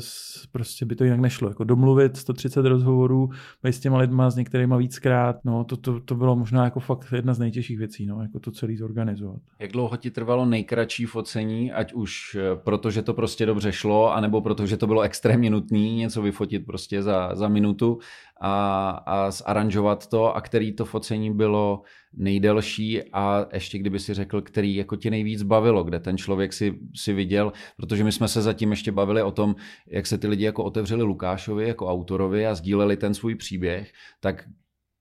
prostě 0.51 0.85
by 0.85 0.95
to 0.95 1.03
jinak 1.03 1.19
nešlo. 1.19 1.49
Jako 1.49 1.63
domluvit 1.63 2.17
130 2.17 2.65
rozhovorů 2.65 3.29
s 3.63 3.79
těma 3.79 3.97
lidma, 3.97 4.29
s 4.29 4.35
některýma 4.35 4.77
víckrát, 4.77 5.35
no 5.45 5.63
to, 5.63 5.77
to, 5.77 5.99
to, 5.99 6.15
bylo 6.15 6.35
možná 6.35 6.63
jako 6.63 6.79
fakt 6.79 7.13
jedna 7.15 7.33
z 7.33 7.39
nejtěžších 7.39 7.77
věcí, 7.77 8.05
no, 8.05 8.21
jako 8.21 8.39
to 8.39 8.51
celý 8.51 8.77
zorganizovat. 8.77 9.39
Jak 9.59 9.71
dlouho 9.71 9.97
ti 9.97 10.11
trvalo 10.11 10.45
nejkratší 10.45 11.05
focení, 11.05 11.71
ať 11.71 11.93
už 11.93 12.37
eh, 12.39 12.55
protože 12.55 13.01
to 13.01 13.13
prostě 13.13 13.45
dobře 13.45 13.71
šlo, 13.71 14.13
anebo 14.13 14.41
protože 14.41 14.77
to 14.77 14.87
bylo 14.87 15.01
extrémně 15.01 15.49
nutné 15.49 15.79
něco 15.79 16.21
vyfotit 16.21 16.65
prostě 16.65 17.03
za, 17.03 17.35
za 17.35 17.47
minutu 17.47 17.99
a, 18.41 18.89
a 18.89 19.31
zaranžovat 19.31 20.07
to 20.07 20.35
a 20.35 20.41
který 20.41 20.73
to 20.73 20.85
focení 20.85 21.33
bylo 21.33 21.81
nejdelší 22.13 23.03
a 23.13 23.45
ještě 23.53 23.77
kdyby 23.77 23.99
si 23.99 24.13
řekl, 24.13 24.41
který 24.41 24.75
jako 24.75 24.95
tě 24.95 25.11
nejvíc 25.11 25.43
bavilo, 25.43 25.83
kde 25.83 25.99
ten 25.99 26.17
člověk 26.17 26.53
si, 26.53 26.79
si 26.95 27.13
viděl, 27.13 27.53
protože 27.77 28.03
my 28.03 28.11
jsme 28.11 28.27
se 28.27 28.41
zatím 28.41 28.71
ještě 28.71 28.91
bavili 28.91 29.23
o 29.23 29.31
tom, 29.31 29.55
jak 29.87 30.07
se 30.07 30.17
ty 30.17 30.27
lidi 30.27 30.45
jako 30.45 30.63
otevřeli 30.63 31.03
Lukášovi 31.03 31.67
jako 31.67 31.87
autorovi 31.87 32.47
a 32.47 32.55
sdíleli 32.55 32.97
ten 32.97 33.13
svůj 33.13 33.35
příběh, 33.35 33.91
tak 34.19 34.47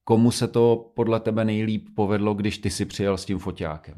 komu 0.05 0.31
se 0.31 0.49
to 0.49 0.93
podle 0.97 1.21
tebe 1.21 1.45
nejlíp 1.45 1.89
povedlo, 1.95 2.35
když 2.35 2.59
ty 2.59 2.71
si 2.71 2.85
přijel 2.85 3.17
s 3.17 3.25
tím 3.25 3.39
foťákem? 3.39 3.95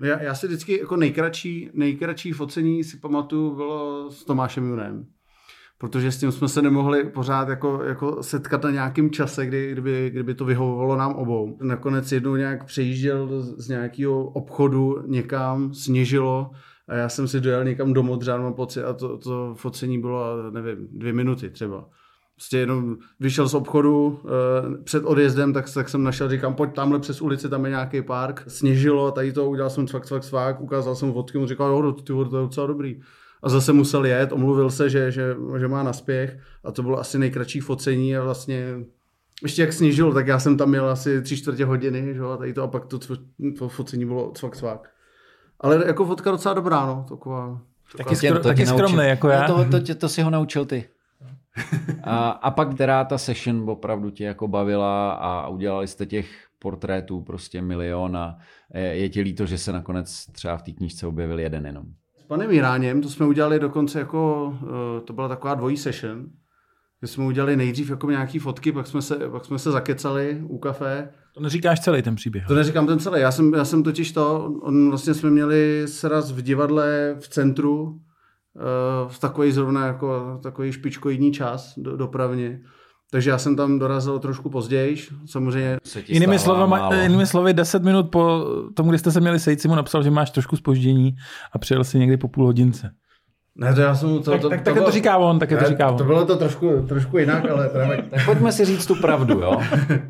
Já, 0.00 0.22
já 0.22 0.34
si 0.34 0.46
vždycky 0.46 0.78
jako 0.78 0.96
nejkratší, 0.96 1.70
nejkratší 1.74 2.32
focení 2.32 2.84
si 2.84 2.96
pamatuju 2.96 3.56
bylo 3.56 4.10
s 4.10 4.24
Tomášem 4.24 4.70
Junem 4.70 5.06
protože 5.78 6.12
s 6.12 6.18
tím 6.18 6.32
jsme 6.32 6.48
se 6.48 6.62
nemohli 6.62 7.04
pořád 7.04 7.48
jako, 7.48 7.82
jako 7.84 8.22
setkat 8.22 8.64
na 8.64 8.70
nějakém 8.70 9.10
čase, 9.10 9.46
kdy, 9.46 9.72
kdyby, 9.72 10.10
kdyby 10.10 10.34
to 10.34 10.44
vyhovovalo 10.44 10.96
nám 10.96 11.14
obou. 11.14 11.58
Nakonec 11.62 12.12
jednou 12.12 12.36
nějak 12.36 12.64
přejížděl 12.64 13.42
z 13.42 13.68
nějakého 13.68 14.24
obchodu 14.24 15.02
někam, 15.06 15.74
sněžilo 15.74 16.50
a 16.88 16.94
já 16.94 17.08
jsem 17.08 17.28
si 17.28 17.40
dojel 17.40 17.64
někam 17.64 17.92
do 17.92 18.02
Modřán, 18.02 18.42
mám 18.42 18.54
pocit, 18.54 18.84
a 18.84 18.92
to, 18.92 19.18
to 19.18 19.54
focení 19.54 19.98
bylo, 19.98 20.50
nevím, 20.50 20.88
dvě 20.92 21.12
minuty 21.12 21.50
třeba. 21.50 21.88
Prostě 22.34 22.58
jenom 22.58 22.96
vyšel 23.20 23.48
z 23.48 23.54
obchodu 23.54 24.20
e, 24.24 24.82
před 24.82 25.04
odjezdem, 25.04 25.52
tak, 25.52 25.74
tak 25.74 25.88
jsem 25.88 26.02
našel, 26.02 26.28
říkám, 26.28 26.54
pojď 26.54 26.74
tamhle 26.74 26.98
přes 26.98 27.22
ulici, 27.22 27.48
tam 27.48 27.64
je 27.64 27.70
nějaký 27.70 28.02
park. 28.02 28.44
Sněžilo, 28.48 29.10
tady 29.10 29.32
to 29.32 29.50
udělal 29.50 29.70
jsem 29.70 29.86
cvak, 29.86 30.06
cvak, 30.06 30.24
cvak, 30.24 30.60
ukázal 30.60 30.94
jsem 30.94 31.12
fotky, 31.12 31.38
mu 31.38 31.46
říkal, 31.46 31.70
jo, 31.70 31.92
ty, 31.92 32.02
to 32.02 32.22
je 32.22 32.28
docela 32.28 32.66
dobrý 32.66 33.00
a 33.42 33.48
zase 33.48 33.72
musel 33.72 34.06
jet, 34.06 34.32
omluvil 34.32 34.70
se, 34.70 34.90
že, 34.90 35.12
že, 35.12 35.36
že 35.58 35.68
má 35.68 35.82
naspěch 35.82 36.38
a 36.64 36.72
to 36.72 36.82
bylo 36.82 36.98
asi 36.98 37.18
nejkratší 37.18 37.60
focení 37.60 38.16
a 38.16 38.22
vlastně 38.22 38.74
ještě 39.42 39.62
jak 39.62 39.72
snížil, 39.72 40.12
tak 40.12 40.26
já 40.26 40.38
jsem 40.38 40.56
tam 40.56 40.68
měl 40.68 40.90
asi 40.90 41.22
tři 41.22 41.36
čtvrtě 41.36 41.64
hodiny, 41.64 42.14
že? 42.14 42.20
a 42.20 42.36
tady 42.36 42.52
to 42.52 42.62
a 42.62 42.66
pak 42.66 42.86
to, 42.86 42.98
to 43.58 43.68
focení 43.68 44.06
bylo 44.06 44.32
cvak 44.32 44.56
cvak. 44.56 44.90
Ale 45.60 45.86
jako 45.86 46.06
fotka 46.06 46.30
docela 46.30 46.54
dobrá, 46.54 46.86
no, 46.86 47.06
taková. 47.08 47.60
Taky, 47.96 48.16
skro, 48.16 48.38
taky 48.38 48.66
skromný, 48.66 49.06
jako 49.06 49.28
já. 49.28 49.46
To, 49.46 49.64
to, 49.64 49.80
to, 49.80 49.94
to 49.94 50.08
si 50.08 50.22
ho 50.22 50.30
naučil 50.30 50.64
ty. 50.64 50.84
A, 52.02 52.28
a 52.28 52.50
pak 52.50 52.74
která 52.74 53.04
ta 53.04 53.18
session 53.18 53.70
opravdu 53.70 54.10
tě 54.10 54.24
jako 54.24 54.48
bavila 54.48 55.12
a 55.12 55.48
udělali 55.48 55.86
jste 55.86 56.06
těch 56.06 56.28
portrétů 56.58 57.20
prostě 57.20 57.62
milion 57.62 58.16
a 58.16 58.38
je, 58.74 58.80
je 58.80 59.08
ti 59.08 59.20
líto, 59.20 59.46
že 59.46 59.58
se 59.58 59.72
nakonec 59.72 60.26
třeba 60.26 60.56
v 60.56 60.62
té 60.62 60.72
knížce 60.72 61.06
objevil 61.06 61.38
jeden 61.38 61.66
jenom 61.66 61.84
panem 62.28 62.50
Iráněm, 62.50 63.02
to 63.02 63.08
jsme 63.08 63.26
udělali 63.26 63.60
dokonce 63.60 63.98
jako, 63.98 64.52
eh, 64.62 65.00
to 65.00 65.12
byla 65.12 65.28
taková 65.28 65.54
dvojí 65.54 65.76
session, 65.76 66.26
kde 67.00 67.08
jsme 67.08 67.24
udělali 67.24 67.56
nejdřív 67.56 67.90
jako 67.90 68.10
nějaký 68.10 68.38
fotky, 68.38 68.72
pak 68.72 68.86
jsme 68.86 69.02
se, 69.02 69.16
pak 69.30 69.44
jsme 69.44 69.58
se 69.58 69.70
zakecali 69.70 70.42
u 70.48 70.58
kafe. 70.58 71.08
To 71.34 71.40
neříkáš 71.40 71.80
celý 71.80 72.02
ten 72.02 72.14
příběh. 72.14 72.46
To 72.46 72.54
neříkám 72.54 72.86
ten 72.86 72.98
celý. 72.98 73.20
Já 73.20 73.30
jsem, 73.30 73.54
já 73.54 73.64
jsem 73.64 73.82
totiž 73.82 74.12
to, 74.12 74.52
on 74.62 74.88
vlastně 74.88 75.14
jsme 75.14 75.30
měli 75.30 75.82
sraz 75.86 76.32
v 76.32 76.42
divadle 76.42 77.16
v 77.18 77.28
centru, 77.28 78.00
eh, 78.56 79.08
v 79.08 79.18
takový 79.18 79.52
zrovna 79.52 79.86
jako 79.86 80.40
takový 80.42 80.72
špičkoidní 80.72 81.32
čas 81.32 81.74
do, 81.76 81.96
dopravně. 81.96 82.60
Takže 83.10 83.30
já 83.30 83.38
jsem 83.38 83.56
tam 83.56 83.78
dorazil 83.78 84.18
trošku 84.18 84.50
později, 84.50 84.96
samozřejmě. 85.26 85.78
Jinými 86.06 86.38
slovy, 86.38 86.76
jinými 87.02 87.26
slovy, 87.26 87.54
10 87.54 87.82
minut 87.82 88.10
po 88.10 88.46
tomu, 88.74 88.90
kdy 88.90 88.98
jste 88.98 89.10
se 89.10 89.20
měli 89.20 89.40
sejít, 89.40 89.60
si 89.60 89.68
mu 89.68 89.74
napsal, 89.74 90.02
že 90.02 90.10
máš 90.10 90.30
trošku 90.30 90.56
spoždění 90.56 91.16
a 91.52 91.58
přijel 91.58 91.84
si 91.84 91.98
někdy 91.98 92.16
po 92.16 92.28
půl 92.28 92.46
hodince. 92.46 92.90
Ne, 93.56 93.74
to 93.74 93.80
já 93.80 93.94
jsem 93.94 94.08
to, 94.22 94.30
tak, 94.30 94.40
to, 94.40 94.48
tak, 94.48 94.62
to, 94.62 94.74
tak 94.74 94.84
to 94.84 94.90
říká 94.90 95.16
on, 95.16 95.38
tak 95.38 95.50
ne, 95.50 95.58
to 95.58 95.64
říká 95.64 95.90
on. 95.90 95.98
To 95.98 96.04
bylo 96.04 96.26
to 96.26 96.36
trošku, 96.36 96.84
trošku 96.88 97.18
jinak, 97.18 97.50
ale 97.50 97.68
právě... 97.68 98.02
tak 98.10 98.24
pojďme 98.24 98.52
si 98.52 98.64
říct 98.64 98.86
tu 98.86 98.94
pravdu, 98.94 99.40
jo? 99.40 99.62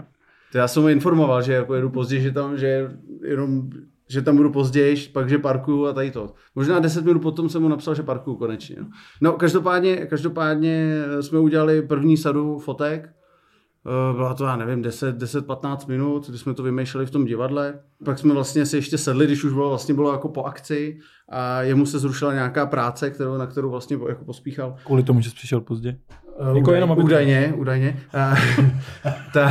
to 0.53 0.59
já 0.59 0.69
jsem 0.69 0.83
mu 0.83 0.89
informoval, 0.89 1.43
že 1.43 1.53
jako 1.53 1.75
jedu 1.75 1.91
později, 1.91 2.23
že 2.23 2.31
tam, 2.31 2.59
že 2.59 2.91
jenom 3.29 3.71
že 4.09 4.23
tam 4.23 4.37
budu 4.37 4.51
později, 4.51 4.97
pak 5.13 5.29
že 5.29 5.39
parkuju 5.39 5.87
a 5.87 5.93
tady 5.93 6.11
to. 6.11 6.33
Možná 6.55 6.79
10 6.79 7.05
minut 7.05 7.23
potom 7.23 7.49
jsem 7.49 7.63
mu 7.63 7.69
napsal, 7.69 7.95
že 7.95 8.03
parkuju 8.03 8.37
konečně. 8.37 8.77
No, 8.79 8.87
no 9.21 9.33
každopádně, 9.33 9.97
každopádně 9.97 10.95
jsme 11.21 11.39
udělali 11.39 11.83
první 11.83 12.17
sadu 12.17 12.59
fotek, 12.59 13.09
eh, 13.09 14.17
byla 14.17 14.35
to, 14.35 14.45
já 14.45 14.57
nevím, 14.57 14.83
10-15 14.83 15.87
minut, 15.89 16.29
kdy 16.29 16.39
jsme 16.39 16.55
to 16.55 16.63
vymýšleli 16.63 17.07
v 17.07 17.11
tom 17.11 17.25
divadle. 17.25 17.81
Pak 18.05 18.19
jsme 18.19 18.35
vlastně 18.35 18.67
si 18.67 18.77
ještě 18.77 18.99
sedli, 18.99 19.27
když 19.27 19.45
už 19.45 19.53
bylo, 19.53 19.69
vlastně 19.69 19.95
bylo 19.95 20.13
jako 20.13 20.29
po 20.29 20.45
akci 20.45 20.99
a 21.29 21.63
jemu 21.63 21.87
se 21.87 21.99
zrušila 21.99 22.35
nějaká 22.35 22.67
práce, 22.67 23.11
kterou, 23.11 23.37
na 23.37 23.47
kterou 23.47 23.71
vlastně 23.71 23.99
jako 24.09 24.25
pospíchal. 24.25 24.77
Kvůli 24.85 25.03
tomu, 25.03 25.21
že 25.21 25.31
jsi 25.31 25.37
přišel 25.37 25.61
pozdě? 25.61 25.97
Uh, 26.41 26.47
jako 26.47 26.61
údaj, 26.61 26.75
jenom, 26.75 26.99
údajně, 26.99 27.55
údajně. 27.57 28.01
Uh, 28.15 28.65
ta, 29.33 29.51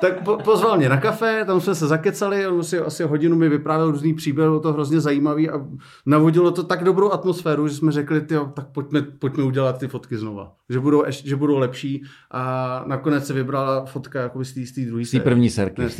tak 0.00 0.24
po, 0.24 0.36
pozval 0.36 0.76
mě 0.76 0.88
na 0.88 0.96
kafe, 0.96 1.44
tam 1.46 1.60
jsme 1.60 1.74
se 1.74 1.86
zakecali, 1.86 2.46
on 2.46 2.64
si 2.64 2.78
asi 2.78 3.04
hodinu 3.04 3.36
mi 3.36 3.48
vyprávěl 3.48 3.90
různý 3.90 4.14
příběh, 4.14 4.46
bylo 4.46 4.60
to 4.60 4.72
hrozně 4.72 5.00
zajímavý 5.00 5.50
a 5.50 5.66
navodilo 6.06 6.50
to 6.50 6.62
tak 6.62 6.84
dobrou 6.84 7.12
atmosféru, 7.12 7.68
že 7.68 7.74
jsme 7.74 7.92
řekli, 7.92 8.20
tyjo, 8.20 8.46
tak 8.46 8.66
pojďme, 8.66 9.02
pojďme 9.02 9.44
udělat 9.44 9.78
ty 9.78 9.88
fotky 9.88 10.16
znova, 10.16 10.52
že 10.68 10.80
budou, 10.80 11.04
že 11.08 11.36
budou 11.36 11.58
lepší 11.58 12.02
a 12.30 12.84
nakonec 12.86 13.26
se 13.26 13.32
vybrala 13.32 13.84
fotka 13.84 14.20
jako 14.20 14.44
z 14.44 14.72
té 14.72 14.80
druhé 14.80 15.04
Z 15.04 15.10
té 15.10 15.20
první 15.20 15.50
serky. 15.50 15.82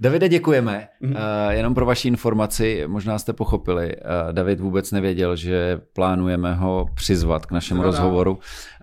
Davide, 0.00 0.28
děkujeme. 0.28 0.88
Mm-hmm. 1.02 1.10
Uh, 1.10 1.52
jenom 1.52 1.74
pro 1.74 1.86
vaši 1.86 2.08
informaci, 2.08 2.84
možná 2.86 3.18
jste 3.18 3.32
pochopili, 3.32 3.96
uh, 3.96 4.32
David 4.32 4.60
vůbec 4.60 4.92
nevěděl, 4.92 5.36
že 5.36 5.80
plánujeme 5.92 6.54
ho 6.54 6.86
přizvat 6.94 7.46
k 7.46 7.52
našemu 7.52 7.80
no, 7.80 7.86
rozhovoru 7.86 8.38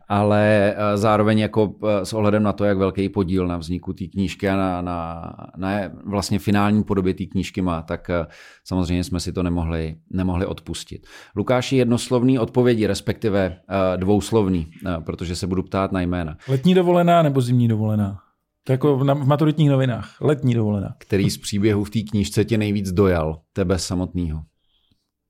ale 0.08 0.74
eh, 0.78 0.97
zároveň 0.97 1.39
jako 1.39 1.76
eh, 1.84 2.06
s 2.06 2.14
ohledem 2.14 2.43
na 2.43 2.53
to, 2.53 2.66
jak 2.66 2.78
velký 2.78 3.10
podíl 3.10 3.47
na 3.47 3.58
vzniku 3.58 3.93
té 3.93 4.06
knížky 4.06 4.49
a 4.49 4.56
na, 4.56 4.82
na, 4.82 5.32
na 5.58 5.70
vlastně 6.06 6.39
finální 6.39 6.84
podobě 6.84 7.14
té 7.14 7.26
knížky 7.26 7.62
má, 7.62 7.82
tak 7.82 8.10
eh, 8.10 8.26
samozřejmě 8.64 9.03
jsme 9.03 9.20
si 9.20 9.34
to 9.34 9.43
nemohli, 9.43 9.95
nemohli 10.10 10.45
odpustit. 10.45 11.08
Lukáši, 11.36 11.76
jednoslovný 11.76 12.39
odpovědi, 12.39 12.88
respektive 12.88 13.58
dvouslovný, 13.95 14.68
protože 15.06 15.36
se 15.36 15.47
budu 15.47 15.64
ptát 15.64 15.91
na 15.91 16.01
jména. 16.01 16.38
Letní 16.47 16.74
dovolená 16.74 17.22
nebo 17.22 17.41
zimní 17.41 17.68
dovolená? 17.68 18.20
To 18.64 18.72
jako 18.72 18.97
v 18.97 19.03
maturitních 19.03 19.70
novinách. 19.70 20.22
Letní 20.22 20.53
dovolená. 20.53 20.95
Který 20.97 21.30
z 21.30 21.38
příběhů 21.38 21.84
v 21.84 21.89
té 21.89 21.99
knížce 22.01 22.45
tě 22.45 22.58
nejvíc 22.58 22.91
dojal? 22.91 23.41
Tebe 23.53 23.80
samotného? 23.80 24.43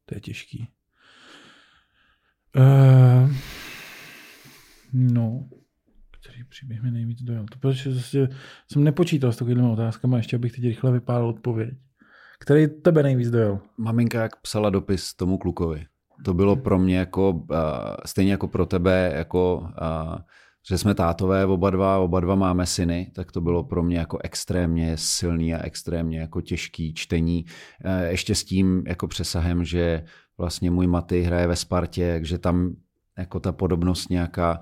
To 0.05 0.15
je 0.15 0.21
těžký. 0.21 0.67
Uh, 2.57 3.29
no, 4.97 5.47
který 6.21 6.43
příběh 6.43 6.83
mi 6.83 6.91
nejvíc 6.91 7.21
dojel. 7.21 7.45
To 7.51 7.59
protože 7.59 7.93
zase 7.93 8.27
jsem 8.71 8.83
nepočítal 8.83 9.31
s 9.31 9.37
takovými 9.37 9.61
otázkami, 9.61 10.15
ještě 10.15 10.35
abych 10.35 10.51
teď 10.51 10.63
rychle 10.63 10.91
vypálil 10.91 11.27
odpověď. 11.27 11.69
Který 12.39 12.67
tebe 12.67 13.03
nejvíc 13.03 13.29
dojel? 13.29 13.59
Maminka 13.77 14.21
jak 14.21 14.41
psala 14.41 14.69
dopis 14.69 15.13
tomu 15.13 15.37
klukovi. 15.37 15.85
To 16.25 16.33
bylo 16.33 16.55
pro 16.55 16.79
mě 16.79 16.97
jako, 16.97 17.31
uh, 17.31 17.57
stejně 18.05 18.31
jako 18.31 18.47
pro 18.47 18.65
tebe, 18.65 19.13
jako 19.15 19.57
uh, 19.57 20.15
že 20.69 20.77
jsme 20.77 20.95
tátové 20.95 21.45
oba 21.45 21.69
dva, 21.69 21.99
oba 21.99 22.19
dva 22.19 22.35
máme 22.35 22.65
syny, 22.65 23.11
tak 23.15 23.31
to 23.31 23.41
bylo 23.41 23.63
pro 23.63 23.83
mě 23.83 23.97
jako 23.97 24.17
extrémně 24.23 24.97
silný 24.97 25.53
a 25.53 25.63
extrémně 25.63 26.19
jako 26.19 26.41
těžký 26.41 26.93
čtení. 26.93 27.45
Ještě 28.07 28.35
s 28.35 28.43
tím 28.43 28.83
jako 28.87 29.07
přesahem, 29.07 29.63
že 29.63 30.03
vlastně 30.37 30.71
můj 30.71 30.87
Maty 30.87 31.21
hraje 31.21 31.47
ve 31.47 31.55
Spartě, 31.55 32.13
takže 32.13 32.37
tam 32.37 32.75
jako 33.17 33.39
ta 33.39 33.51
podobnost 33.51 34.09
nějaká 34.09 34.59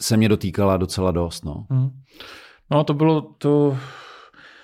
se 0.00 0.16
mě 0.16 0.28
dotýkala 0.28 0.76
docela 0.76 1.10
dost. 1.10 1.44
No, 1.44 1.66
hmm. 1.70 1.90
no 2.70 2.84
to 2.84 2.94
bylo 2.94 3.20
to, 3.20 3.78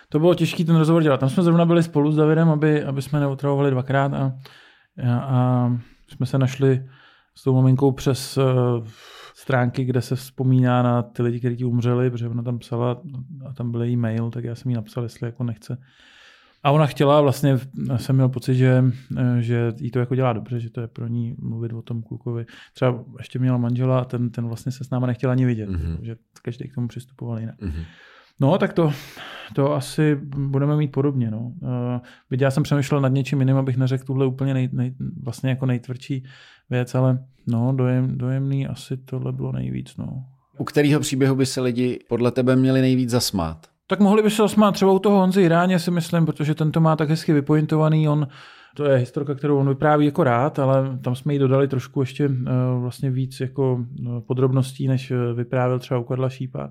to 0.08 0.18
bylo 0.18 0.34
těžký 0.34 0.64
ten 0.64 0.76
rozhovor 0.76 1.02
dělat. 1.02 1.20
Tam 1.20 1.28
jsme 1.28 1.42
zrovna 1.42 1.64
byli 1.64 1.82
spolu 1.82 2.12
s 2.12 2.16
Davidem, 2.16 2.48
aby, 2.48 2.84
aby 2.84 3.02
jsme 3.02 3.20
neutravovali 3.20 3.70
dvakrát 3.70 4.14
a, 4.14 4.32
a, 5.06 5.18
a 5.18 5.70
jsme 6.08 6.26
se 6.26 6.38
našli 6.38 6.88
s 7.34 7.42
tou 7.42 7.54
maminkou 7.54 7.92
přes 7.92 8.38
uh, 8.38 8.44
stránky, 9.34 9.84
kde 9.84 10.00
se 10.02 10.16
vzpomíná 10.16 10.82
na 10.82 11.02
ty 11.02 11.22
lidi, 11.22 11.38
kteří 11.38 11.64
umřeli, 11.64 12.10
protože 12.10 12.28
ona 12.28 12.42
tam 12.42 12.58
psala 12.58 13.02
a 13.46 13.52
tam 13.52 13.70
byl 13.70 13.82
její 13.82 13.96
mail, 13.96 14.30
tak 14.30 14.44
já 14.44 14.54
jsem 14.54 14.70
jí 14.70 14.74
napsal, 14.74 15.02
jestli 15.02 15.26
jako 15.26 15.44
nechce 15.44 15.78
a 16.62 16.70
ona 16.70 16.86
chtěla, 16.86 17.20
vlastně 17.20 17.58
jsem 17.96 18.16
měl 18.16 18.28
pocit, 18.28 18.54
že, 18.54 18.84
že 19.40 19.72
jí 19.80 19.90
to 19.90 19.98
jako 19.98 20.14
dělá 20.14 20.32
dobře, 20.32 20.60
že 20.60 20.70
to 20.70 20.80
je 20.80 20.88
pro 20.88 21.06
ní 21.06 21.34
mluvit 21.38 21.72
o 21.72 21.82
tom 21.82 22.02
klukovi. 22.02 22.46
Třeba 22.74 23.04
ještě 23.18 23.38
měla 23.38 23.58
manžela 23.58 24.00
a 24.00 24.04
ten, 24.04 24.30
ten 24.30 24.46
vlastně 24.46 24.72
se 24.72 24.84
s 24.84 24.90
náma 24.90 25.06
nechtěla 25.06 25.32
ani 25.32 25.46
vidět, 25.46 25.68
mm-hmm. 25.68 25.98
že 26.02 26.16
každý 26.42 26.68
k 26.68 26.74
tomu 26.74 26.88
přistupoval 26.88 27.40
jinak. 27.40 27.60
Mm-hmm. 27.60 27.84
No, 28.40 28.58
tak 28.58 28.72
to, 28.72 28.92
to 29.54 29.74
asi 29.74 30.20
budeme 30.36 30.76
mít 30.76 30.92
podobně. 30.92 31.30
No. 31.30 31.40
Uh, 31.40 32.00
já 32.40 32.50
jsem 32.50 32.62
přemýšlel 32.62 33.00
nad 33.00 33.12
něčím 33.12 33.40
jiným, 33.40 33.56
abych 33.56 33.76
neřekl 33.76 34.04
tuhle 34.04 34.26
úplně 34.26 34.54
nej, 34.54 34.68
nej, 34.72 34.94
vlastně 35.22 35.50
jako 35.50 35.66
nejtvrdší 35.66 36.24
věc, 36.70 36.94
ale 36.94 37.24
no, 37.46 37.72
dojem, 37.72 38.18
dojemný 38.18 38.66
asi 38.66 38.96
tohle 38.96 39.32
bylo 39.32 39.52
nejvíc. 39.52 39.96
No. 39.96 40.24
U 40.58 40.64
kterého 40.64 41.00
příběhu 41.00 41.36
by 41.36 41.46
se 41.46 41.60
lidi 41.60 41.98
podle 42.08 42.30
tebe 42.30 42.56
měli 42.56 42.80
nejvíc 42.80 43.10
zasmát? 43.10 43.69
Tak 43.90 44.00
mohli 44.00 44.22
by 44.22 44.30
se 44.30 44.42
osmát 44.42 44.72
třeba 44.72 44.92
u 44.92 44.98
toho 44.98 45.18
Honzy 45.18 45.42
Iráně, 45.42 45.78
si 45.78 45.90
myslím, 45.90 46.26
protože 46.26 46.54
ten 46.54 46.72
to 46.72 46.80
má 46.80 46.96
tak 46.96 47.08
hezky 47.08 47.32
vypointovaný. 47.32 48.08
On, 48.08 48.28
to 48.76 48.84
je 48.84 48.98
historka, 48.98 49.34
kterou 49.34 49.58
on 49.58 49.68
vypráví 49.68 50.06
jako 50.06 50.24
rád, 50.24 50.58
ale 50.58 50.98
tam 51.02 51.14
jsme 51.14 51.32
jí 51.32 51.38
dodali 51.38 51.68
trošku 51.68 52.00
ještě 52.00 52.28
uh, 52.28 52.34
vlastně 52.80 53.10
víc 53.10 53.40
jako 53.40 53.74
uh, 53.74 54.20
podrobností, 54.20 54.88
než 54.88 55.10
uh, 55.10 55.18
vyprávěl 55.36 55.78
třeba 55.78 56.00
u 56.00 56.04
Karla 56.04 56.28
Šípa. 56.28 56.70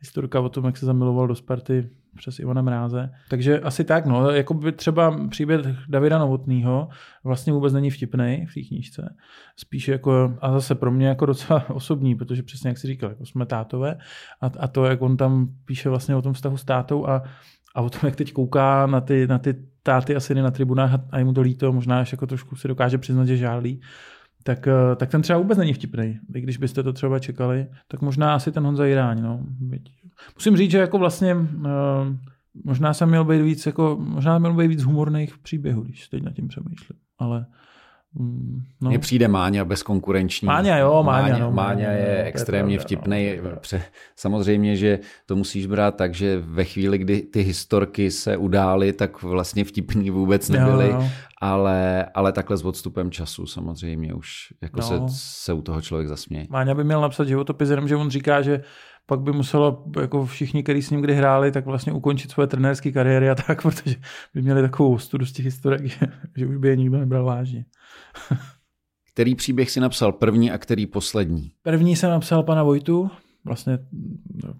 Historka 0.00 0.40
o 0.40 0.48
tom, 0.48 0.64
jak 0.64 0.76
se 0.76 0.86
zamiloval 0.86 1.28
do 1.28 1.34
Sparty 1.34 1.90
přes 2.16 2.38
Ivana 2.38 2.62
Mráze. 2.62 3.10
Takže 3.28 3.60
asi 3.60 3.84
tak, 3.84 4.06
no, 4.06 4.30
jako 4.30 4.54
by 4.54 4.72
třeba 4.72 5.28
příběh 5.28 5.60
Davida 5.88 6.18
Novotného 6.18 6.88
vlastně 7.24 7.52
vůbec 7.52 7.72
není 7.72 7.90
vtipný 7.90 8.46
v 8.50 8.54
té 8.54 8.60
knížce. 8.68 9.14
Spíš 9.56 9.88
jako, 9.88 10.34
a 10.40 10.52
zase 10.52 10.74
pro 10.74 10.90
mě 10.90 11.08
jako 11.08 11.26
docela 11.26 11.70
osobní, 11.74 12.14
protože 12.14 12.42
přesně 12.42 12.68
jak 12.68 12.78
si 12.78 12.86
říkal, 12.86 13.10
jako 13.10 13.26
jsme 13.26 13.46
tátové 13.46 13.96
a, 14.40 14.46
a 14.60 14.68
to, 14.68 14.84
jak 14.84 15.02
on 15.02 15.16
tam 15.16 15.48
píše 15.64 15.88
vlastně 15.88 16.16
o 16.16 16.22
tom 16.22 16.32
vztahu 16.32 16.56
s 16.56 16.64
tátou 16.64 17.06
a, 17.06 17.22
a 17.74 17.82
o 17.82 17.90
tom, 17.90 18.00
jak 18.04 18.16
teď 18.16 18.32
kouká 18.32 18.86
na 18.86 19.00
ty, 19.00 19.26
na 19.26 19.38
ty 19.38 19.54
táty 19.82 20.16
a 20.16 20.20
syny 20.20 20.42
na 20.42 20.50
tribunách 20.50 20.94
a, 20.94 21.02
a 21.12 21.32
to 21.32 21.40
líto, 21.40 21.72
možná 21.72 22.00
až 22.00 22.12
jako 22.12 22.26
trošku 22.26 22.56
si 22.56 22.68
dokáže 22.68 22.98
přiznat, 22.98 23.26
že 23.26 23.36
žálí, 23.36 23.80
tak, 24.42 24.66
eh, 24.66 24.96
tak 24.96 25.10
ten 25.10 25.22
třeba 25.22 25.38
vůbec 25.38 25.58
není 25.58 25.72
vtipný. 25.72 26.18
I 26.34 26.40
když 26.40 26.56
byste 26.56 26.82
to 26.82 26.92
třeba 26.92 27.18
čekali, 27.18 27.66
tak 27.88 28.00
možná 28.00 28.34
asi 28.34 28.52
ten 28.52 28.64
Honza 28.64 28.86
Iráň. 28.86 29.22
No. 29.22 29.40
Musím 30.34 30.56
říct, 30.56 30.70
že 30.70 30.78
jako 30.78 30.98
vlastně 30.98 31.34
uh, 31.34 31.42
možná 32.64 32.94
jsem 32.94 33.08
měl 33.08 33.24
být 33.24 33.42
víc, 33.42 33.66
jako, 33.66 33.96
možná 34.00 34.38
měl 34.38 34.54
být 34.54 34.68
víc 34.68 34.82
humorných 34.82 35.38
příběhů, 35.38 35.82
když 35.82 36.08
teď 36.08 36.22
nad 36.22 36.32
tím 36.34 36.48
přemýšlím. 36.48 36.98
Ale 37.18 37.46
No. 38.80 38.88
Mně 38.88 38.98
přijde 38.98 39.28
Máňa 39.28 39.64
bezkonkurenční. 39.64 40.46
Máňa, 40.46 40.76
jo, 40.76 41.02
Máňa. 41.02 41.22
Máňa, 41.22 41.38
no, 41.38 41.52
Máňa 41.52 41.90
je 41.90 42.24
extrémně 42.24 42.74
je 42.74 42.78
vtipný. 42.78 43.38
No, 43.42 43.80
Samozřejmě, 44.16 44.76
že 44.76 44.98
to 45.26 45.36
musíš 45.36 45.66
brát 45.66 45.96
tak, 45.96 46.14
že 46.14 46.42
ve 46.44 46.64
chvíli, 46.64 46.98
kdy 46.98 47.22
ty 47.22 47.40
historky 47.42 48.10
se 48.10 48.36
udály, 48.36 48.92
tak 48.92 49.22
vlastně 49.22 49.64
vtipný 49.64 50.10
vůbec 50.10 50.48
nebyly. 50.48 50.88
Jo, 50.88 50.96
jo 51.00 51.08
ale, 51.40 52.06
ale 52.14 52.32
takhle 52.32 52.56
s 52.56 52.64
odstupem 52.64 53.10
času 53.10 53.46
samozřejmě 53.46 54.14
už 54.14 54.52
jako 54.62 54.80
no. 54.80 55.08
se, 55.08 55.16
se 55.16 55.52
u 55.52 55.62
toho 55.62 55.80
člověk 55.80 56.08
zasměje. 56.08 56.46
Máňa 56.50 56.74
by 56.74 56.84
měl 56.84 57.00
napsat 57.00 57.28
životopis, 57.28 57.70
jenom 57.70 57.88
že 57.88 57.96
on 57.96 58.10
říká, 58.10 58.42
že 58.42 58.62
pak 59.10 59.20
by 59.20 59.32
muselo 59.32 59.84
jako 60.00 60.26
všichni, 60.26 60.62
kteří 60.62 60.82
s 60.82 60.90
ním 60.90 61.00
kdy 61.00 61.14
hráli, 61.14 61.52
tak 61.52 61.66
vlastně 61.66 61.92
ukončit 61.92 62.30
svoje 62.30 62.46
trenérské 62.46 62.92
kariéry 62.92 63.30
a 63.30 63.34
tak, 63.34 63.62
protože 63.62 63.96
by 64.34 64.42
měli 64.42 64.62
takovou 64.62 64.98
studu 64.98 65.26
z 65.26 65.32
těch 65.32 65.44
historiek, 65.44 65.84
že, 65.84 66.06
že 66.36 66.46
už 66.46 66.56
by 66.56 66.68
je 66.68 66.76
nikdo 66.76 66.98
nebral 66.98 67.24
vážně. 67.24 67.64
který 69.12 69.34
příběh 69.34 69.70
si 69.70 69.80
napsal 69.80 70.12
první 70.12 70.50
a 70.50 70.58
který 70.58 70.86
poslední? 70.86 71.52
První 71.62 71.96
jsem 71.96 72.10
napsal 72.10 72.42
pana 72.42 72.62
Vojtu, 72.62 73.10
vlastně, 73.44 73.78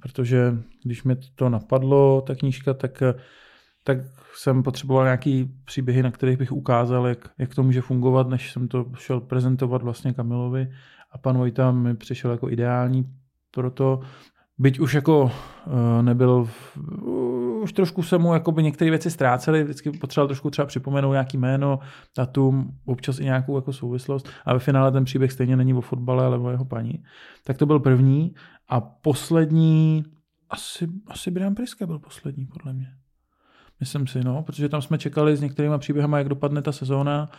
protože 0.02 0.54
když 0.84 1.04
mi 1.04 1.16
to 1.34 1.48
napadlo, 1.48 2.20
ta 2.20 2.34
knížka, 2.34 2.74
tak 2.74 3.02
tak 3.84 3.98
jsem 4.34 4.62
potřeboval 4.62 5.04
nějaký 5.04 5.50
příběhy, 5.64 6.02
na 6.02 6.10
kterých 6.10 6.38
bych 6.38 6.52
ukázal, 6.52 7.06
jak, 7.06 7.30
jak 7.38 7.54
to 7.54 7.62
může 7.62 7.80
fungovat, 7.80 8.28
než 8.28 8.52
jsem 8.52 8.68
to 8.68 8.86
šel 8.98 9.20
prezentovat 9.20 9.82
vlastně 9.82 10.12
Kamilovi. 10.12 10.72
A 11.12 11.18
pan 11.18 11.38
Vojta 11.38 11.72
mi 11.72 11.96
přišel 11.96 12.30
jako 12.30 12.50
ideální 12.50 13.04
pro 13.50 13.70
to. 13.70 14.00
Byť 14.60 14.80
už 14.80 14.94
jako 14.94 15.22
uh, 15.22 16.02
nebyl, 16.02 16.48
už 17.62 17.72
trošku 17.72 18.02
se 18.02 18.18
mu 18.18 18.32
by 18.50 18.62
některé 18.62 18.90
věci 18.90 19.10
ztrácely, 19.10 19.64
vždycky 19.64 19.90
potřeboval 19.90 20.28
trošku 20.28 20.50
třeba 20.50 20.66
připomenout 20.66 21.12
nějaký 21.12 21.36
jméno, 21.36 21.78
datum, 22.16 22.70
občas 22.84 23.18
i 23.18 23.24
nějakou 23.24 23.56
jako 23.56 23.72
souvislost 23.72 24.28
a 24.44 24.52
ve 24.52 24.58
finále 24.58 24.92
ten 24.92 25.04
příběh 25.04 25.32
stejně 25.32 25.56
není 25.56 25.74
o 25.74 25.80
fotbale, 25.80 26.24
ale 26.24 26.38
o 26.38 26.50
jeho 26.50 26.64
paní. 26.64 27.02
Tak 27.44 27.58
to 27.58 27.66
byl 27.66 27.80
první 27.80 28.34
a 28.68 28.80
poslední, 28.80 30.04
asi, 30.50 30.88
asi 31.06 31.30
Brian 31.30 31.54
Priska 31.54 31.86
byl 31.86 31.98
poslední 31.98 32.46
podle 32.46 32.72
mě. 32.72 32.88
Myslím 33.80 34.06
si, 34.06 34.24
no, 34.24 34.42
protože 34.42 34.68
tam 34.68 34.82
jsme 34.82 34.98
čekali 34.98 35.36
s 35.36 35.40
některými 35.40 35.78
příběhama, 35.78 36.18
jak 36.18 36.28
dopadne 36.28 36.62
ta 36.62 36.72
sezóna, 36.72 37.30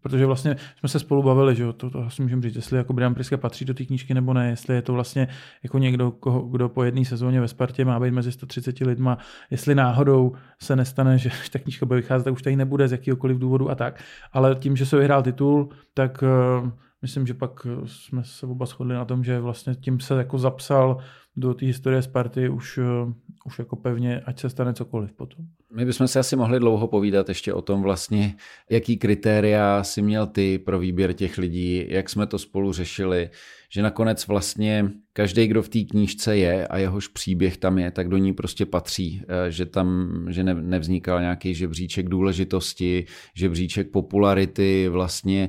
protože 0.00 0.26
vlastně 0.26 0.56
jsme 0.78 0.88
se 0.88 0.98
spolu 0.98 1.22
bavili, 1.22 1.54
že 1.54 1.62
jo, 1.62 1.72
to, 1.72 1.90
to 1.90 2.04
asi 2.04 2.22
můžeme 2.22 2.42
říct, 2.42 2.56
jestli 2.56 2.76
jako 2.76 2.92
Brian 2.92 3.14
Priska 3.14 3.36
patří 3.36 3.64
do 3.64 3.74
té 3.74 3.84
knížky 3.84 4.14
nebo 4.14 4.32
ne, 4.32 4.50
jestli 4.50 4.74
je 4.74 4.82
to 4.82 4.92
vlastně 4.92 5.28
jako 5.62 5.78
někdo, 5.78 6.10
koho, 6.10 6.40
kdo 6.40 6.68
po 6.68 6.84
jedné 6.84 7.04
sezóně 7.04 7.40
ve 7.40 7.48
Spartě 7.48 7.84
má 7.84 8.00
být 8.00 8.10
mezi 8.10 8.32
130 8.32 8.80
lidma, 8.80 9.18
jestli 9.50 9.74
náhodou 9.74 10.32
se 10.62 10.76
nestane, 10.76 11.18
že 11.18 11.30
ta 11.52 11.58
knížka 11.58 11.86
bude 11.86 12.00
vycházet, 12.00 12.24
tak 12.24 12.32
už 12.32 12.42
tady 12.42 12.56
nebude 12.56 12.88
z 12.88 12.92
jakýkoliv 12.92 13.38
důvodu 13.38 13.70
a 13.70 13.74
tak, 13.74 14.02
ale 14.32 14.54
tím, 14.54 14.76
že 14.76 14.86
se 14.86 14.98
vyhrál 14.98 15.22
titul, 15.22 15.68
tak 15.94 16.22
uh, 16.22 16.70
myslím, 17.02 17.26
že 17.26 17.34
pak 17.34 17.66
jsme 17.84 18.24
se 18.24 18.46
oba 18.46 18.66
shodli 18.66 18.94
na 18.94 19.04
tom, 19.04 19.24
že 19.24 19.40
vlastně 19.40 19.74
tím 19.74 20.00
se 20.00 20.14
jako 20.14 20.38
zapsal 20.38 20.98
do 21.36 21.54
té 21.54 21.66
historie 21.66 22.02
Sparty 22.02 22.48
už, 22.48 22.78
uh, 22.78 23.12
už 23.46 23.58
jako 23.58 23.76
pevně, 23.76 24.20
ať 24.20 24.40
se 24.40 24.50
stane 24.50 24.74
cokoliv 24.74 25.12
potom. 25.12 25.46
My 25.76 25.84
bychom 25.84 26.08
se 26.08 26.18
asi 26.18 26.36
mohli 26.36 26.60
dlouho 26.60 26.86
povídat 26.86 27.28
ještě 27.28 27.52
o 27.52 27.62
tom 27.62 27.82
vlastně, 27.82 28.36
jaký 28.70 28.96
kritéria 28.96 29.84
si 29.84 30.02
měl 30.02 30.26
ty 30.26 30.58
pro 30.58 30.78
výběr 30.78 31.12
těch 31.12 31.38
lidí, 31.38 31.84
jak 31.88 32.10
jsme 32.10 32.26
to 32.26 32.38
spolu 32.38 32.72
řešili, 32.72 33.30
že 33.70 33.82
nakonec 33.82 34.26
vlastně 34.26 34.90
každý, 35.12 35.46
kdo 35.46 35.62
v 35.62 35.68
té 35.68 35.80
knížce 35.80 36.36
je 36.36 36.66
a 36.66 36.78
jehož 36.78 37.08
příběh 37.08 37.56
tam 37.56 37.78
je, 37.78 37.90
tak 37.90 38.08
do 38.08 38.16
ní 38.16 38.32
prostě 38.32 38.66
patří, 38.66 39.22
eh, 39.28 39.50
že 39.50 39.66
tam 39.66 40.08
že 40.28 40.44
ne, 40.44 40.54
nevznikal 40.54 41.20
nějaký 41.20 41.54
žebříček 41.54 42.08
důležitosti, 42.08 43.04
žebříček 43.34 43.90
popularity, 43.90 44.88
vlastně 44.88 45.48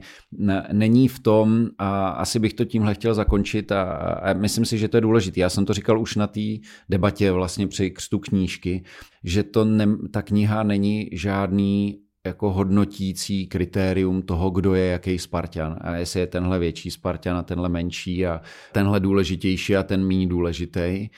není 0.71 1.07
v 1.07 1.19
tom 1.19 1.67
a 1.77 2.07
asi 2.07 2.39
bych 2.39 2.53
to 2.53 2.65
tímhle 2.65 2.93
chtěl 2.93 3.13
zakončit 3.13 3.71
a, 3.71 3.83
a 3.83 4.33
myslím 4.33 4.65
si, 4.65 4.77
že 4.77 4.87
to 4.87 4.97
je 4.97 5.01
důležité. 5.01 5.39
Já 5.39 5.49
jsem 5.49 5.65
to 5.65 5.73
říkal 5.73 6.01
už 6.01 6.15
na 6.15 6.27
té 6.27 6.41
debatě 6.89 7.31
vlastně 7.31 7.67
při 7.67 7.91
křtu 7.91 8.19
knížky, 8.19 8.83
že 9.27 9.43
to 9.43 9.65
ne, 9.65 9.87
ta 10.11 10.21
kniha 10.21 10.63
není 10.63 11.09
žádný 11.11 11.99
jako 12.25 12.51
hodnotící 12.51 13.47
kritérium 13.47 14.21
toho, 14.21 14.49
kdo 14.49 14.75
je 14.75 14.85
jaký 14.85 15.19
Spartan. 15.19 15.77
A 15.81 15.95
jestli 15.95 16.19
je 16.19 16.27
tenhle 16.27 16.59
větší 16.59 16.91
Spartan 16.91 17.37
a 17.37 17.43
tenhle 17.43 17.69
menší 17.69 18.25
a 18.25 18.41
tenhle 18.71 18.99
důležitější 18.99 19.75
a 19.75 19.83
ten 19.83 20.07
méně 20.07 20.27
důležitý. 20.27 21.09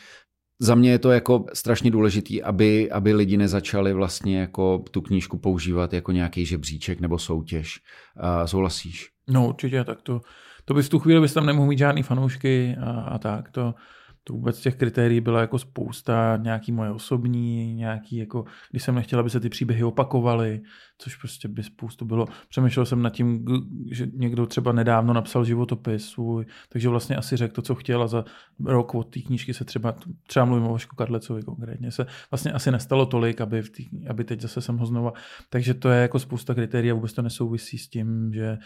Za 0.61 0.75
mě 0.75 0.91
je 0.91 0.99
to 0.99 1.11
jako 1.11 1.45
strašně 1.53 1.91
důležitý, 1.91 2.43
aby, 2.43 2.91
aby 2.91 3.13
lidi 3.13 3.37
nezačali 3.37 3.93
vlastně 3.93 4.39
jako 4.39 4.83
tu 4.91 5.01
knížku 5.01 5.37
používat 5.37 5.93
jako 5.93 6.11
nějaký 6.11 6.45
žebříček 6.45 6.99
nebo 6.99 7.19
soutěž. 7.19 7.79
A 8.17 8.47
souhlasíš? 8.47 9.09
No 9.29 9.47
určitě, 9.47 9.83
tak 9.83 10.01
to, 10.01 10.21
to 10.65 10.73
by 10.73 10.83
v 10.83 10.89
tu 10.89 10.99
chvíli 10.99 11.21
bys 11.21 11.33
tam 11.33 11.45
nemohl 11.45 11.67
mít 11.67 11.79
žádný 11.79 12.03
fanoušky 12.03 12.75
a, 12.81 12.91
a 13.01 13.17
tak. 13.17 13.51
To, 13.51 13.73
to 14.29 14.33
vůbec 14.33 14.61
těch 14.61 14.75
kritérií 14.75 15.21
byla 15.21 15.41
jako 15.41 15.59
spousta, 15.59 16.37
nějaký 16.41 16.71
moje 16.71 16.91
osobní, 16.91 17.73
nějaký 17.73 18.17
jako, 18.17 18.45
když 18.71 18.83
jsem 18.83 18.95
nechtěl, 18.95 19.19
aby 19.19 19.29
se 19.29 19.39
ty 19.39 19.49
příběhy 19.49 19.83
opakovaly, 19.83 20.61
což 20.97 21.15
prostě 21.15 21.47
by 21.47 21.63
spoustu 21.63 22.05
bylo. 22.05 22.25
Přemýšlel 22.49 22.85
jsem 22.85 23.01
nad 23.01 23.09
tím, 23.09 23.45
že 23.91 24.07
někdo 24.13 24.45
třeba 24.45 24.71
nedávno 24.71 25.13
napsal 25.13 25.45
životopis 25.45 26.05
svůj, 26.05 26.45
takže 26.69 26.89
vlastně 26.89 27.15
asi 27.15 27.37
řekl 27.37 27.53
to, 27.53 27.61
co 27.61 27.75
chtěl 27.75 28.03
a 28.03 28.07
za 28.07 28.25
rok 28.65 28.95
od 28.95 29.03
té 29.03 29.19
knížky 29.19 29.53
se 29.53 29.65
třeba, 29.65 29.95
třeba 30.27 30.45
mluvím 30.45 30.67
o 30.67 30.71
Vašku 30.71 30.95
Kadlecovi 30.95 31.43
konkrétně, 31.43 31.91
se 31.91 32.05
vlastně 32.31 32.51
asi 32.51 32.71
nestalo 32.71 33.05
tolik, 33.05 33.41
aby, 33.41 33.61
v 33.61 33.69
tý, 33.69 33.89
aby 34.09 34.23
teď 34.23 34.41
zase 34.41 34.61
jsem 34.61 34.77
ho 34.77 34.85
znova. 34.85 35.13
Takže 35.49 35.73
to 35.73 35.89
je 35.89 36.01
jako 36.01 36.19
spousta 36.19 36.53
kritérií 36.53 36.91
a 36.91 36.93
vůbec 36.93 37.13
to 37.13 37.21
nesouvisí 37.21 37.77
s 37.77 37.87
tím, 37.87 38.33
že 38.33 38.57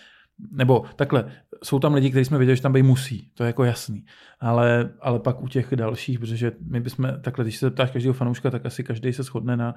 nebo 0.52 0.86
takhle, 0.96 1.32
jsou 1.64 1.80
tam 1.80 1.94
lidi, 1.94 2.10
kteří 2.10 2.26
jsme 2.26 2.38
věděli, 2.38 2.56
že 2.56 2.62
tam 2.62 2.74
být 2.74 2.84
musí, 2.84 3.32
to 3.34 3.44
je 3.44 3.48
jako 3.48 3.64
jasný. 3.64 4.06
Ale, 4.40 4.94
ale 5.02 5.20
pak 5.20 5.42
u 5.42 5.48
těch 5.48 5.76
dalších, 5.76 6.20
protože 6.20 6.52
my 6.68 6.80
bychom, 6.80 7.14
takhle, 7.22 7.46
když 7.46 7.58
se 7.58 7.72
ptáš 7.72 7.92
každého 7.92 8.14
fanouška, 8.14 8.52
tak 8.52 8.66
asi 8.66 8.84
každý 8.84 9.14
se 9.14 9.24
shodne 9.24 9.58
na 9.58 9.76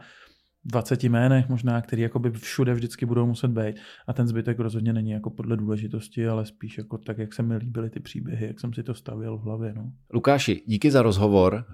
20 0.66 1.04
jménech 1.04 1.48
možná, 1.48 1.80
který 1.80 2.02
jakoby 2.02 2.30
všude 2.30 2.74
vždycky 2.74 3.06
budou 3.06 3.26
muset 3.26 3.48
být. 3.48 3.76
A 4.06 4.12
ten 4.12 4.28
zbytek 4.28 4.58
rozhodně 4.58 4.92
není 4.92 5.10
jako 5.10 5.30
podle 5.30 5.56
důležitosti, 5.56 6.28
ale 6.28 6.46
spíš 6.46 6.78
jako 6.78 6.98
tak, 6.98 7.18
jak 7.18 7.34
se 7.34 7.42
mi 7.42 7.56
líbily 7.56 7.90
ty 7.90 8.00
příběhy, 8.00 8.46
jak 8.46 8.60
jsem 8.60 8.72
si 8.72 8.82
to 8.82 8.94
stavěl 8.94 9.38
v 9.38 9.42
hlavě. 9.42 9.72
No. 9.76 9.92
Lukáši, 10.12 10.62
díky 10.66 10.90
za 10.90 11.02
rozhovor. 11.02 11.64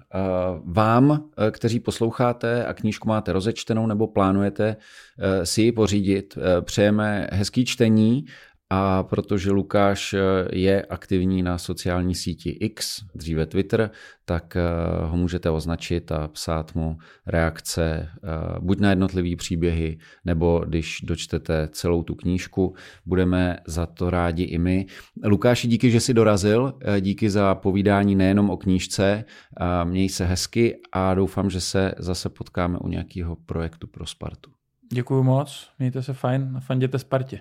Vám, 0.65 1.29
eh, 1.37 1.51
kteří 1.51 1.79
posloucháte 1.79 2.65
a 2.65 2.73
knížku 2.73 3.07
máte 3.07 3.33
rozečtenou 3.33 3.87
nebo 3.87 4.07
plánujete 4.07 4.75
eh, 5.19 5.45
si 5.45 5.61
ji 5.61 5.71
pořídit, 5.71 6.37
eh, 6.37 6.61
přejeme 6.61 7.27
hezký 7.31 7.65
čtení 7.65 8.25
a 8.75 9.03
protože 9.03 9.51
Lukáš 9.51 10.13
eh, 10.13 10.19
je 10.51 10.81
aktivní 10.81 11.43
na 11.43 11.57
sociální 11.57 12.15
síti 12.15 12.49
X, 12.49 13.01
dříve 13.15 13.45
Twitter, 13.45 13.91
tak 14.25 14.55
eh, 14.55 14.61
ho 15.05 15.17
můžete 15.17 15.49
označit 15.49 16.11
a 16.11 16.27
psát 16.27 16.75
mu 16.75 16.97
reakce 17.27 18.09
eh, 18.09 18.59
buď 18.59 18.79
na 18.79 18.89
jednotlivé 18.89 19.35
příběhy, 19.35 19.97
nebo 20.25 20.63
když 20.67 21.01
dočtete 21.03 21.67
celou 21.71 22.03
tu 22.03 22.15
knížku. 22.15 22.75
Budeme 23.05 23.57
za 23.67 23.85
to 23.85 24.09
rádi 24.09 24.43
i 24.43 24.57
my. 24.57 24.85
Lukáši, 25.23 25.67
díky, 25.67 25.91
že 25.91 25.99
jsi 25.99 26.13
dorazil, 26.13 26.73
díky 26.99 27.29
za 27.29 27.55
povídání 27.55 28.15
nejenom 28.15 28.49
o 28.49 28.57
knížce, 28.57 29.23
měj 29.83 30.09
se 30.09 30.25
hezky 30.25 30.77
a 30.91 31.13
doufám, 31.13 31.49
že 31.49 31.61
se 31.61 31.93
zase 31.97 32.29
potkáme 32.29 32.77
u 32.79 32.87
nějakého 32.87 33.35
projektu 33.35 33.87
pro 33.87 34.05
Spartu. 34.05 34.51
Děkuji 34.93 35.23
moc, 35.23 35.69
mějte 35.79 36.03
se 36.03 36.13
fajn 36.13 36.53
a 36.57 36.59
fanděte 36.59 36.99
Spartě. 36.99 37.39